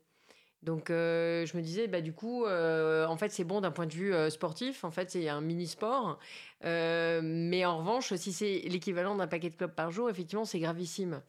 [0.64, 3.86] Donc, euh, je me disais, bah, du coup, euh, en fait, c'est bon d'un point
[3.86, 4.82] de vue euh, sportif.
[4.84, 6.18] En fait, c'est un mini-sport.
[6.64, 10.58] Euh, mais en revanche, si c'est l'équivalent d'un paquet de clopes par jour, effectivement, c'est
[10.58, 11.20] gravissime.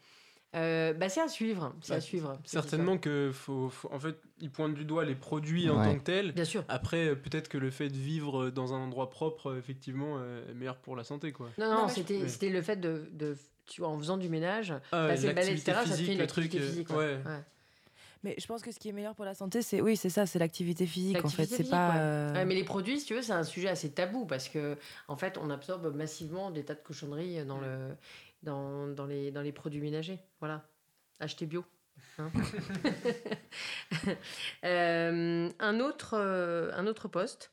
[0.55, 1.75] Euh, bah, c'est à suivre.
[1.81, 2.39] C'est Bah, à suivre.
[2.45, 6.03] Certainement que faut, faut- en fait, ils pointent du doigt les produits en tant que
[6.03, 6.31] tels.
[6.31, 6.63] Bien sûr.
[6.69, 10.17] Après, peut-être que le fait de vivre dans un endroit propre, effectivement,
[10.49, 11.49] est meilleur pour la santé, quoi.
[11.57, 12.29] Non, non, c'était, Ouais.
[12.29, 13.35] c'était le fait de, de-
[13.65, 16.13] tu vois, en faisant du ménage, Ah, passer le balai, l'activité etc., ça te fait
[16.13, 16.89] une le truc, activité physique.
[16.91, 17.19] ouais.
[18.25, 20.25] Mais je pense que ce qui est meilleur pour la santé, c'est oui, c'est ça,
[20.25, 21.45] c'est l'activité physique en fait.
[21.45, 21.95] C'est pas.
[21.97, 24.77] euh, Ouais, mais les produits, si tu veux, c'est un sujet assez tabou parce que,
[25.07, 27.95] en fait, on absorbe massivement des tas de cochonneries dans, le,
[28.41, 30.17] dans, dans, les, dans les produits ménagers.
[30.39, 30.67] Voilà.
[31.19, 31.63] Achetez bio.
[32.17, 32.31] hein.
[34.63, 37.51] Euh, un, autre, euh, un autre poste.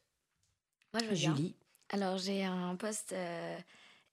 [0.95, 1.35] Moi, je veux bien.
[1.37, 1.55] Julie.
[1.91, 3.57] Alors, j'ai un poste euh,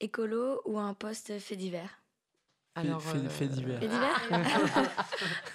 [0.01, 1.98] écolo ou un poste fait divers
[2.79, 3.79] Alors, fait, euh, fait divers.
[3.79, 4.89] Fait divers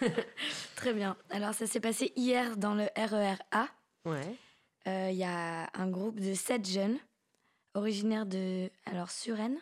[0.76, 1.16] Très bien.
[1.30, 3.66] Alors, ça s'est passé hier dans le RER A.
[4.04, 4.36] Ouais.
[4.86, 6.98] Euh, Il y a un groupe de sept jeunes
[7.74, 9.58] originaires de alors Suresnes.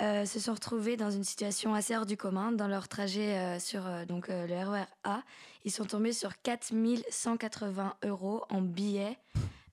[0.00, 3.58] Euh, se sont retrouvés dans une situation assez hors du commun dans leur trajet euh,
[3.58, 5.22] sur euh, donc, euh, le RER A.
[5.64, 9.18] Ils sont tombés sur 4180 euros en billets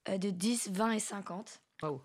[0.10, 1.62] euh, de 10, 20 et 50.
[1.84, 2.02] Waouh.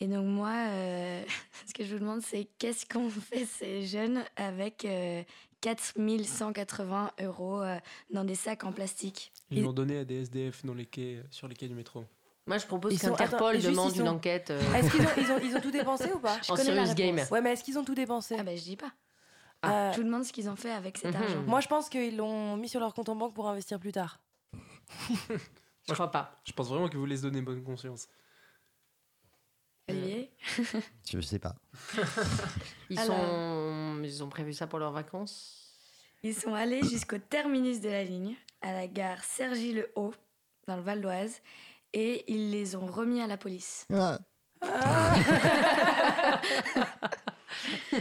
[0.00, 1.24] Et donc moi, euh,
[1.66, 5.22] ce que je vous demande, c'est qu'est-ce qu'ont fait ces jeunes avec euh,
[5.60, 7.78] 4180 euros euh,
[8.10, 9.32] dans des sacs en plastique?
[9.50, 12.04] Ils l'ont donné à des SDF dans les quais, sur les quais du métro.
[12.46, 14.50] Moi, je propose qu'Interpol demande une sont- enquête.
[14.50, 16.38] euh, Est-ce qu'ils ont, ils ont, ils ont tout dépensé ou pas?
[16.42, 17.20] Je En serious game.
[17.30, 18.36] Ouais, mais est-ce qu'ils ont tout dépensé?
[18.38, 18.92] Ah bah je dis pas.
[19.66, 21.22] Euh, Je vous demande ce qu'ils ont fait avec cet Mhm.
[21.22, 21.42] argent.
[21.42, 24.20] Moi, je pense qu'ils l'ont mis sur leur compte en banque pour investir plus tard.
[25.88, 26.40] Je crois pas.
[26.44, 28.06] Je pense vraiment qu'ils voulaient se donner bonne conscience.
[29.88, 30.30] Olivier
[31.10, 31.54] Je sais pas.
[32.90, 33.16] Ils, Alors.
[33.16, 34.00] sont...
[34.02, 35.54] ils ont prévu ça pour leurs vacances?
[36.22, 40.14] Ils sont allés jusqu'au terminus de la ligne, à la gare Cergy-le-Haut,
[40.66, 41.40] dans le Val d'Oise,
[41.92, 43.86] et ils les ont remis à la police.
[43.92, 44.18] Ah,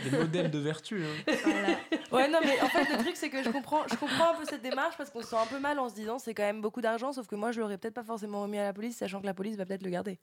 [0.04, 1.04] Des modèles de vertu.
[1.04, 1.34] hein.
[2.12, 4.46] Ouais, non, mais en fait, le truc, c'est que je comprends, je comprends un peu
[4.46, 6.62] cette démarche parce qu'on se sent un peu mal en se disant c'est quand même
[6.62, 9.20] beaucoup d'argent, sauf que moi, je l'aurais peut-être pas forcément remis à la police, sachant
[9.22, 10.20] que la police va peut-être le garder.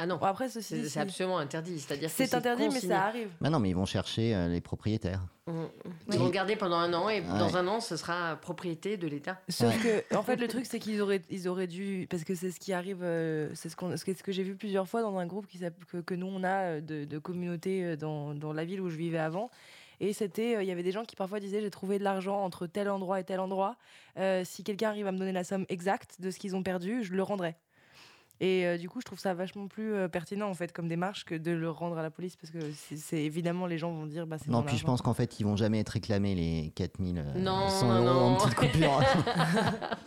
[0.00, 0.16] Ah non.
[0.16, 1.78] Bon, après, ceci C'est dit, c'est c'est- absolument interdit.
[1.80, 3.28] C'est-à-dire que c'est interdit, mais ça arrive.
[3.40, 5.20] Bah non, mais ils vont chercher euh, les propriétaires.
[5.48, 5.52] Mm.
[5.52, 5.90] Oui.
[6.12, 7.38] Ils vont le garder pendant un an et Ouais.
[7.38, 9.40] dans un an, ce sera propriété de l'État.
[9.48, 12.06] Sauf que, en fait, le truc, c'est qu'ils auraient, ils auraient dû.
[12.08, 14.44] Parce que c'est ce qui arrive, euh, c'est ce, qu'on- ce que, ce que j'ai
[14.44, 15.58] vu plusieurs fois dans un groupe qui
[15.90, 18.96] que, que nous, on a euh, de, de communautés dans, dans la ville où je
[18.96, 19.50] vivais avant.
[20.00, 22.40] Et c'était, euh, il y avait des gens qui parfois disaient j'ai trouvé de l'argent
[22.44, 23.74] entre tel endroit et tel endroit.
[24.16, 27.02] Euh, si quelqu'un arrive à me donner la somme exacte de ce qu'ils ont perdu,
[27.02, 27.56] je le rendrai.
[28.40, 31.24] Et euh, du coup, je trouve ça vachement plus euh, pertinent en fait comme démarche
[31.24, 34.26] que de le rendre à la police parce que c'est évidemment les gens vont dire
[34.26, 37.18] bah c'est Non, puis je pense qu'en fait, ils vont jamais être réclamés les 4000
[37.18, 38.36] euh, Non, 100 non, euros en non.
[38.36, 39.00] petite coupure.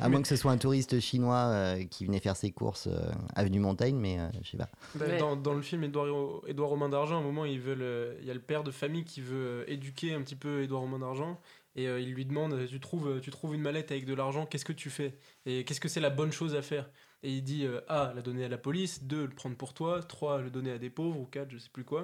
[0.00, 3.10] à moins que ce soit un touriste chinois euh, qui venait faire ses courses euh,
[3.34, 4.68] avenue Montaigne, mais euh, je sais pas.
[4.94, 5.18] Bah, Ouais.
[5.18, 6.06] Dans, dans le film Édouard,
[6.46, 8.70] Édouard Romain d'Argent, à un moment, ils veulent, euh, il y a le père de
[8.70, 11.38] famille qui veut euh, éduquer un petit peu Édouard Romain d'Argent.
[11.76, 14.64] Et euh, il lui demande tu trouves, tu trouves une mallette avec de l'argent, qu'est-ce
[14.64, 15.14] que tu fais?
[15.44, 16.88] Et qu'est-ce que c'est la bonne chose à faire?
[17.26, 20.02] Et il dit euh, A, la donner à la police, 2, le prendre pour toi,
[20.02, 22.02] 3, le donner à des pauvres, ou 4, je sais plus quoi.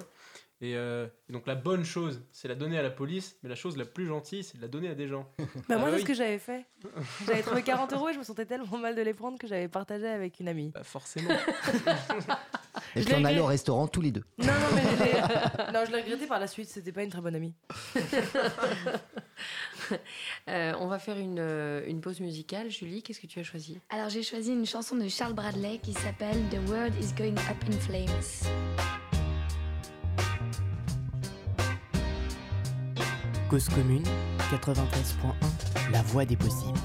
[0.63, 3.55] Et, euh, et donc la bonne chose, c'est la donner à la police, mais la
[3.55, 5.27] chose la plus gentille, c'est de la donner à des gens.
[5.69, 6.01] Bah, moi, Ah c'est oui.
[6.01, 6.65] ce que j'avais fait.
[7.27, 9.67] J'avais trouvé 40 euros et je me sentais tellement mal de les prendre que j'avais
[9.67, 10.71] partagé avec une amie.
[10.73, 11.29] Bah, forcément.
[12.95, 14.23] Et Je puis on l'ai allait au restaurant tous les deux.
[14.37, 17.09] Non, non, mais je l'ai- non, je l'ai regretté par la suite, c'était pas une
[17.09, 17.53] très bonne amie.
[20.49, 22.69] Euh, on va faire une, euh, une pause musicale.
[22.69, 23.79] Julie, qu'est-ce que tu as choisi?
[23.89, 27.57] Alors j'ai choisi une chanson de Charles Bradley qui s'appelle The World is Going Up
[27.69, 28.49] in Flames.
[33.49, 34.03] Cause commune
[34.51, 36.79] 93.1, la voix des possibles.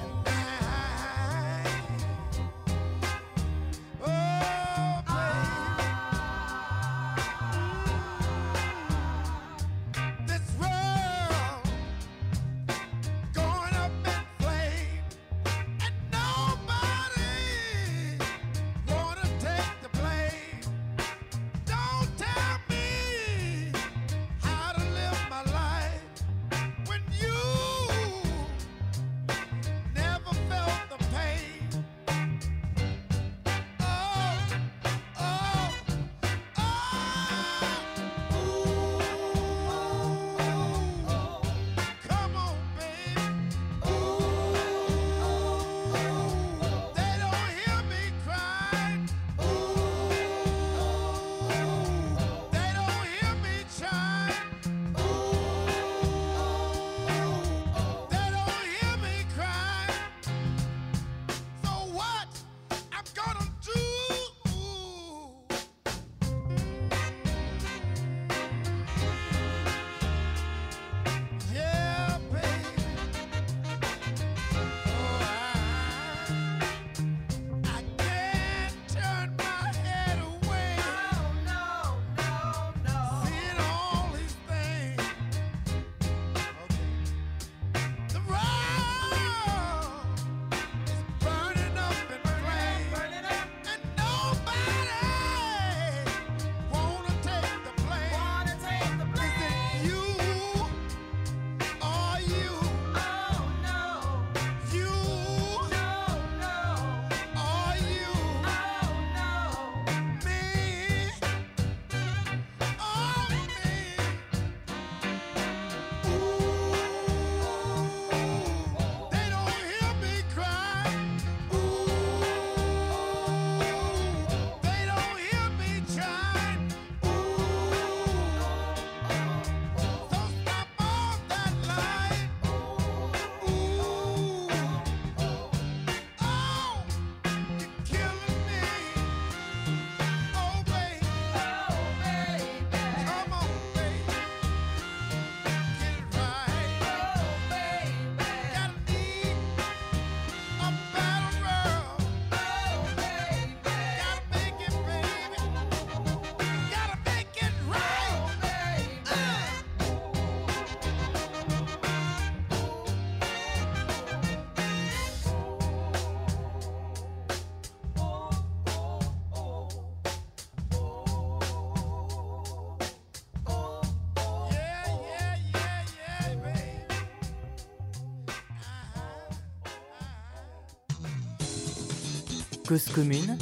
[182.67, 183.37] Cause commune,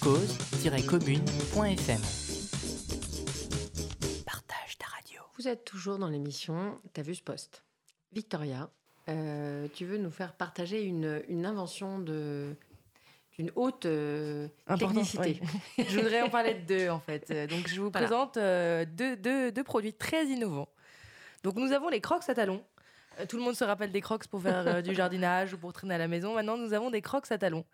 [0.00, 2.00] cause-commune.fm.
[4.24, 5.20] Partage ta radio.
[5.38, 7.62] Vous êtes toujours dans l'émission T'as vu ce poste?
[8.12, 8.70] Victoria,
[9.08, 12.54] euh, tu veux nous faire partager une, une invention de
[13.38, 15.40] d'une haute euh, technicité.
[15.78, 15.84] oui.
[15.88, 17.30] je voudrais en parler de deux en fait.
[17.30, 18.06] Euh, Donc je vous Voilà.
[18.08, 20.68] présente euh, deux, deux- deux produits très innovants.
[21.44, 22.64] Donc nous avons les crocs à talons.
[23.18, 25.72] Euh, Tout le monde se rappelle des crocs pour faire euh, du jardinage ou pour
[25.72, 26.34] traîner à la maison.
[26.34, 27.64] Maintenant nous avons des crocs à talons.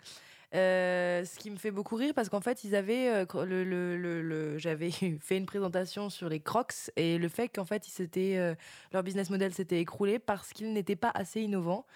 [0.55, 3.27] Euh, ce qui me fait beaucoup rire parce qu'en fait ils avaient
[4.59, 4.91] j'avais
[5.21, 7.85] fait une présentation sur les crocs et le fait qu'en fait
[8.93, 11.87] leur business model s'était écroulé parce qu'ils n'étaient pas assez innovants.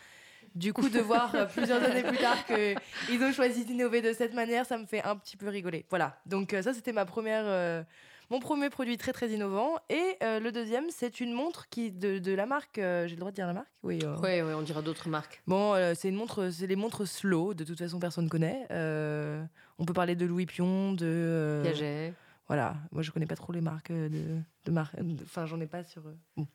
[0.54, 4.64] Du coup, de voir plusieurs années plus tard qu'ils ont choisi d'innover de cette manière,
[4.64, 5.84] ça me fait un petit peu rigoler.
[5.90, 6.18] Voilà.
[6.26, 7.84] Donc ça, c'était ma première,
[8.30, 9.76] mon premier produit très très innovant.
[9.88, 12.78] Et euh, le deuxième, c'est une montre qui de, de la marque.
[12.78, 13.68] euh, J'ai le droit de dire la marque?
[13.82, 14.00] Oui.
[14.04, 14.16] euh.
[14.18, 15.42] Ouais, ouais, on dira d'autres marques.
[15.46, 17.54] Bon, euh, c'est une montre, c'est les montres slow.
[17.54, 18.66] De toute façon, personne connaît.
[18.70, 19.42] Euh,
[19.78, 22.12] on peut parler de Louis Pion, de euh, Piaget.
[22.48, 22.76] Voilà.
[22.92, 24.94] Moi, je connais pas trop les marques euh, de, de marques.
[25.24, 26.06] Enfin, j'en ai pas sur.
[26.06, 26.46] euh, bon.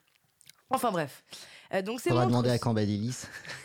[0.70, 1.22] Enfin bref.
[1.72, 3.24] Euh, donc c'est Faudra montres demander à Cambadélis.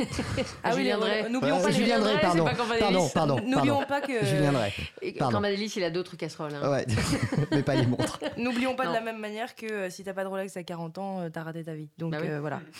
[0.63, 1.29] ah oui, Julien les- Drey.
[1.29, 2.45] n'oublions pas Julien Drey, c'est pardon.
[2.45, 2.79] pas Cambadélis.
[2.81, 3.39] Pardon, pardon.
[3.45, 4.73] N'oublions pas que- Julien Drey.
[5.17, 6.55] Cambadélis, il a d'autres casseroles.
[6.55, 6.69] hein.
[6.71, 6.85] Ouais,
[7.51, 8.19] mais pas les montres.
[8.37, 8.91] N'oublions pas Non.
[8.91, 11.29] de la même manière que euh, si t'as pas de Rolex à 40 ans, euh,
[11.29, 11.89] t'as raté ta vie.
[11.97, 12.27] Donc Bah oui.
[12.29, 12.61] euh, voilà.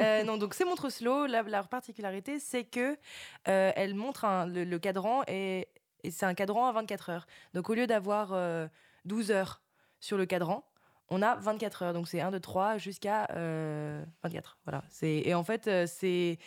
[0.00, 2.98] Euh, non, donc ces montres slow, la- leur particularité, c'est que
[3.46, 5.68] euh, elles montrent un- le, le cadran et,
[6.02, 7.26] et c'est un cadran à 24 heures.
[7.54, 8.66] Donc au lieu d'avoir euh,
[9.04, 9.62] 12 heures
[10.00, 10.64] sur le cadran,
[11.10, 11.92] on a 24 heures.
[11.92, 14.58] Donc c'est 1, 2, 3 jusqu'à euh, 24.
[14.64, 14.82] Voilà.
[14.90, 16.38] C'est- Et en fait, euh, c'est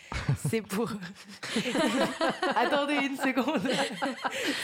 [0.48, 0.90] c'est pour.
[2.56, 3.60] Attendez une seconde.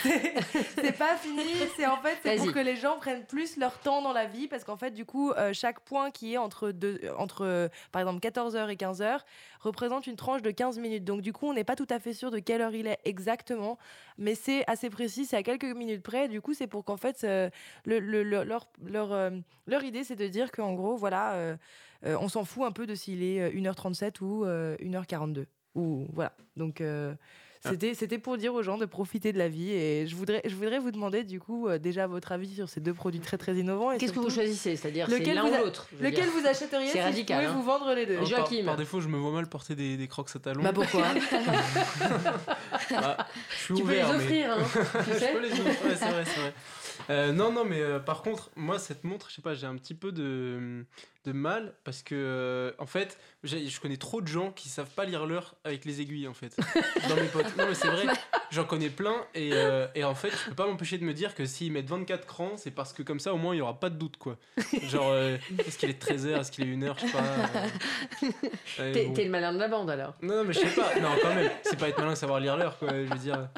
[0.03, 1.43] C'est- pas fini.
[1.77, 4.47] C'est en fait c'est pour que les gens prennent plus leur temps dans la vie
[4.49, 8.21] parce qu'en fait, du coup, euh, chaque point qui est entre, deux, entre par exemple
[8.21, 9.21] 14h et 15h
[9.61, 11.05] représente une tranche de 15 minutes.
[11.05, 12.99] Donc, du coup, on n'est pas tout à fait sûr de quelle heure il est
[13.05, 13.79] exactement,
[14.19, 16.29] mais c'est assez précis, c'est à quelques minutes près.
[16.29, 17.49] Du coup, c'est pour qu'en fait, euh,
[17.85, 19.31] le, le- le- leur, leur, euh,
[19.85, 21.57] leur idée, c'est de dire qu'en gros, voilà, euh,
[22.07, 25.45] euh, on s'en fout un peu de s'il est euh, 1h37 ou euh, 1h42.
[25.75, 26.33] Ou voilà.
[26.57, 26.81] Donc.
[26.81, 27.15] euh,
[27.67, 30.55] c'était, c'était pour dire aux gens de profiter de la vie et je voudrais, je
[30.55, 33.55] voudrais vous demander du coup euh, déjà votre avis sur ces deux produits très très
[33.55, 33.97] innovants.
[33.97, 34.77] Qu'est-ce que vous choisissez?
[34.77, 36.33] C'est-à-dire c'est lequel l'un vous ou l'autre Lequel dire.
[36.39, 37.53] vous achèteriez C'est si radical, je hein.
[37.55, 38.23] vous vendre les deux?
[38.23, 38.67] Joachim.
[38.67, 40.63] Par, défaut, je me vois mal porter des, des crocs à talons.
[40.63, 41.05] Bah pourquoi?
[42.91, 43.17] Bah,
[43.49, 44.57] je suis Tu peux les ouvert, mais- offrir, hein,
[45.05, 46.53] tu je peux les offrir, ouais, c'est vrai, c'est vrai.
[47.11, 49.77] Euh, non, non, mais euh, par contre, moi, cette montre, je sais pas, j'ai un
[49.77, 50.85] petit peu de,
[51.25, 55.05] de mal parce que, euh, en fait, je connais trop de gens qui savent pas
[55.05, 56.57] lire l'heure avec les aiguilles, en fait.
[57.09, 57.57] Dans mes potes.
[57.57, 58.07] Non, mais c'est vrai,
[58.51, 59.53] j'en connais plein et,
[59.95, 62.57] et en fait, je peux pas m'empêcher de me dire que s'ils mettent 24 crans,
[62.57, 64.37] c'est parce que comme ça, au moins, il y aura pas de doute, quoi.
[64.83, 68.93] Genre, est-ce qu'il est 13h, est-ce qu'il est 1h, je sais pas.
[68.93, 69.15] T'es bon.
[69.17, 70.15] le malin de la bande alors.
[70.23, 70.99] Non, non, mais je sais pas.
[71.01, 71.51] Non, quand même.
[71.63, 72.89] C'est pas être malin, savoir lire l'heure, quoi.
[72.91, 73.49] Je veux dire.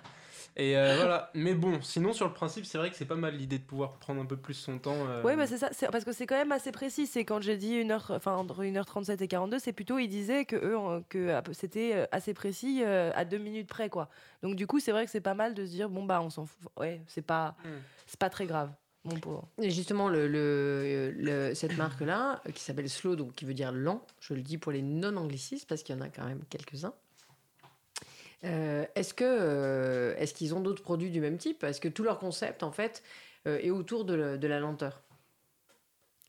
[0.59, 1.31] Et euh, voilà.
[1.35, 3.93] Mais bon, sinon, sur le principe, c'est vrai que c'est pas mal l'idée de pouvoir
[3.99, 4.97] prendre un peu plus son temps.
[5.07, 7.07] euh, Oui, bah c'est ça, c'est- parce que c'est quand même assez précis.
[7.07, 10.47] C'est quand j'ai dit 1 heure, enfin, entre 1h37 et 42, c'est plutôt, ils disaient
[10.47, 13.91] que, eux, que ah, c'était euh, assez précis euh, à deux minutes près.
[13.91, 14.09] quoi.
[14.43, 16.31] Donc du coup, c'est vrai que c'est pas mal de se dire, bon, bah on
[16.31, 16.71] s'en fout.
[16.79, 17.69] Ouais, c'est pas, Hmm.
[18.07, 18.71] c'est pas très grave.
[19.05, 19.45] Bon, pour...
[19.61, 24.03] Et justement, le, le- le- cette marque-là, qui s'appelle Slow, donc qui veut dire lent,
[24.21, 26.93] je le dis pour les non-anglicistes, parce qu'il y en a quand même quelques-uns.
[28.45, 31.65] Euh, est-ce que euh, est-ce qu'ils ont d'autres produits du même type?
[31.65, 33.03] Est-ce que tout leur concept, en fait,
[33.47, 35.03] euh, est autour de, le- de la lenteur?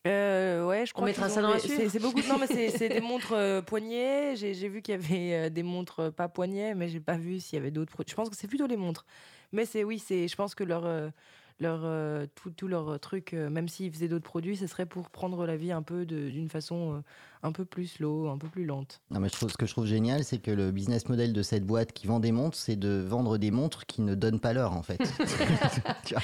[0.05, 1.89] Ouais, je On crois mettra qu'ils ça dans la suite.
[1.89, 2.21] c'est- beaucoup.
[2.21, 4.35] Non, mais c'est des montres poignets.
[4.37, 7.59] J'ai vu qu'il y avait des montres pas poignets, mais j'ai pas vu s'il y
[7.61, 8.11] avait d'autres produits.
[8.11, 9.05] Je pense que c'est plutôt les montres.
[9.51, 10.27] Mais c'est oui, c'est.
[10.29, 11.11] Je pense que leur
[11.59, 15.57] leur tout, tout leur truc, même s'ils faisaient d'autres produits, ce serait pour prendre la
[15.57, 17.03] vie un peu d'une façon
[17.43, 19.01] un peu plus slow, un peu plus lente.
[19.11, 21.41] Non, mais je trouve, ce que je trouve génial, c'est que le business model de
[21.43, 24.53] cette boîte qui vend des montres, c'est de vendre des montres qui ne donnent pas
[24.53, 24.97] l'heure, en fait.
[26.05, 26.23] Tu vois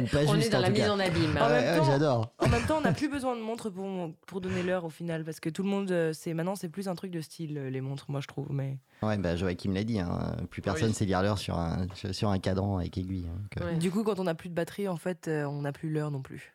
[0.00, 0.92] Ou pas On est juste, dans en la mise cas.
[0.92, 1.36] en abîme.
[1.38, 2.34] Ah En ouais, même ouais, temps- j'adore.
[2.38, 3.86] En même temps, on n'a plus besoin de montres pour,
[4.26, 6.88] pour donner l'heure au final, parce que tout le monde, euh, c'est maintenant, c'est plus
[6.88, 8.52] un truc de style, euh, les montres, moi je trouve.
[8.52, 10.94] Mais Ouais, bah, Joachim l'a dit, hein, plus personne Oui.
[10.94, 13.28] sait lire l'heure sur un, sur un cadran avec aiguille.
[13.60, 15.90] hein, du coup, quand on n'a plus de batterie, en fait, euh, on n'a plus
[15.90, 16.54] l'heure non plus.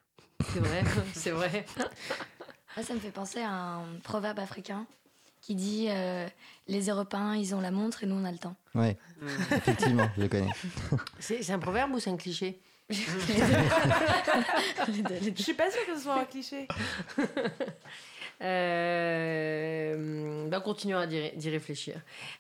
[0.54, 0.84] C'est vrai,
[1.14, 1.66] c'est vrai.
[2.76, 4.86] Moi, ça me fait penser à un proverbe africain
[5.42, 6.28] qui dit euh,
[6.68, 8.56] Les Européens, ils ont la montre et nous, on a le temps.
[8.76, 8.98] Ouais,
[9.52, 10.52] effectivement, je le connais.
[11.20, 12.60] C'est un proverbe ou c'est un cliché?
[12.90, 12.96] Je
[15.36, 16.70] suis pas sûre que ce soit un cliché.
[18.42, 21.96] Euh, bah, continuons à d'y d'y réfléchir.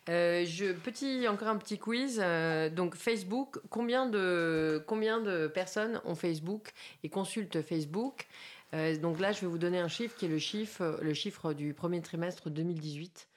[0.10, 2.22] Euh, je, petit, encore un petit quiz.
[2.24, 6.72] Euh, donc Facebook, combien de, combien de personnes ont Facebook
[7.04, 8.28] et consultent Facebook?
[8.28, 8.34] Euh,
[8.74, 11.74] Donc là, je vais vous donner un chiffre qui est le chiffre, le chiffre du
[11.74, 13.28] premier trimestre 2018.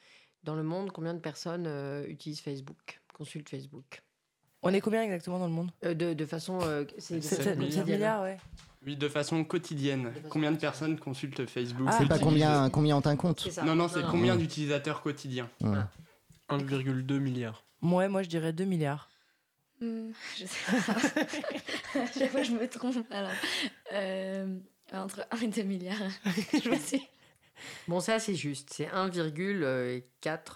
[0.43, 4.03] Dans le monde, combien de personnes euh, utilisent Facebook, consultent Facebook?
[4.63, 5.71] On est combien exactement dans le monde?
[5.85, 6.59] Euh, de, de façon.
[6.63, 7.87] euh, c'est de Sept- façon sept quotidienne.
[7.87, 8.39] milliards, ouais.
[8.87, 10.13] Oui, de façon quotidienne.
[10.31, 11.89] Combien de personnes consultent Facebook?
[11.99, 13.41] C'est pas combien, combien on compte?
[13.41, 13.63] C'est ça.
[13.65, 15.49] Non, non, c'est combien d'utilisateurs quotidiens?
[15.61, 15.83] Mm.
[16.49, 17.65] 1,2 milliard.
[17.83, 19.09] Ouais, moi je dirais 2 milliards.
[19.81, 22.07] Hmm, je sais pas.
[22.19, 22.97] Chaque fois, je me trompe.
[23.11, 23.31] Alors,
[23.95, 24.59] euh,
[24.93, 25.97] entre 1 et 2 milliards.
[26.65, 27.03] je me suis.
[27.89, 28.71] Bon, ça, c'est juste.
[28.73, 30.03] C'est 1,4.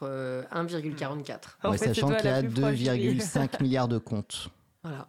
[0.02, 1.38] euh, 1,44.
[1.62, 3.18] En Ouais, Sachant qu'il y a plus proche, Julie.
[3.18, 4.48] 2,5 milliards de comptes.
[4.82, 5.08] Voilà.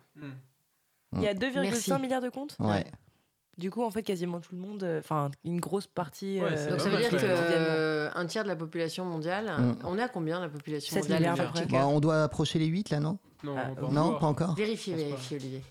[1.16, 1.92] Il y a Merci.
[1.92, 2.84] 2,5 milliards de comptes Ouais.
[3.58, 6.42] Du coup, en fait, quasiment tout le monde, euh, enfin, une grosse partie.
[6.42, 7.32] Ouais, euh, Donc, ça veut dire quand que même.
[7.32, 9.46] euh, un tiers de la population mondiale.
[9.58, 9.76] Mm.
[9.86, 11.60] On est à combien la population 7 mondiale milliards, de à peu près.
[11.62, 14.20] fact-checkers Bah, on doit approcher les 8 là, non Non, Ah, pas Non, encore.
[14.20, 14.56] pas encore.
[14.56, 15.62] Vérifiez, vérifiez, Olivier.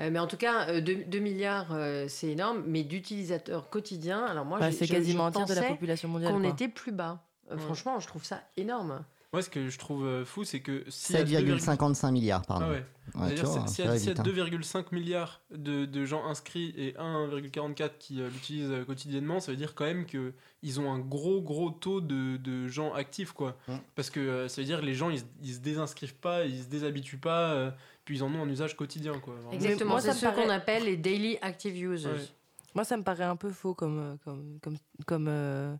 [0.00, 2.62] Euh, mais en tout cas, 2, milliards, euh, c'est énorme.
[2.66, 5.68] Mais d'utilisateurs quotidiens, alors moi, bah, je- c'est je- quasiment je un tiers de la
[5.68, 6.32] population mondiale.
[6.32, 6.50] qu'on quoi.
[6.50, 7.22] était plus bas.
[7.50, 7.60] Euh, Ouais.
[7.60, 9.04] Franchement, je trouve ça énorme.
[9.32, 12.66] Moi, ce que je trouve euh, fou, c'est que a 7,55 milliards, pardon.
[12.68, 12.84] Ah ouais.
[13.16, 14.22] Ouais, vois, y a vite, hein.
[14.22, 19.56] 2,5 milliards de, de gens inscrits et 1,44 qui euh, l'utilisent euh, quotidiennement, ça veut
[19.58, 23.56] dire quand même qu'ils ont un gros gros taux de, de gens actifs quoi.
[23.68, 23.72] Mm.
[23.96, 26.44] Parce que euh, ça veut dire que les gens ils, se- ils se désinscrivent pas,
[26.44, 27.70] ils se déshabituent pas, euh,
[28.04, 29.34] puis ils en ont un usage quotidien quoi.
[29.34, 29.50] Vraiment.
[29.52, 32.08] Exactement, moi, c'est ce paraît- qu'on appelle les daily active users.
[32.08, 32.28] Ouais.
[32.74, 33.98] Moi, ça me paraît un peu faux comme.
[33.98, 34.76] euh, comme, comme,
[35.06, 35.74] comme euh,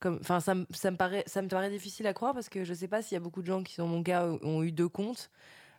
[0.00, 2.64] comme- Enfin, ça, me- ça, me paraît, ça me paraît difficile à croire parce que
[2.64, 4.72] je sais pas s'il y a beaucoup de gens qui, dans mon cas, ont eu
[4.72, 5.30] deux comptes.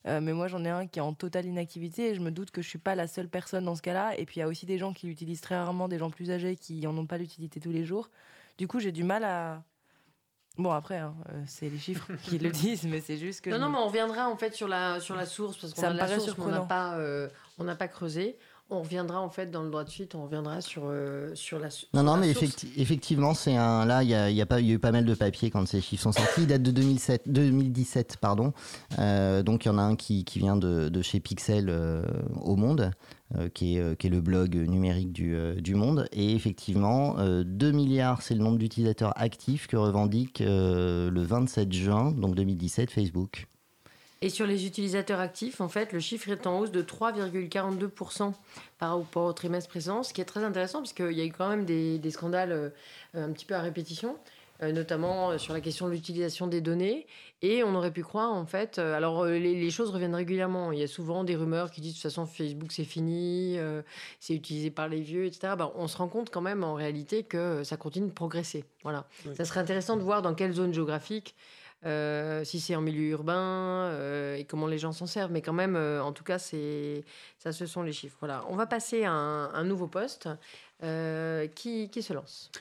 [0.07, 2.51] Euh, mais moi, j'en ai un qui est en totale inactivité et je me doute
[2.51, 4.17] que je suis pas la seule personne dans ce cas-là.
[4.17, 6.31] Et puis, il y a aussi des gens qui l'utilisent très rarement, des gens plus
[6.31, 8.09] âgés qui en ont pas l'utilité tous les jours.
[8.57, 9.63] Du coup, j'ai du mal à.
[10.59, 13.49] Bon, après, hein, euh, c'est les chiffres qui le disent, mais c'est juste que.
[13.49, 15.81] Non, je non, mais on reviendra en fait sur la, sur la source parce qu'on
[15.81, 17.27] Ça a me la paraît source, mais on n'a pas, euh,
[17.57, 18.37] on pas creusé.
[18.71, 21.71] On reviendra en fait dans le droit de suite, on reviendra sur, euh, sur la
[21.71, 22.43] sur Non, non, la mais source.
[22.45, 23.83] effecti- effectivement, c'est un.
[23.85, 25.49] Là, il y a, y a pas, il y a eu pas mal de papiers
[25.49, 26.41] quand ces chiffres sont sortis.
[26.41, 28.53] Ils datent de 2007, 2017, pardon.
[28.99, 32.03] Euh, donc, il y en a un qui, qui vient de, de chez Pixel euh,
[32.41, 32.91] au Monde, euh,
[33.53, 36.07] qui, est, euh, qui est le blog numérique du, euh, du Monde.
[36.11, 41.71] Et effectivement, euh, 2 milliards, c'est le nombre d'utilisateurs actifs que revendique euh, le 27
[41.71, 43.47] juin, donc 2017, Facebook.
[44.21, 48.33] Et sur les utilisateurs actifs, en fait, le chiffre est en hausse de 3,42%
[48.77, 51.31] par rapport au trimestre précédent, ce qui est très intéressant parce qu'il y a eu
[51.31, 52.69] quand même des, des scandales euh,
[53.13, 57.07] un petit peu à répétition, euh, notamment euh, sur la question de l'utilisation des données.
[57.41, 60.71] Et on aurait pu croire, en fait, euh, alors euh, les, les choses reviennent régulièrement.
[60.71, 63.81] Il y a souvent des rumeurs qui disent de toute façon Facebook c'est fini, euh,
[64.19, 65.53] c'est utilisé par les vieux, etc.
[65.57, 68.65] Ben, on se rend compte quand même en réalité que ça continue de progresser.
[68.83, 69.07] Voilà.
[69.25, 69.35] Oui.
[69.35, 71.35] Ça serait intéressant de voir dans quelle zone géographique
[71.85, 75.31] euh, si c'est en milieu urbain euh, et comment les gens s'en servent.
[75.31, 77.05] Mais quand même, euh, en tout cas, c'est
[77.37, 78.17] ça, ce sont les chiffres.
[78.19, 78.43] Voilà.
[78.49, 80.27] On va passer à un, un nouveau poste.
[80.81, 82.51] Euh, qui, qui se lance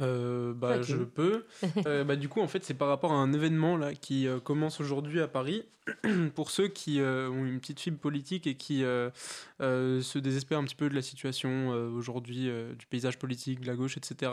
[0.00, 1.44] Euh, bah, je peux.
[1.86, 4.40] Euh, bah, du coup, en fait, c'est par rapport à un événement là, qui euh,
[4.40, 5.64] commence aujourd'hui à Paris.
[6.34, 10.88] Pour ceux qui ont une petite fibre politique et qui se désespèrent un petit peu
[10.88, 14.32] de la situation aujourd'hui, du paysage politique, de la gauche, etc.,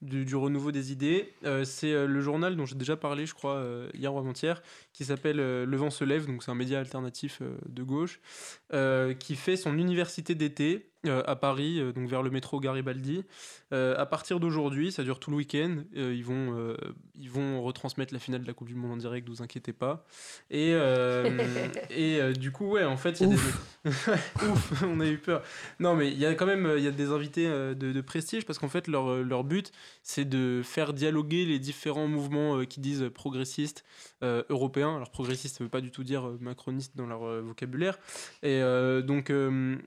[0.00, 1.32] du, du renouveau des idées,
[1.64, 4.62] c'est le journal dont j'ai déjà parlé, je crois, hier ou avant-hier,
[4.92, 8.20] qui s'appelle Le vent se lève, donc c'est un média alternatif de gauche,
[9.18, 13.22] qui fait son université d'été euh, à Paris, euh, donc vers le métro Garibaldi.
[13.72, 15.82] Euh, à partir d'aujourd'hui, ça dure tout le week-end.
[15.94, 16.74] ils, vont,
[17.14, 19.72] ils vont retransmettre la finale de la Coupe du Monde en direct, ne vous inquiétez
[19.72, 20.04] pas.
[20.50, 20.70] Et,
[21.90, 23.40] et du coup, ouais, en fait, il y a des.
[24.48, 25.42] Ouf, on a eu peur.
[25.80, 28.44] Non, mais il y a quand même il y a des invités de, de prestige
[28.44, 33.10] parce qu'en fait, leur, leur but, c'est de faire dialoguer les différents mouvements qui disent
[33.14, 33.84] progressistes
[34.22, 34.96] euh, européens.
[34.96, 37.98] Alors, progressiste, ça veut pas du tout dire euh, macroniste dans leur euh, vocabulaire.
[38.42, 39.32] Et euh, donc,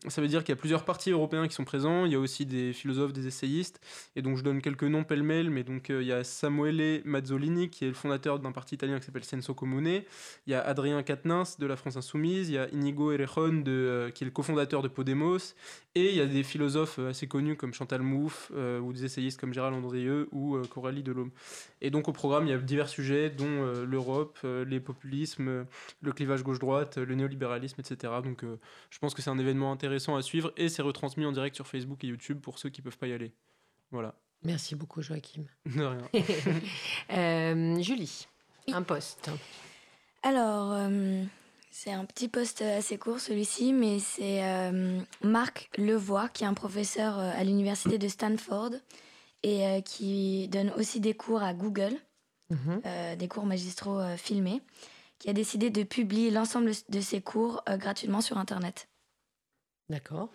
[0.07, 2.05] ça veut dire qu'il y a plusieurs partis européens qui sont présents.
[2.05, 3.79] Il y a aussi des philosophes, des essayistes.
[4.15, 7.85] Et donc, je donne quelques noms pêle-mêle, mais donc, il y a Samuele Mazzolini, qui
[7.85, 10.03] est le fondateur d'un parti italien qui s'appelle Senso Comune.
[10.47, 12.49] Il y a Adrien Quatennens de la France Insoumise.
[12.49, 15.55] Il y a Inigo Errejón, de, qui est le cofondateur de Podemos.
[15.95, 18.51] Et il y a des philosophes assez connus comme Chantal Mouffe,
[18.81, 21.31] ou des essayistes comme Gérald Andrieux ou Coralie Delhomme.
[21.81, 25.63] Et donc, au programme, il y a divers sujets, dont l'Europe, euh, les populismes, euh,
[26.01, 28.13] le clivage gauche-droite, euh, le néolibéralisme, etc.
[28.23, 28.59] Donc, euh,
[28.89, 31.67] je pense que c'est un événement intéressant à suivre et c'est retransmis en direct sur
[31.67, 33.31] Facebook et YouTube pour ceux qui peuvent pas y aller.
[33.91, 34.15] Voilà.
[34.43, 35.43] Merci beaucoup, Joachim.
[35.65, 36.09] De rien.
[37.11, 38.27] Euh, Julie,
[38.71, 39.31] un poste.
[40.21, 41.23] Alors, euh,
[41.71, 46.53] c'est un petit poste assez court celui-ci, mais c'est euh, Marc Levoix, qui est un
[46.53, 48.71] professeur à l'université de Stanford
[49.43, 51.93] et euh, qui donne aussi des cours à Google,
[52.49, 52.81] Mhm.
[52.85, 54.61] euh, des cours magistraux euh, filmés,
[55.19, 58.87] qui a décidé de publier l'ensemble de ses cours euh, gratuitement sur Internet.
[59.89, 60.29] D'accord.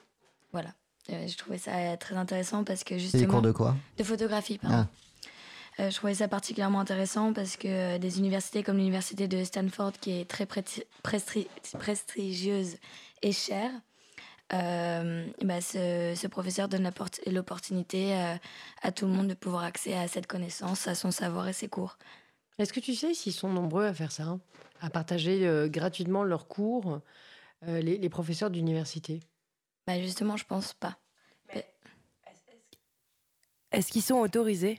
[0.52, 0.74] Voilà.
[1.10, 3.22] Euh, je trouvais ça très intéressant parce que C'est justement...
[3.22, 3.76] des cours de quoi?
[3.98, 4.86] De photographie, pardon.
[4.86, 4.88] Ah.
[5.82, 10.20] Euh, je trouvais ça particulièrement intéressant parce que des universités comme l'université de Stanford, qui
[10.20, 12.76] est très prestigieuse
[13.22, 13.72] et chère,
[14.52, 16.90] euh, bah, ce, ce professeur donne
[17.26, 18.34] l'opportunité euh,
[18.82, 21.68] à tout le monde de pouvoir accéder à cette connaissance, à son savoir et ses
[21.68, 21.96] cours.
[22.58, 24.40] Est-ce que tu sais s'ils sont nombreux à faire ça, hein
[24.80, 27.00] à partager euh, gratuitement leurs cours,
[27.66, 29.20] euh, les, les professeurs d'université?
[29.86, 30.98] Bah, justement, je pense pas.
[33.72, 34.78] Est-ce qu'ils sont autorisés?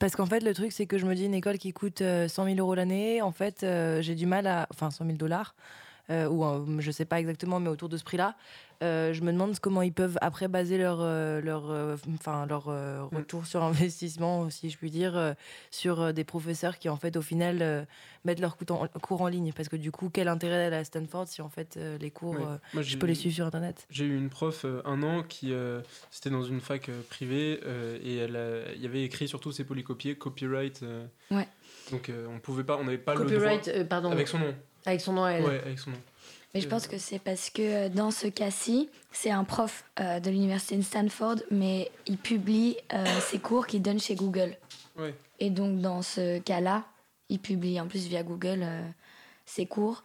[0.00, 2.26] Parce qu'en fait, le truc, c'est que je me dis, une école qui coûte euh,
[2.26, 4.66] 100 000 euros l'année, en fait, euh, j'ai du mal à.
[4.70, 5.54] Enfin, 100 000 dollars,
[6.10, 8.34] euh, ou euh, je sais pas exactement, mais autour de ce prix-là.
[8.82, 12.68] euh, je me demande comment ils peuvent après baser leur, euh, leur, euh, enfin, leur
[12.68, 13.62] euh, retour sur
[13.94, 15.34] investissement, si je puis dire, euh,
[15.70, 17.84] sur euh, des professeurs qui, en fait, au final, euh,
[18.24, 19.52] mettent leurs cours en, ligne.
[19.52, 22.56] Parce que du coup, quel intérêt à Stanford si, en fait, euh, les cours, euh,
[22.74, 23.86] Moi, je peux les suivre sur Internet?
[23.90, 25.80] J'ai eu une prof euh, un an qui euh,
[26.10, 29.64] c'était dans une fac euh, privée euh, et elle a- y avait écrit surtout ses
[29.64, 30.82] polycopiés copyright.
[30.82, 31.46] euh, Ouais.
[31.92, 34.10] Donc euh, on pouvait pas, on n'avait pas Copyright, le droit euh, pardon.
[34.10, 34.54] avec son nom.
[34.86, 35.44] Avec son nom à elle.
[35.44, 35.98] Ouais, avec son nom.
[36.54, 39.84] Mais je Euh, pense que c'est parce que euh, dans ce cas-ci, c'est un prof
[40.00, 44.56] euh, de l'université de Stanford, mais il publie euh, ses cours qu'il donne chez Google.
[44.98, 45.14] Ouais.
[45.38, 46.84] Et donc dans ce cas-là,
[47.28, 48.82] il publie en plus via Google euh,
[49.46, 50.02] ses cours.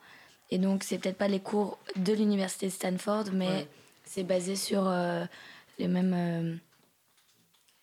[0.52, 3.68] Et donc c'est peut-être pas les cours de l'université de Stanford, mais Ouais.
[4.04, 5.26] c'est basé sur euh,
[5.80, 6.56] les mêmes euh,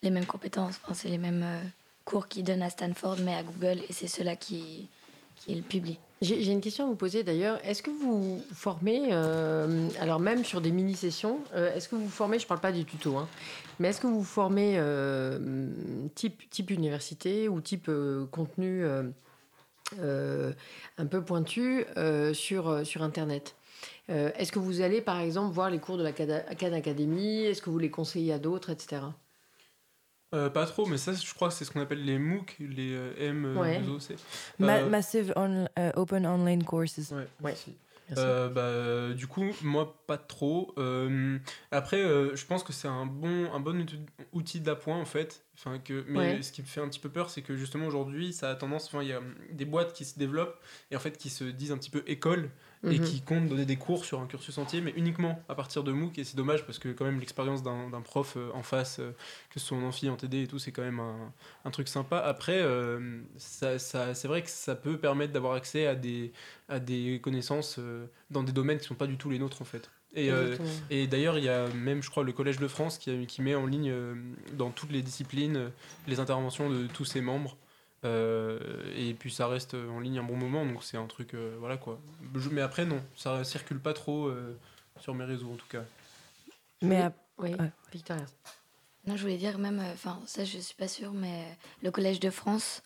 [0.03, 0.79] les mêmes compétences.
[0.83, 1.61] Enfin, c'est les mêmes euh,
[2.05, 4.87] cours qu'il donne à Stanford, mais à Google, et c'est ceux-là qui
[5.35, 5.99] qui le publie.
[6.23, 7.59] J'ai une question à vous poser d'ailleurs.
[7.65, 12.39] Est-ce que vous formez, euh, alors même sur des mini-sessions, euh, est-ce que vous formez,
[12.39, 13.27] je ne parle pas du tuto, hein,
[13.79, 15.67] mais est-ce que vous formez euh,
[16.15, 17.91] type, type université ou type
[18.31, 18.85] contenu
[19.97, 21.85] un peu pointu
[22.33, 23.55] sur, sur Internet?
[24.07, 27.43] Est-ce que vous allez par exemple voir les cours de la Khan Academy?
[27.43, 29.01] Est-ce que vous les conseillez à d'autres, etc.
[30.33, 32.93] Euh, pas trop, mais ça, je crois que c'est ce qu'on appelle les MOOC, les
[32.93, 33.81] euh, M, euh, Ouais.
[34.59, 37.11] Ma- Euh, Massive on- Open Online Courses.
[37.11, 37.75] Ouais, merci.
[38.17, 40.73] Euh, bah, du coup, moi, pas trop.
[40.77, 41.37] Euh,
[41.71, 43.85] après, euh, je pense que c'est un bon, un bon
[44.33, 45.43] outil- d'appoint, en fait.
[45.57, 46.41] Enfin, que, mais Ouais.
[46.41, 48.87] ce qui me fait un petit peu peur, c'est que justement, aujourd'hui, ça a tendance.
[48.87, 50.59] Enfin, il y a des boîtes qui se développent
[50.91, 52.49] et en fait qui se disent un petit peu école
[52.89, 53.05] et Mhm.
[53.05, 56.17] qui comptent donner des cours sur un cursus entier, mais uniquement à partir de MOOC.
[56.19, 59.11] Et c'est dommage parce que, quand même, l'expérience d'un prof euh, en face, euh,
[59.49, 61.31] que ce soit en amphi, en TD et tout, c'est quand même un,
[61.63, 62.17] un truc sympa.
[62.19, 66.33] Après, euh, ça, ça- c'est vrai que ça peut permettre d'avoir accès à des,
[66.67, 69.65] à des connaissances euh, dans des domaines qui sont pas du tout les nôtres, en
[69.65, 69.89] fait.
[70.15, 70.55] Et, euh,
[70.91, 73.55] et d'ailleurs, il y a même, je crois, le Collège de France qui, qui met
[73.55, 73.91] en ligne
[74.57, 75.71] dans toutes les disciplines
[76.05, 77.57] les interventions de tous ses membres.
[78.05, 78.59] Euh,
[78.95, 81.77] et puis ça reste en ligne un bon moment, donc c'est un truc, euh, voilà
[81.77, 81.99] quoi.
[82.35, 84.57] Je- mais après, non, ça circule pas trop euh,
[84.99, 85.83] sur mes réseaux en tout cas.
[86.81, 87.01] Mais Oui.
[87.01, 87.71] ap- Oui, ouais.
[87.91, 88.25] Victoria.
[89.07, 91.45] Non, je voulais dire même, euh, enfin ça je suis pas sûre, mais
[91.81, 92.83] le Collège de France,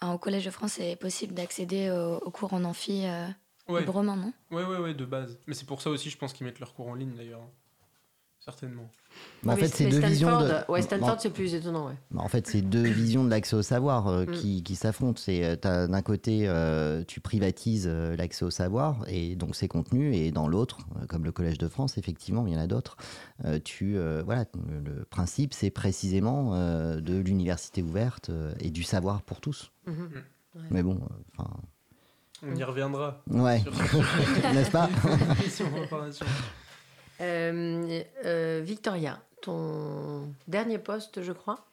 [0.00, 3.26] au Collège de France, c'est possible d'accéder au- aux cours en amphi euh,
[3.68, 3.80] Ouais.
[3.80, 4.32] librement, non?
[4.50, 5.38] Ouais, ouais, ouais, de base.
[5.46, 7.42] Mais c'est pour ça aussi, je pense qu'ils mettent leurs cours en ligne d'ailleurs.
[8.40, 8.88] Certainement.
[9.44, 10.80] Mais en fait, c'est deux Stanford, visions de.
[10.82, 11.94] Stanford, c'est plus étonnant, ouais.
[12.12, 14.30] Bah, En fait, c'est deux visions de l'accès au savoir euh, Mm.
[14.30, 15.20] qui, qui s'affrontent.
[15.20, 20.14] C'est euh, d'un côté, euh, tu privatises euh, l'accès au savoir et donc ses contenus,
[20.16, 22.96] et dans l'autre, euh, comme le Collège de France, effectivement, il y en a d'autres.
[23.44, 24.44] euh, tu euh, voilà,
[24.84, 29.72] le, principe, c'est précisément euh, de l'université ouverte euh, et du savoir pour tous.
[29.86, 29.94] Mhm.
[30.54, 30.60] Mm.
[30.70, 31.50] Mais bon, euh, enfin,
[32.46, 33.22] On y reviendra.
[33.28, 33.64] Ouais.
[34.54, 34.88] N'est-ce pas?
[37.20, 41.64] Euh, euh, Victoria, ton dernier poste, je crois.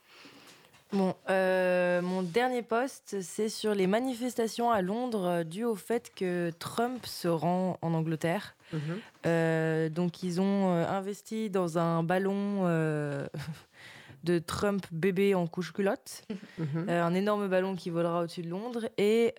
[0.92, 6.50] Bon, euh, mon dernier poste, c'est sur les manifestations à Londres dues au fait que
[6.58, 8.56] Trump se rend en Angleterre.
[8.72, 8.80] Mhm.
[9.26, 13.28] Euh, donc, ils ont investi dans un ballon euh,
[14.24, 16.24] de Trump bébé en couche-culotte.
[16.58, 16.88] Mhm.
[16.88, 18.88] Un énorme ballon qui volera au-dessus de Londres.
[18.98, 19.34] Et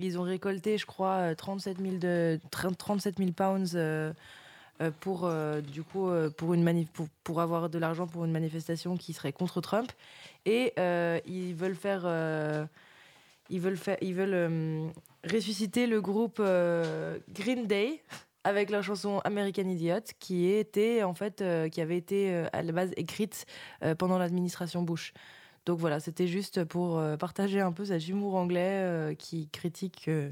[0.00, 3.76] ils ont récolté, je crois, euh, 37 000, de, 30 37 000 pounds
[5.00, 6.86] pour, euh, du coup, euh, pour, une
[7.22, 9.90] pour, avoir de l'argent pour une manifestation qui serait contre Trump.
[10.46, 12.02] Et euh, ils veulent faire.
[12.04, 12.66] euh,
[13.50, 14.88] ils veulent, faire, ils veulent euh,
[15.30, 18.02] ressusciter le groupe euh, Green Day
[18.42, 22.62] avec leur chanson American Idiot qui était en fait euh, qui avait été euh, à
[22.62, 23.46] la base écrite
[23.82, 25.12] euh, pendant l'administration Bush.
[25.66, 30.06] Donc voilà, c'était juste pour euh, partager un peu cet humour anglais euh, qui critique
[30.08, 30.30] euh,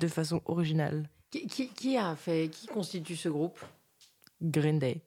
[0.00, 3.58] de façon originale Qui, qui- qui a fait, qui constitue ce groupe?
[4.40, 5.02] Green Day.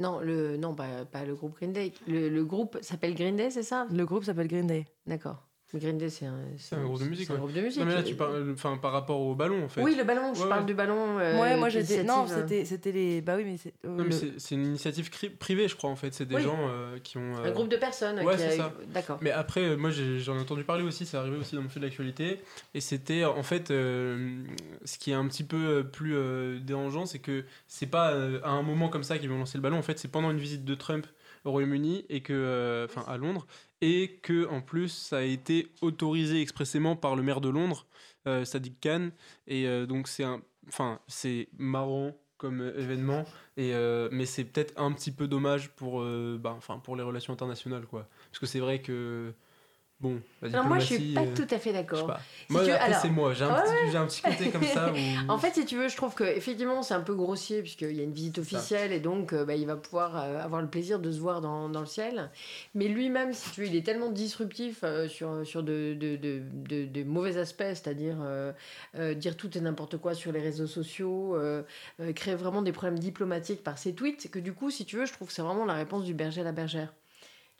[0.00, 1.92] Non, le, non pas, pas le groupe Green Day.
[2.06, 3.86] Le, le groupe s'appelle Green Day, c'est ça?
[3.90, 4.86] Le groupe s'appelle Green Day.
[5.06, 5.46] D'accord.
[5.74, 7.26] Green Day, c'est un, C'est un groupe de musique.
[7.26, 7.40] c'est un ouais.
[7.40, 7.80] groupe de musique.
[7.80, 9.82] Non, mais là, tu parles enfin, par rapport au ballon, en fait.
[9.82, 10.66] Oui, le ballon, je Ouais, parle ouais.
[10.66, 11.18] du ballon.
[11.18, 12.04] euh, ouais, moi j'étais.
[12.04, 12.42] Non, d'initiative.
[12.48, 13.20] c'était c'était les.
[13.20, 13.74] Bah oui, mais c'est.
[13.84, 16.14] euh, Non, mais le- c'est- c'est une initiative cri- privée, je crois, en fait.
[16.14, 16.42] C'est des Oui.
[16.42, 17.36] gens euh, qui ont.
[17.36, 18.72] Un euh, groupe de personnes Ouais, qui c'est a- ça.
[18.92, 19.18] D'accord.
[19.20, 21.68] Mais après, euh, moi, j'ai- j'en ai entendu parler aussi, c'est arrivé aussi dans mon
[21.68, 22.40] fil d'actualité.
[22.74, 24.42] Et c'était, en fait, euh,
[24.84, 28.38] ce qui est un petit peu euh, plus euh, dérangeant, c'est que c'est pas euh,
[28.44, 29.78] à un moment comme ça qu'ils vont lancer le ballon.
[29.78, 31.06] En fait, c'est pendant une visite de Trump
[31.44, 33.46] au Royaume-Uni et que, euh, enfin, à Londres,
[33.80, 37.86] et que en plus, ça a été autorisé expressément par le maire de Londres,
[38.26, 39.10] euh, Sadiq Khan.
[39.46, 43.24] Et euh, donc, c'est un, enfin, c'est marrant comme événement,
[43.56, 43.72] et,
[44.10, 48.06] mais c'est peut-être un petit peu dommage pour, euh, enfin, pour les relations internationales, quoi.
[48.30, 49.32] Parce que c'est vrai que,
[50.00, 52.18] bon, la Alors moi, je suis pas euh, tout à fait d'accord.
[52.46, 52.62] Si Moi,
[53.00, 53.32] c'est moi.
[53.34, 54.92] J'ai un, Ouais, petit, un côté comme ça.
[54.92, 54.96] Où...
[55.28, 58.00] En fait, si tu veux, je trouve que effectivement c'est un peu grossier puisqu'il y
[58.00, 60.98] a une visite officielle et donc euh, bah, il va pouvoir euh, avoir le plaisir
[60.98, 62.30] de se voir dans, dans le ciel.
[62.74, 66.42] Mais lui-même, si tu veux, il est tellement disruptif euh, sur, sur de, de, de,
[66.52, 68.52] de- de mauvais aspects, c'est-à-dire euh,
[69.14, 71.36] dire tout et n'importe quoi sur les réseaux sociaux,
[72.14, 75.12] créer vraiment des problèmes diplomatiques par ses tweets, que du coup, si tu veux, je
[75.12, 76.92] trouve que c'est vraiment la réponse du berger à la bergère.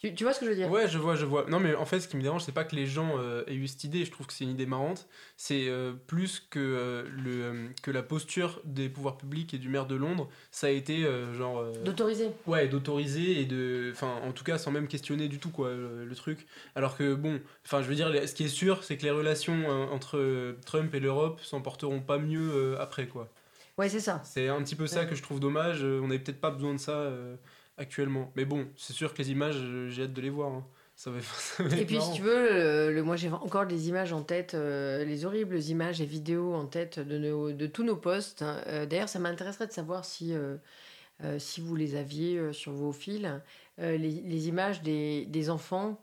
[0.05, 1.47] Tu, tu vois ce que je veux dire Ouais, je vois, je vois.
[1.49, 3.55] Non, mais en fait, ce qui me dérange, c'est pas que les gens euh, aient
[3.55, 4.05] eu cette idée.
[4.05, 5.09] Je trouve que c'est une idée marrante.
[5.39, 9.87] C'est euh, plus que, euh, le, que la posture des pouvoirs publics et du maire
[9.87, 11.65] de Londres, ça a été genre.
[11.85, 12.29] D'autoriser.
[12.47, 13.91] Ouais, d'autoriser et de.
[13.93, 16.47] Enfin, en tout cas, sans même questionner du tout, quoi, le, le truc.
[16.75, 19.67] Alors que, bon, enfin, je veux dire, ce qui est sûr, c'est que les relations
[19.91, 23.31] entre Trump et l'Europe s'en porteront pas mieux après, quoi.
[23.79, 24.21] Ouais, c'est ça.
[24.23, 25.83] C'est un petit peu ça que je trouve dommage.
[25.83, 27.11] On n'avait peut-être pas besoin de ça
[27.79, 28.31] actuellement.
[28.37, 30.53] Mais bon, c'est sûr que les images, euh, j'ai hâte de les voir.
[30.53, 30.67] hein.
[30.97, 32.13] Ça va, ça va Et puis, marrant.
[32.13, 35.59] si tu veux, le, le- moi j'ai encore des images en tête, euh, les horribles
[35.61, 38.43] images et vidéos en tête de, nos- de tous nos posts.
[38.43, 38.61] hein.
[38.69, 40.57] Euh, D'ailleurs, ça m'intéresserait de savoir si, euh,
[41.39, 43.27] si vous les aviez sur vos fils,
[43.79, 46.01] les, les images des, des enfants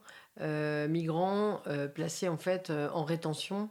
[0.88, 1.61] migrants
[1.93, 3.69] placés en fait en rétention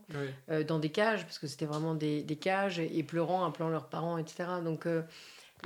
[0.69, 4.19] dans des cages, parce que c'était vraiment des, des cages, et pleurant, appelant leurs parents,
[4.19, 4.45] etc.
[4.65, 4.87] Donc,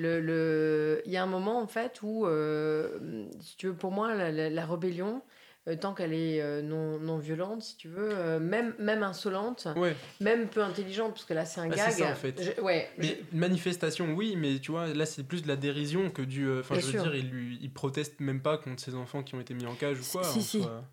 [0.01, 3.91] le, le- il y a un moment, en fait, où, euh, si tu veux, pour
[3.93, 5.23] moi, la, la- la rébellion,
[5.67, 9.67] euh, tant qu'elle est euh, non, non violente, si tu veux, euh, même, même insolente,
[9.77, 9.97] Ouais.
[10.21, 11.91] même peu intelligente, parce que là, c'est un Bah, gag.
[11.91, 12.43] c'est ça en fait.
[12.43, 16.23] Je- ouais, mais manifestation, oui, mais tu vois, là c'est plus de la dérision que
[16.23, 16.51] du.
[16.59, 17.03] Enfin, je veux sûr.
[17.03, 19.75] dire, il, lui, il proteste même pas contre ces enfants qui ont été mis en
[19.75, 20.23] cage ou quoi.
[20.23, 20.63] si, en si.
[20.63, 20.85] soi.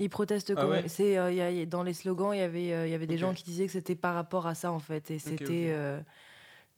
[0.00, 0.88] Ils protestent Ah quand ouais même.
[0.88, 3.42] C'est, euh, dans les slogans, il y avait, euh, il y avait des gens qui
[3.44, 5.10] disaient que c'était par rapport à ça, en fait.
[5.10, 5.70] Et c'était.
[5.72, 6.00] euh,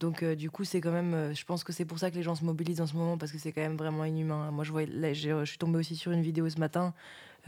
[0.00, 1.14] donc, euh, du coup, c'est quand même.
[1.14, 3.16] euh, je pense que c'est pour ça que les gens se mobilisent en ce moment,
[3.18, 4.50] parce que c'est quand même vraiment inhumain.
[4.50, 6.94] Moi, je, vois, là, j'ai- je suis tombée aussi sur une vidéo ce matin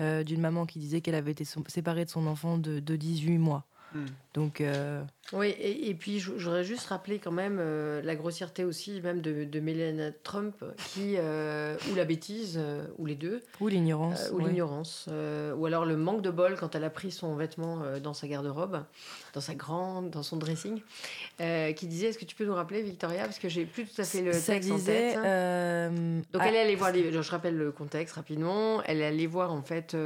[0.01, 3.39] euh, d'une maman qui disait qu'elle avait été séparée de son enfant de, de 18
[3.39, 3.65] mois.
[3.95, 4.07] Hmm.
[4.35, 4.63] Donc.
[5.33, 9.45] Oui, et, et puis j'aurais juste rappelé quand même euh, la grossièreté aussi, même de,
[9.45, 10.63] de Trump,
[10.93, 13.41] qui, euh, ou la bêtise, euh, ou les deux.
[13.61, 14.31] Ou l'ignorance.
[14.33, 14.49] Ou ouais.
[14.49, 15.09] l'ignorance.
[15.57, 18.83] ou alors le manque de bol quand elle a pris son vêtement dans sa garde-robe,
[19.33, 20.83] dans sa grande, dans son dressing,
[21.39, 24.05] qui disait, est-ce que tu peux nous rappeler, Victoria, parce que j'ai plus tout à
[24.05, 25.13] fait le Ça texte en disait.
[25.15, 25.19] tête.
[25.25, 25.89] euh,
[26.33, 29.27] Donc ah, elle est allée voir, les- je rappelle le contexte rapidement, elle est allée
[29.27, 29.97] voir en fait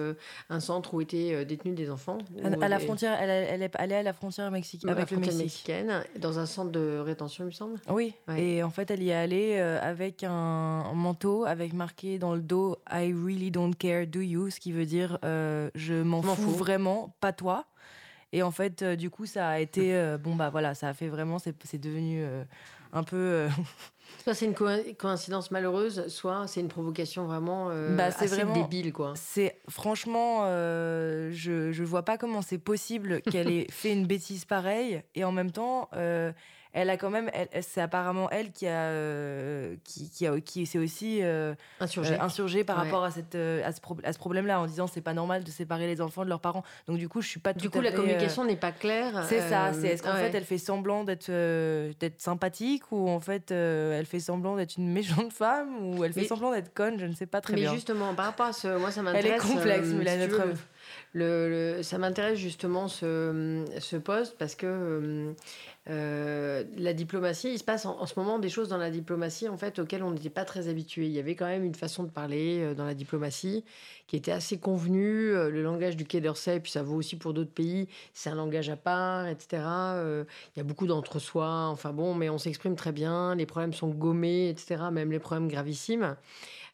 [0.50, 2.18] un centre où étaient détenus des enfants.
[2.44, 6.04] à, la des- frontière, elle, elle est allée à la frontière mexicaine la frontière mexicaine,
[6.18, 7.80] dans un centre de rétention, il me semble.
[7.88, 8.42] Oui, Ouais.
[8.42, 12.40] et en fait, elle y est allée euh, avec un, manteau avec marqué dans le
[12.40, 16.34] dos I really don't care, do you Ce qui veut dire euh, je m'en fous,
[16.34, 16.50] fous.
[16.50, 17.66] vraiment, pas toi.
[18.32, 19.94] Et en fait, euh, du coup, ça a été.
[19.94, 21.38] euh, bon, bah voilà, ça a fait vraiment.
[21.38, 22.24] C'est devenu
[22.92, 23.46] un peu.
[24.22, 24.66] Soit c'est une co-
[24.98, 29.12] coïncidence malheureuse, soit c'est une provocation vraiment euh, bah, assez vraiment débile, quoi.
[29.16, 34.44] C'est franchement, euh, je je vois pas comment c'est possible qu'elle ait fait une bêtise
[34.44, 36.32] pareille et en même temps, euh,
[36.76, 37.30] elle a quand même,
[37.62, 42.14] c'est apparemment elle qui a euh, qui qui, a- qui s'est aussi euh, Insurgée.
[42.14, 42.84] euh, insurgée par Ouais.
[42.84, 45.42] rapport à cette euh, à ce, pro- à ce problème-là en disant c'est pas normal
[45.42, 46.62] de séparer les enfants de leurs parents.
[46.86, 48.72] Donc du coup, je suis pas Du tout coup, à la fait, communication n'est pas
[48.72, 49.24] claire.
[49.28, 50.30] c'est ça, c'est est-ce qu'en ouais.
[50.30, 51.30] fait elle fait semblant d'être
[51.98, 56.20] d'être sympathique ou en fait elle fait semblant d'être une méchante femme ou elle fait
[56.22, 57.72] Mais- semblant d'être conne, je ne sais pas très Mais bien.
[57.74, 59.42] justement, par rapport à ce, moi ça Elle est m'intéresse.
[59.42, 60.56] complexe, si veux, Trump.
[61.14, 65.32] le, le- ça m'intéresse justement ce, ce poste parce que euh,
[65.88, 69.56] euh, la diplomatie, il se passe en, ce moment des choses dans la diplomatie en
[69.56, 71.06] fait auxquelles on n'était pas très habitué.
[71.06, 73.64] Il y avait quand même une façon de parler euh, dans la diplomatie
[74.08, 75.30] qui était assez convenue.
[75.30, 78.34] Euh, le langage du Quai d'Orsay, puis ça vaut aussi pour d'autres pays, c'est un
[78.34, 79.62] langage à part, etc.
[79.62, 81.68] Il y a beaucoup d'entre-soi.
[81.68, 83.36] Enfin bon, mais on s'exprime très bien.
[83.36, 84.76] Les problèmes sont gommés, etc.
[84.90, 86.16] Même les problèmes gravissimes.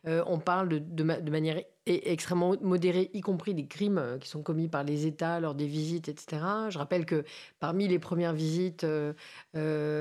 [0.07, 4.43] Euh, on parle de, manière e- extrêmement modérée, y compris des crimes euh, qui sont
[4.43, 6.43] commis par les États lors des visites, etc.
[6.70, 7.24] Je rappelle que
[7.61, 9.12] parmi les premières visites euh,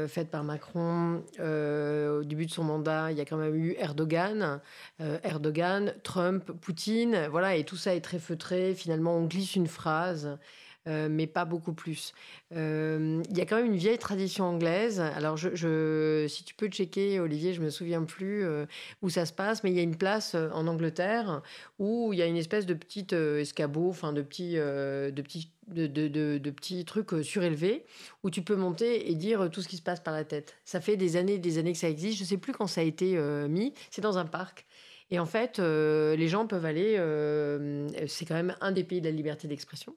[0.07, 4.61] faites par Macron au début de son mandat, il y a quand même eu Erdogan,
[4.99, 8.73] Erdogan, Trump, Poutine, voilà, et tout ça est très feutré.
[8.73, 10.38] Finalement, on glisse une phrase.
[10.87, 12.13] Euh, mais pas beaucoup plus.
[12.53, 14.99] Euh, Il y a quand même une vieille tradition anglaise.
[14.99, 18.65] Alors, si tu peux checker, Olivier, je me souviens plus euh,
[19.01, 21.43] où ça se passe, mais il y a une place en Angleterre
[21.77, 25.51] où il y a une espèce de petite escabeau, enfin de petits, euh, de petits,
[25.67, 27.85] de, petits trucs surélevés
[28.23, 30.55] où tu peux monter et dire tout ce qui se passe par la tête.
[30.65, 32.17] Ça fait des années, et des années que ça existe.
[32.17, 33.17] Je sais plus quand ça a été
[33.47, 33.73] mis.
[33.91, 34.65] C'est dans un parc.
[35.11, 36.95] Et en fait, les gens peuvent aller.
[38.07, 39.95] c'est quand même un des pays de la liberté d'expression.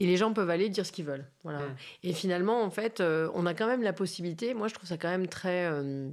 [0.00, 1.26] Et les gens peuvent aller dire ce qu'ils veulent.
[1.42, 1.60] Voilà.
[1.60, 1.76] Mm.
[2.04, 4.54] Et finalement, en fait, euh, on a quand même la possibilité.
[4.54, 5.66] Moi, je trouve ça quand même très.
[5.66, 6.10] euh,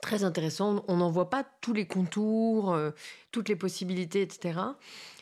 [0.00, 0.84] très intéressant.
[0.88, 2.90] On n'en voit pas tous les contours, euh,
[3.32, 4.60] toutes les possibilités, etc.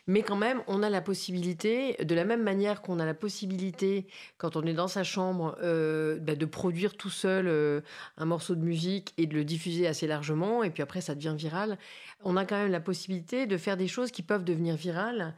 [0.07, 4.07] Mais quand même, on a la possibilité, de la même manière qu'on a la possibilité,
[4.39, 7.81] quand on est dans sa chambre, euh, bah, de produire tout seul euh,
[8.17, 11.35] un morceau de musique et de le diffuser assez largement, et puis après ça devient
[11.37, 11.77] viral,
[12.23, 15.35] on a quand même la possibilité de faire des choses qui peuvent devenir virales,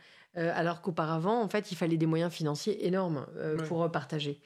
[0.55, 3.65] alors qu'auparavant, en fait, il fallait des moyens financiers énormes euh, Ouais.
[3.65, 4.41] pour euh, partager.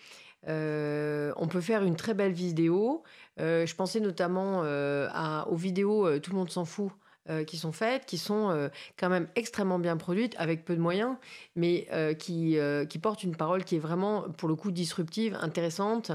[0.49, 3.03] Euh, on peut faire une très belle vidéo.
[3.41, 6.91] Euh, je pensais notamment euh, à, aux vidéos euh, Tout le monde s'en fout
[7.31, 8.69] euh, qui sont faites, qui sont euh,
[8.99, 11.17] quand même extrêmement bien produites, avec peu de moyens,
[11.55, 12.57] mais euh, qui,
[12.89, 16.11] qui portent une parole qui est vraiment, pour le coup, disruptive, intéressante,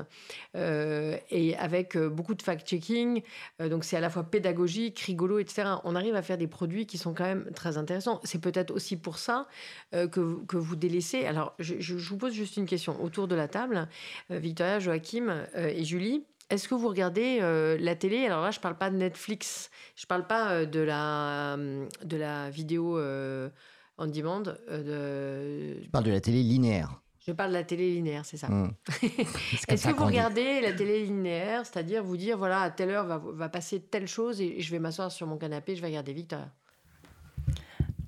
[0.56, 3.22] et avec beaucoup de fact-checking.
[3.60, 5.70] Donc c'est à la fois pédagogique, rigolo, etc.
[5.84, 8.20] On arrive à faire des produits qui sont quand même très intéressants.
[8.24, 9.48] C'est peut-être aussi pour ça
[9.92, 11.26] que, que vous délaissez.
[11.26, 13.02] Alors, je, je- vous pose juste une question.
[13.04, 13.88] Autour de la table,
[14.30, 18.26] Victoria, Joachim et Julie, est-ce que vous regardez euh, la télé?
[18.26, 21.58] Alors là, je parle pas de Netflix, je parle pas euh, de la
[22.04, 23.50] de la vidéo euh,
[23.98, 24.44] on demand.
[24.70, 25.84] euh, de...
[25.84, 27.02] Tu parles de la télé linéaire.
[27.26, 28.48] Je parle de la télé linéaire, c'est ça.
[28.48, 28.72] Hmm.
[29.02, 33.06] Est-ce ça que vous regardez la télé linéaire, c'est-à-dire vous dire voilà à telle heure
[33.06, 36.14] va, va passer telle chose et je vais m'asseoir sur mon canapé, je vais regarder
[36.14, 36.50] Victoria.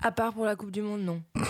[0.01, 1.21] À part pour la Coupe du Monde, non.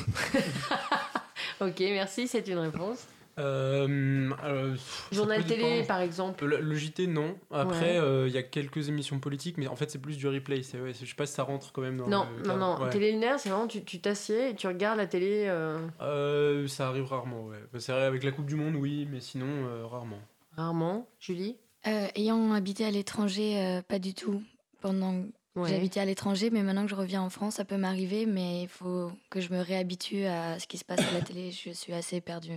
[1.61, 3.05] Ok, merci, c'est une réponse.
[3.39, 4.75] Euh, euh,
[5.11, 5.87] Journal télé, dépendre.
[5.87, 6.45] par exemple.
[6.45, 7.35] Le, le JT, non.
[7.51, 7.97] Après, Ouais.
[7.97, 10.61] euh, il y a quelques émissions politiques, mais en fait, c'est plus du replay.
[10.63, 12.57] C'est, ouais, c'est- je sais pas si ça rentre quand même dans Non, le non,
[12.57, 12.81] non.
[12.81, 12.89] Ouais.
[12.89, 15.45] Télé linéaire, c'est vraiment tu tu t'assieds et tu regardes la télé.
[15.47, 17.57] euh, Euh, ça arrive rarement, ouais.
[17.73, 20.19] Bah, C'est vrai, avec la Coupe du Monde, oui, mais sinon, euh, rarement.
[20.55, 21.07] Rarement.
[21.19, 21.57] Julie?
[21.87, 24.43] Euh, ayant habité à l'étranger, euh, pas du tout.
[24.81, 25.13] Pendant
[25.55, 25.69] Ouais.
[25.69, 28.63] j'ai habité à l'étranger, mais maintenant que je reviens en France, ça peut m'arriver, mais
[28.63, 31.51] il faut que je me réhabitue à ce qui se passe à la télé.
[31.51, 32.51] Je suis assez perdue.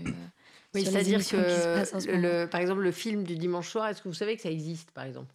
[0.74, 4.14] Oui, c'est-à-dire que, ce le, par exemple, le film du dimanche soir, est-ce que vous
[4.14, 5.34] savez que ça existe, par exemple?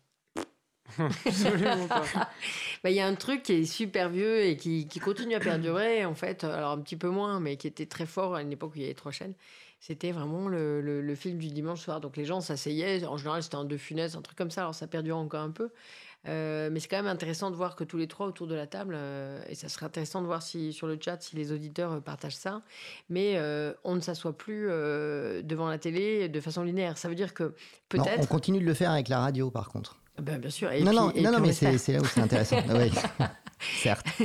[1.25, 2.03] Absolument pas.
[2.83, 5.39] Bah, Il y a un truc qui est super vieux et qui, qui continue à
[5.39, 8.51] perdurer, en fait, alors un petit peu moins, mais qui était très fort à une
[8.51, 9.33] époque où il y avait trois chaînes.
[9.79, 12.01] C'était vraiment le, le- le film du dimanche soir.
[12.01, 14.73] Donc les gens s'asseyaient, en général c'était un De Funès, un truc comme ça, alors
[14.73, 15.69] ça perdure encore un peu.
[16.27, 18.67] Euh, mais c'est quand même intéressant de voir que tous les trois autour de la
[18.67, 21.93] table, euh, et ça serait intéressant de voir si sur le chat si les auditeurs
[21.93, 22.61] euh, partagent ça,
[23.09, 26.97] mais euh, on ne s'assoit plus devant la télé de façon linéaire.
[26.97, 27.53] Ça veut dire que
[27.89, 28.19] peut-être.
[28.21, 29.97] on continue de le faire avec la radio, par contre.
[30.21, 30.71] Ben, bien sûr.
[30.71, 32.57] Et non, puis- non, et non, puis non, on mais c'est là où c'est intéressant.
[32.69, 32.91] Ah oui,
[33.59, 34.05] certes.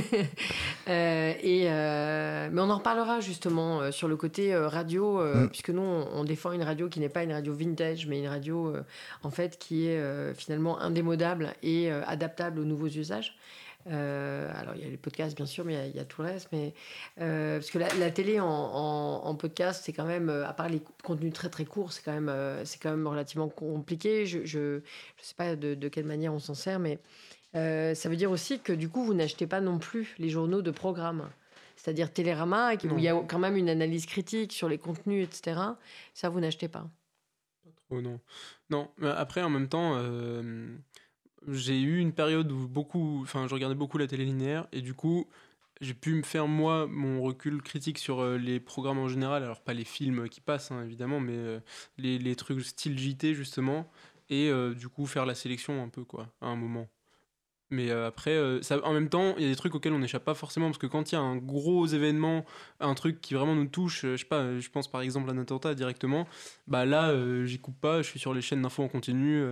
[0.88, 5.48] Euh, et euh, mais on en reparlera justement euh, sur le côté radio, Mm.
[5.48, 8.26] puisque nous on, on défend une radio qui n'est pas une radio vintage, mais une
[8.28, 8.74] radio
[9.22, 13.36] en fait qui est finalement indémodable et adaptable aux nouveaux usages.
[13.86, 16.04] Alors il y a les podcasts bien sûr, mais il y a- il y, a
[16.04, 16.48] tout le reste.
[16.52, 16.74] Mais
[17.16, 20.82] parce que la, la télé en, en- en podcast, c'est quand même, à part les
[21.04, 22.32] contenus très très courts, c'est quand même,
[22.64, 24.26] c'est quand même relativement compliqué.
[24.26, 24.80] Je je
[25.22, 26.98] sais pas de, de quelle manière on s'en sert, mais
[27.54, 30.62] euh, ça veut dire aussi que du coup, vous n'achetez pas non plus les journaux
[30.62, 31.28] de programme.
[31.76, 35.60] C'est-à-dire Télérama, où il y a quand même une analyse critique sur les contenus, etc.
[36.14, 36.88] Ça, vous n'achetez pas.
[37.90, 38.20] Oh non.
[38.70, 40.76] Non, mais après, en même temps, euh,
[41.48, 43.20] j'ai eu une période où beaucoup.
[43.22, 45.28] Enfin, je regardais beaucoup la télé linéaire et du coup,
[45.82, 49.42] j'ai pu me faire, moi, mon recul critique sur euh, les programmes en général.
[49.42, 51.60] Alors, pas les films qui passent, hein, évidemment, mais euh,
[51.98, 53.90] les, les trucs style JT, justement.
[54.30, 56.88] Et euh, du coup, faire la sélection un peu, quoi, à un moment.
[57.72, 60.26] Mais euh, après, euh, en même temps, il y a des trucs auxquels on n'échappe
[60.26, 62.44] pas forcément, parce que quand il y a un gros événement,
[62.80, 65.32] un truc qui vraiment nous touche, euh, je sais pas, je pense par exemple à
[65.32, 66.28] un attentat directement,
[66.68, 67.14] bah là,
[67.46, 69.42] j'y coupe pas, je suis sur les chaînes d'infos en continu,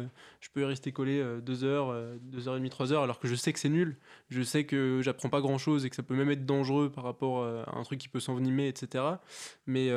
[0.40, 3.26] je peux y rester collé deux heures, deux heures et demie, trois heures, alors que
[3.26, 3.96] je sais que c'est nul,
[4.28, 7.04] je sais que j'apprends pas grand chose et que ça peut même être dangereux par
[7.04, 9.04] rapport à un truc qui peut s'envenimer, etc.
[9.66, 9.90] Mais,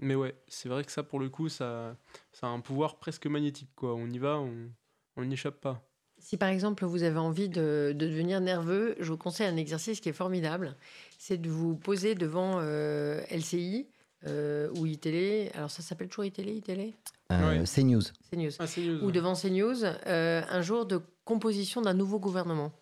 [0.00, 1.96] mais ouais, c'est vrai que ça, pour le coup, ça,
[2.32, 3.94] ça a un pouvoir presque magnétique, quoi.
[3.94, 4.70] On y va, on
[5.16, 5.91] on n'y échappe pas.
[6.22, 10.00] Si par exemple vous avez envie de, de devenir nerveux, je vous conseille un exercice
[10.00, 10.76] qui est formidable.
[11.18, 13.86] C'est de vous poser devant euh, LCI
[14.26, 15.50] euh, ou iTélé.
[15.54, 16.94] Alors ça s'appelle toujours iTélé, iTélé
[17.32, 18.02] Euh, CNews.
[18.30, 18.50] CNews.
[18.60, 22.72] Ah, CNews, Ou devant CNews, euh, un jour de composition d'un nouveau gouvernement.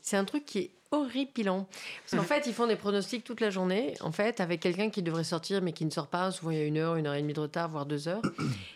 [0.00, 1.66] C'est un truc qui est horripilant.
[2.02, 5.02] Parce qu'en fait, ils font des pronostics toute la journée, en fait, avec quelqu'un qui
[5.02, 6.30] devrait sortir mais qui ne sort pas.
[6.30, 8.22] Souvent, il y a une heure, une heure et demie de retard, voire deux heures.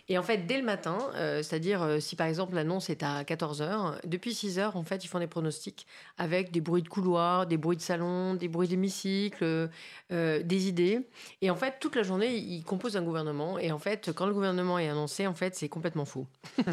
[0.07, 3.23] Et en fait, dès le matin, euh, c'est-à-dire euh, si par exemple l'annonce est à
[3.23, 5.85] 14 heures, depuis 6 heures, en fait, ils font des pronostics
[6.17, 9.69] avec des bruits de couloir, des bruits de salon, des bruits d'hémicycle,
[10.11, 11.01] euh, des idées.
[11.41, 13.59] Et en fait, toute la journée, ils composent un gouvernement.
[13.59, 16.25] Et en fait, quand le gouvernement est annoncé, en fait, c'est complètement fou.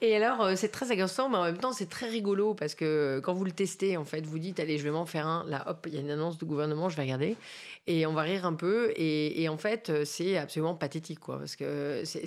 [0.00, 3.34] Et alors, c'est très agaçant, mais en même temps, c'est très rigolo parce que quand
[3.34, 5.44] vous le testez, en fait, vous dites, allez, je vais m'en faire un.
[5.46, 7.36] Là, hop, il y a une annonce du gouvernement, je vais regarder.
[7.86, 8.92] Et on va rire un peu.
[8.96, 11.38] Et, en fait, euh, c'est absolument pathétique, quoi.
[11.38, 12.26] Parce que c'est-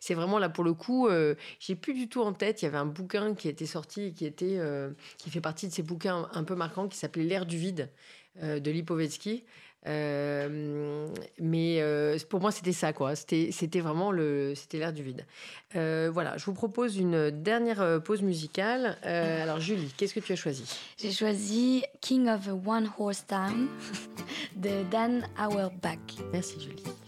[0.00, 2.60] c'est vraiment là, pour le coup, euh, j'ai plus du tout en tête.
[2.62, 5.72] Il y avait un bouquin qui était sorti qui, était, euh, qui fait partie de
[5.72, 7.90] ces bouquins un peu marquants qui s'appelait L'air du vide
[8.42, 9.44] euh, de Lipovetsky.
[9.88, 11.08] Euh,
[11.38, 13.14] mais euh, pour moi, c'était ça, quoi.
[13.16, 15.24] C'était vraiment le, c'était l'air du vide.
[15.76, 18.98] Euh, voilà, je vous propose une dernière pause musicale.
[19.02, 20.64] Alors, Julie, qu'est-ce que tu as choisi?
[20.98, 23.68] J'ai choisi King of a One Horse Town
[24.56, 25.98] de Dan Auerbach.
[26.32, 27.07] Merci Julie.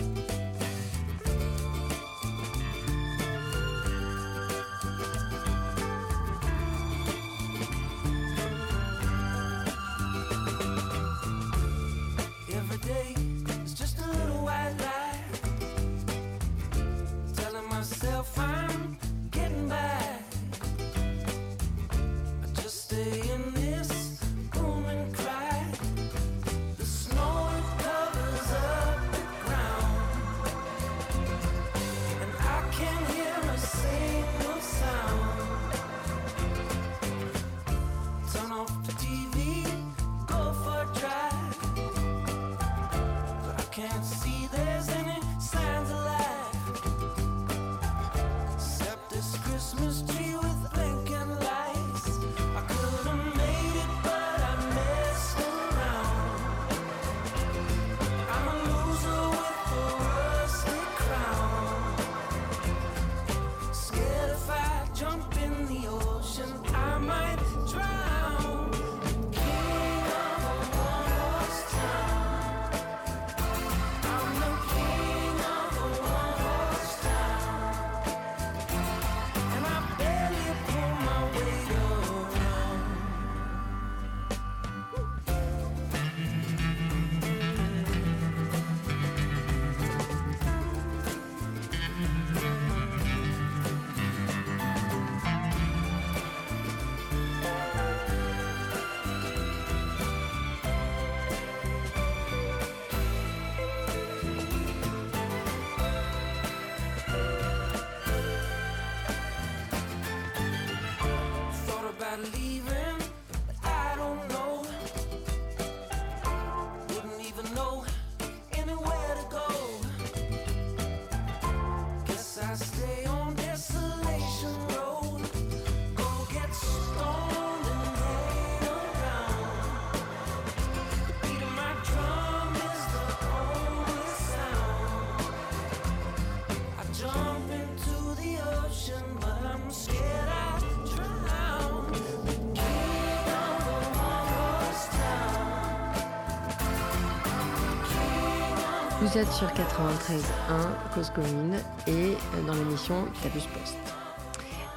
[149.01, 151.55] Vous êtes sur 93.1 Cause Commune
[151.87, 152.15] et euh,
[152.45, 153.75] dans l'émission Tabus Post.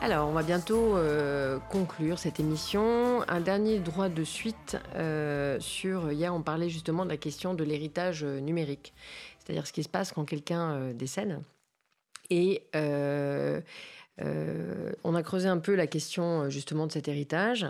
[0.01, 3.21] Alors, on va bientôt euh, conclure cette émission.
[3.29, 6.11] Un dernier droit de suite euh, sur.
[6.11, 8.95] Hier, on parlait justement de la question de l'héritage numérique,
[9.41, 11.43] c'est-à-dire ce qui se passe quand quelqu'un décède.
[12.31, 13.61] Et on
[15.15, 17.67] a creusé un peu la question justement de cet héritage.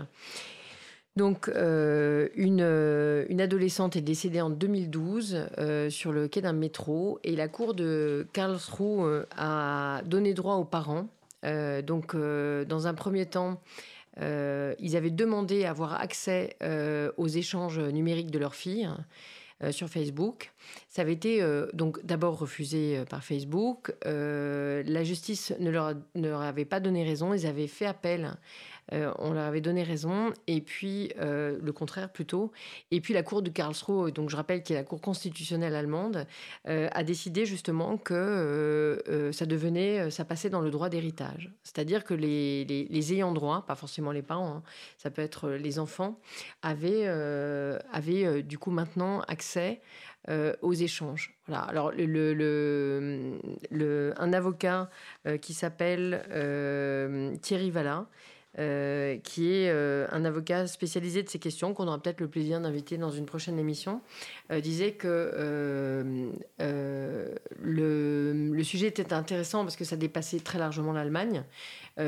[1.15, 6.51] Donc, euh, une, euh, une adolescente est décédée en 2012 euh, sur le quai d'un
[6.51, 11.07] métro et la cour de Karlsruhe a donné droit aux parents.
[11.83, 13.61] Donc, dans un premier temps,
[14.19, 16.57] ils avaient demandé à avoir accès
[17.17, 18.89] aux échanges numériques de leur fille.
[19.69, 20.51] sur Facebook.
[20.89, 23.93] Ça avait été donc d'abord refusé par Facebook.
[24.03, 27.31] La justice ne leur, ne leur avait pas donné raison.
[27.35, 28.37] Ils avaient fait appel.
[28.93, 30.31] Euh, on leur avait donné raison.
[30.47, 32.51] Et puis, euh, le contraire plutôt.
[32.91, 36.27] Et puis, la Cour de Karlsruhe, donc je rappelle qu'il est la Cour constitutionnelle allemande,
[36.67, 41.51] euh, a décidé justement que ça devenait, ça passait dans le droit d'héritage.
[41.63, 44.63] C'est-à-dire que les, ayants droit, pas forcément les parents, hein,
[44.97, 46.19] ça peut être les enfants,
[46.61, 47.05] avaient,
[48.43, 49.81] du coup maintenant accès
[50.61, 51.35] aux échanges.
[51.47, 51.63] Voilà.
[51.63, 51.91] Alors,
[54.17, 54.89] un avocat
[55.41, 56.23] qui s'appelle
[57.41, 58.07] Thierry Valla,
[58.57, 62.61] euh, qui est euh, un avocat spécialisé de ces questions, qu'on aura peut-être le plaisir
[62.61, 63.99] d'inviter dans une prochaine émission,
[64.49, 66.31] euh, disait que
[67.59, 71.43] le, sujet était intéressant parce que ça dépassait très largement l'Allemagne,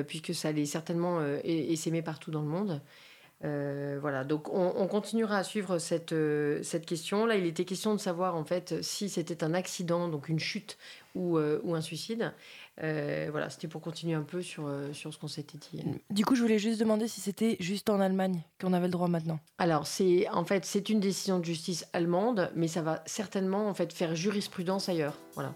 [0.07, 2.81] puisque ça allait certainement essaimer partout dans le monde.
[3.41, 6.15] Voilà, donc on, on continuera à suivre cette,
[6.63, 7.25] cette question.
[7.25, 10.77] Là, il était question de savoir en fait si c'était un accident, donc une chute
[11.13, 12.31] ou, ou un suicide.
[12.83, 15.83] Euh, voilà, c'était pour continuer un peu sur, euh, sur ce qu'on s'était dit.
[16.11, 19.07] Du coup, je voulais juste demander si c'était juste en Allemagne qu'on avait le droit
[19.07, 19.39] maintenant.
[19.57, 23.73] Alors, c'est en fait c'est une décision de justice allemande, mais ça va certainement en
[23.73, 25.17] fait faire jurisprudence ailleurs.
[25.33, 25.53] Voilà.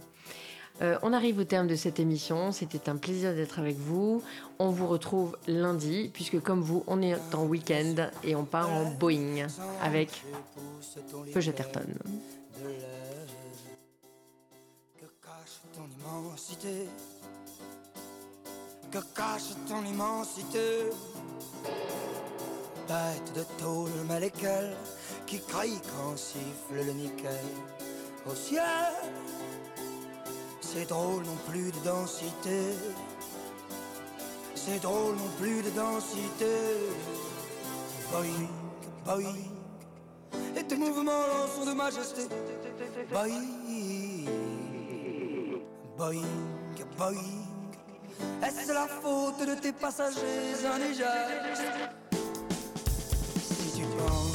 [0.82, 2.52] Euh, on arrive au terme de cette émission.
[2.52, 4.24] C'était un plaisir d'être avec vous.
[4.58, 8.86] On vous retrouve lundi, puisque comme vous, on est en week-end et on part en
[8.86, 9.48] Boeing
[9.84, 10.24] avec
[11.34, 11.86] Peugeot Ayrton.
[18.92, 20.90] Que cache ton immensité.
[22.88, 24.76] Bête de tôle mais lesquelles
[25.26, 27.50] qui crie quand siffle le nickel
[28.30, 28.94] au ciel.
[30.60, 32.60] C'est drôle non plus de densité.
[34.56, 36.56] C'est drôle non plus de densité.
[38.12, 38.50] Boing,
[39.06, 39.44] boing.
[40.58, 42.24] Et tes mouvements sont de majesté.
[43.12, 43.61] Boing,
[46.02, 46.26] boing,
[46.98, 47.46] boing.
[48.44, 51.90] Est-ce la faute de tes passagers indigènes?
[53.38, 54.32] Si tu penses.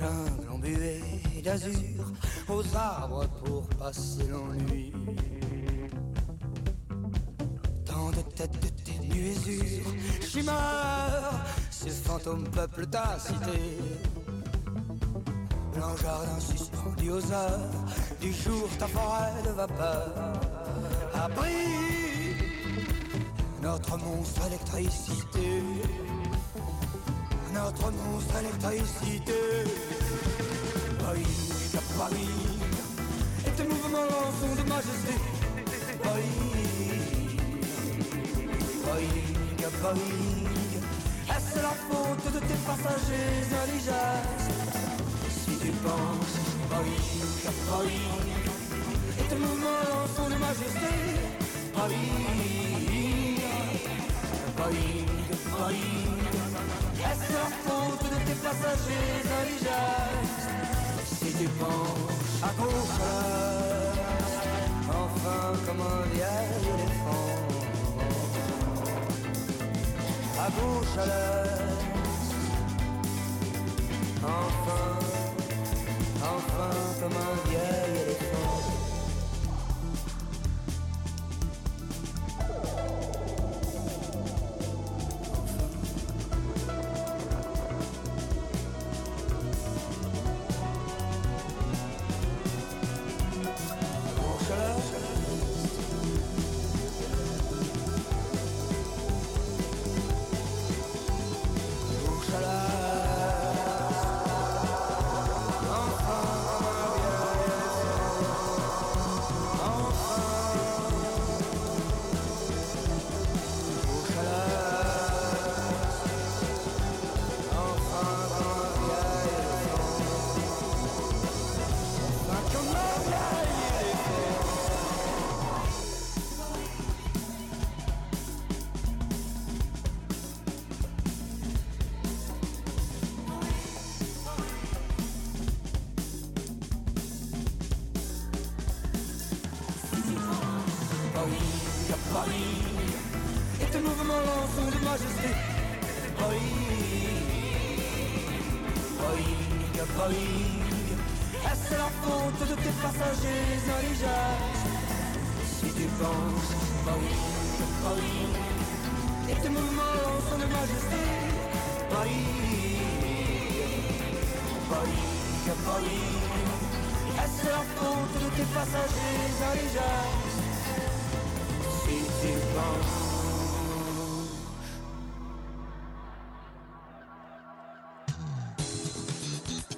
[0.00, 2.12] jungle d'azur,
[2.48, 4.92] aux arbres pour passer l'ennui.
[12.24, 13.78] Ces fantômes peuplent ta cité.
[15.74, 17.70] Blanc jardin suspendu aux heures,
[18.20, 20.12] du jour ta forêt de vapeur.
[21.14, 21.50] Abri,
[23.62, 25.62] notre monstre électricité
[27.52, 29.32] notre monstre électricité.
[30.98, 31.22] Boing,
[31.96, 32.10] boing,
[33.46, 35.14] et tes mouvements sont de majesté.
[39.82, 40.43] Boing,
[41.54, 44.44] est-ce la faute de tes passagers indigènes.
[45.28, 46.36] Si tu penses,
[46.70, 46.84] boing,
[47.68, 47.88] boing,
[49.18, 50.92] et tes mouvements sont de majesté.
[51.74, 51.90] Boing,
[54.56, 55.06] boing,
[55.50, 56.14] boing.
[57.08, 60.34] Est-ce la faute de tes passagers indigènes?
[61.06, 63.00] Si tu penches à gauche
[64.88, 67.33] enfin comme un vieil éléphant
[70.44, 70.50] À
[70.98, 71.78] à l'heure,
[74.22, 74.84] enfin,
[76.20, 77.53] enfin comme un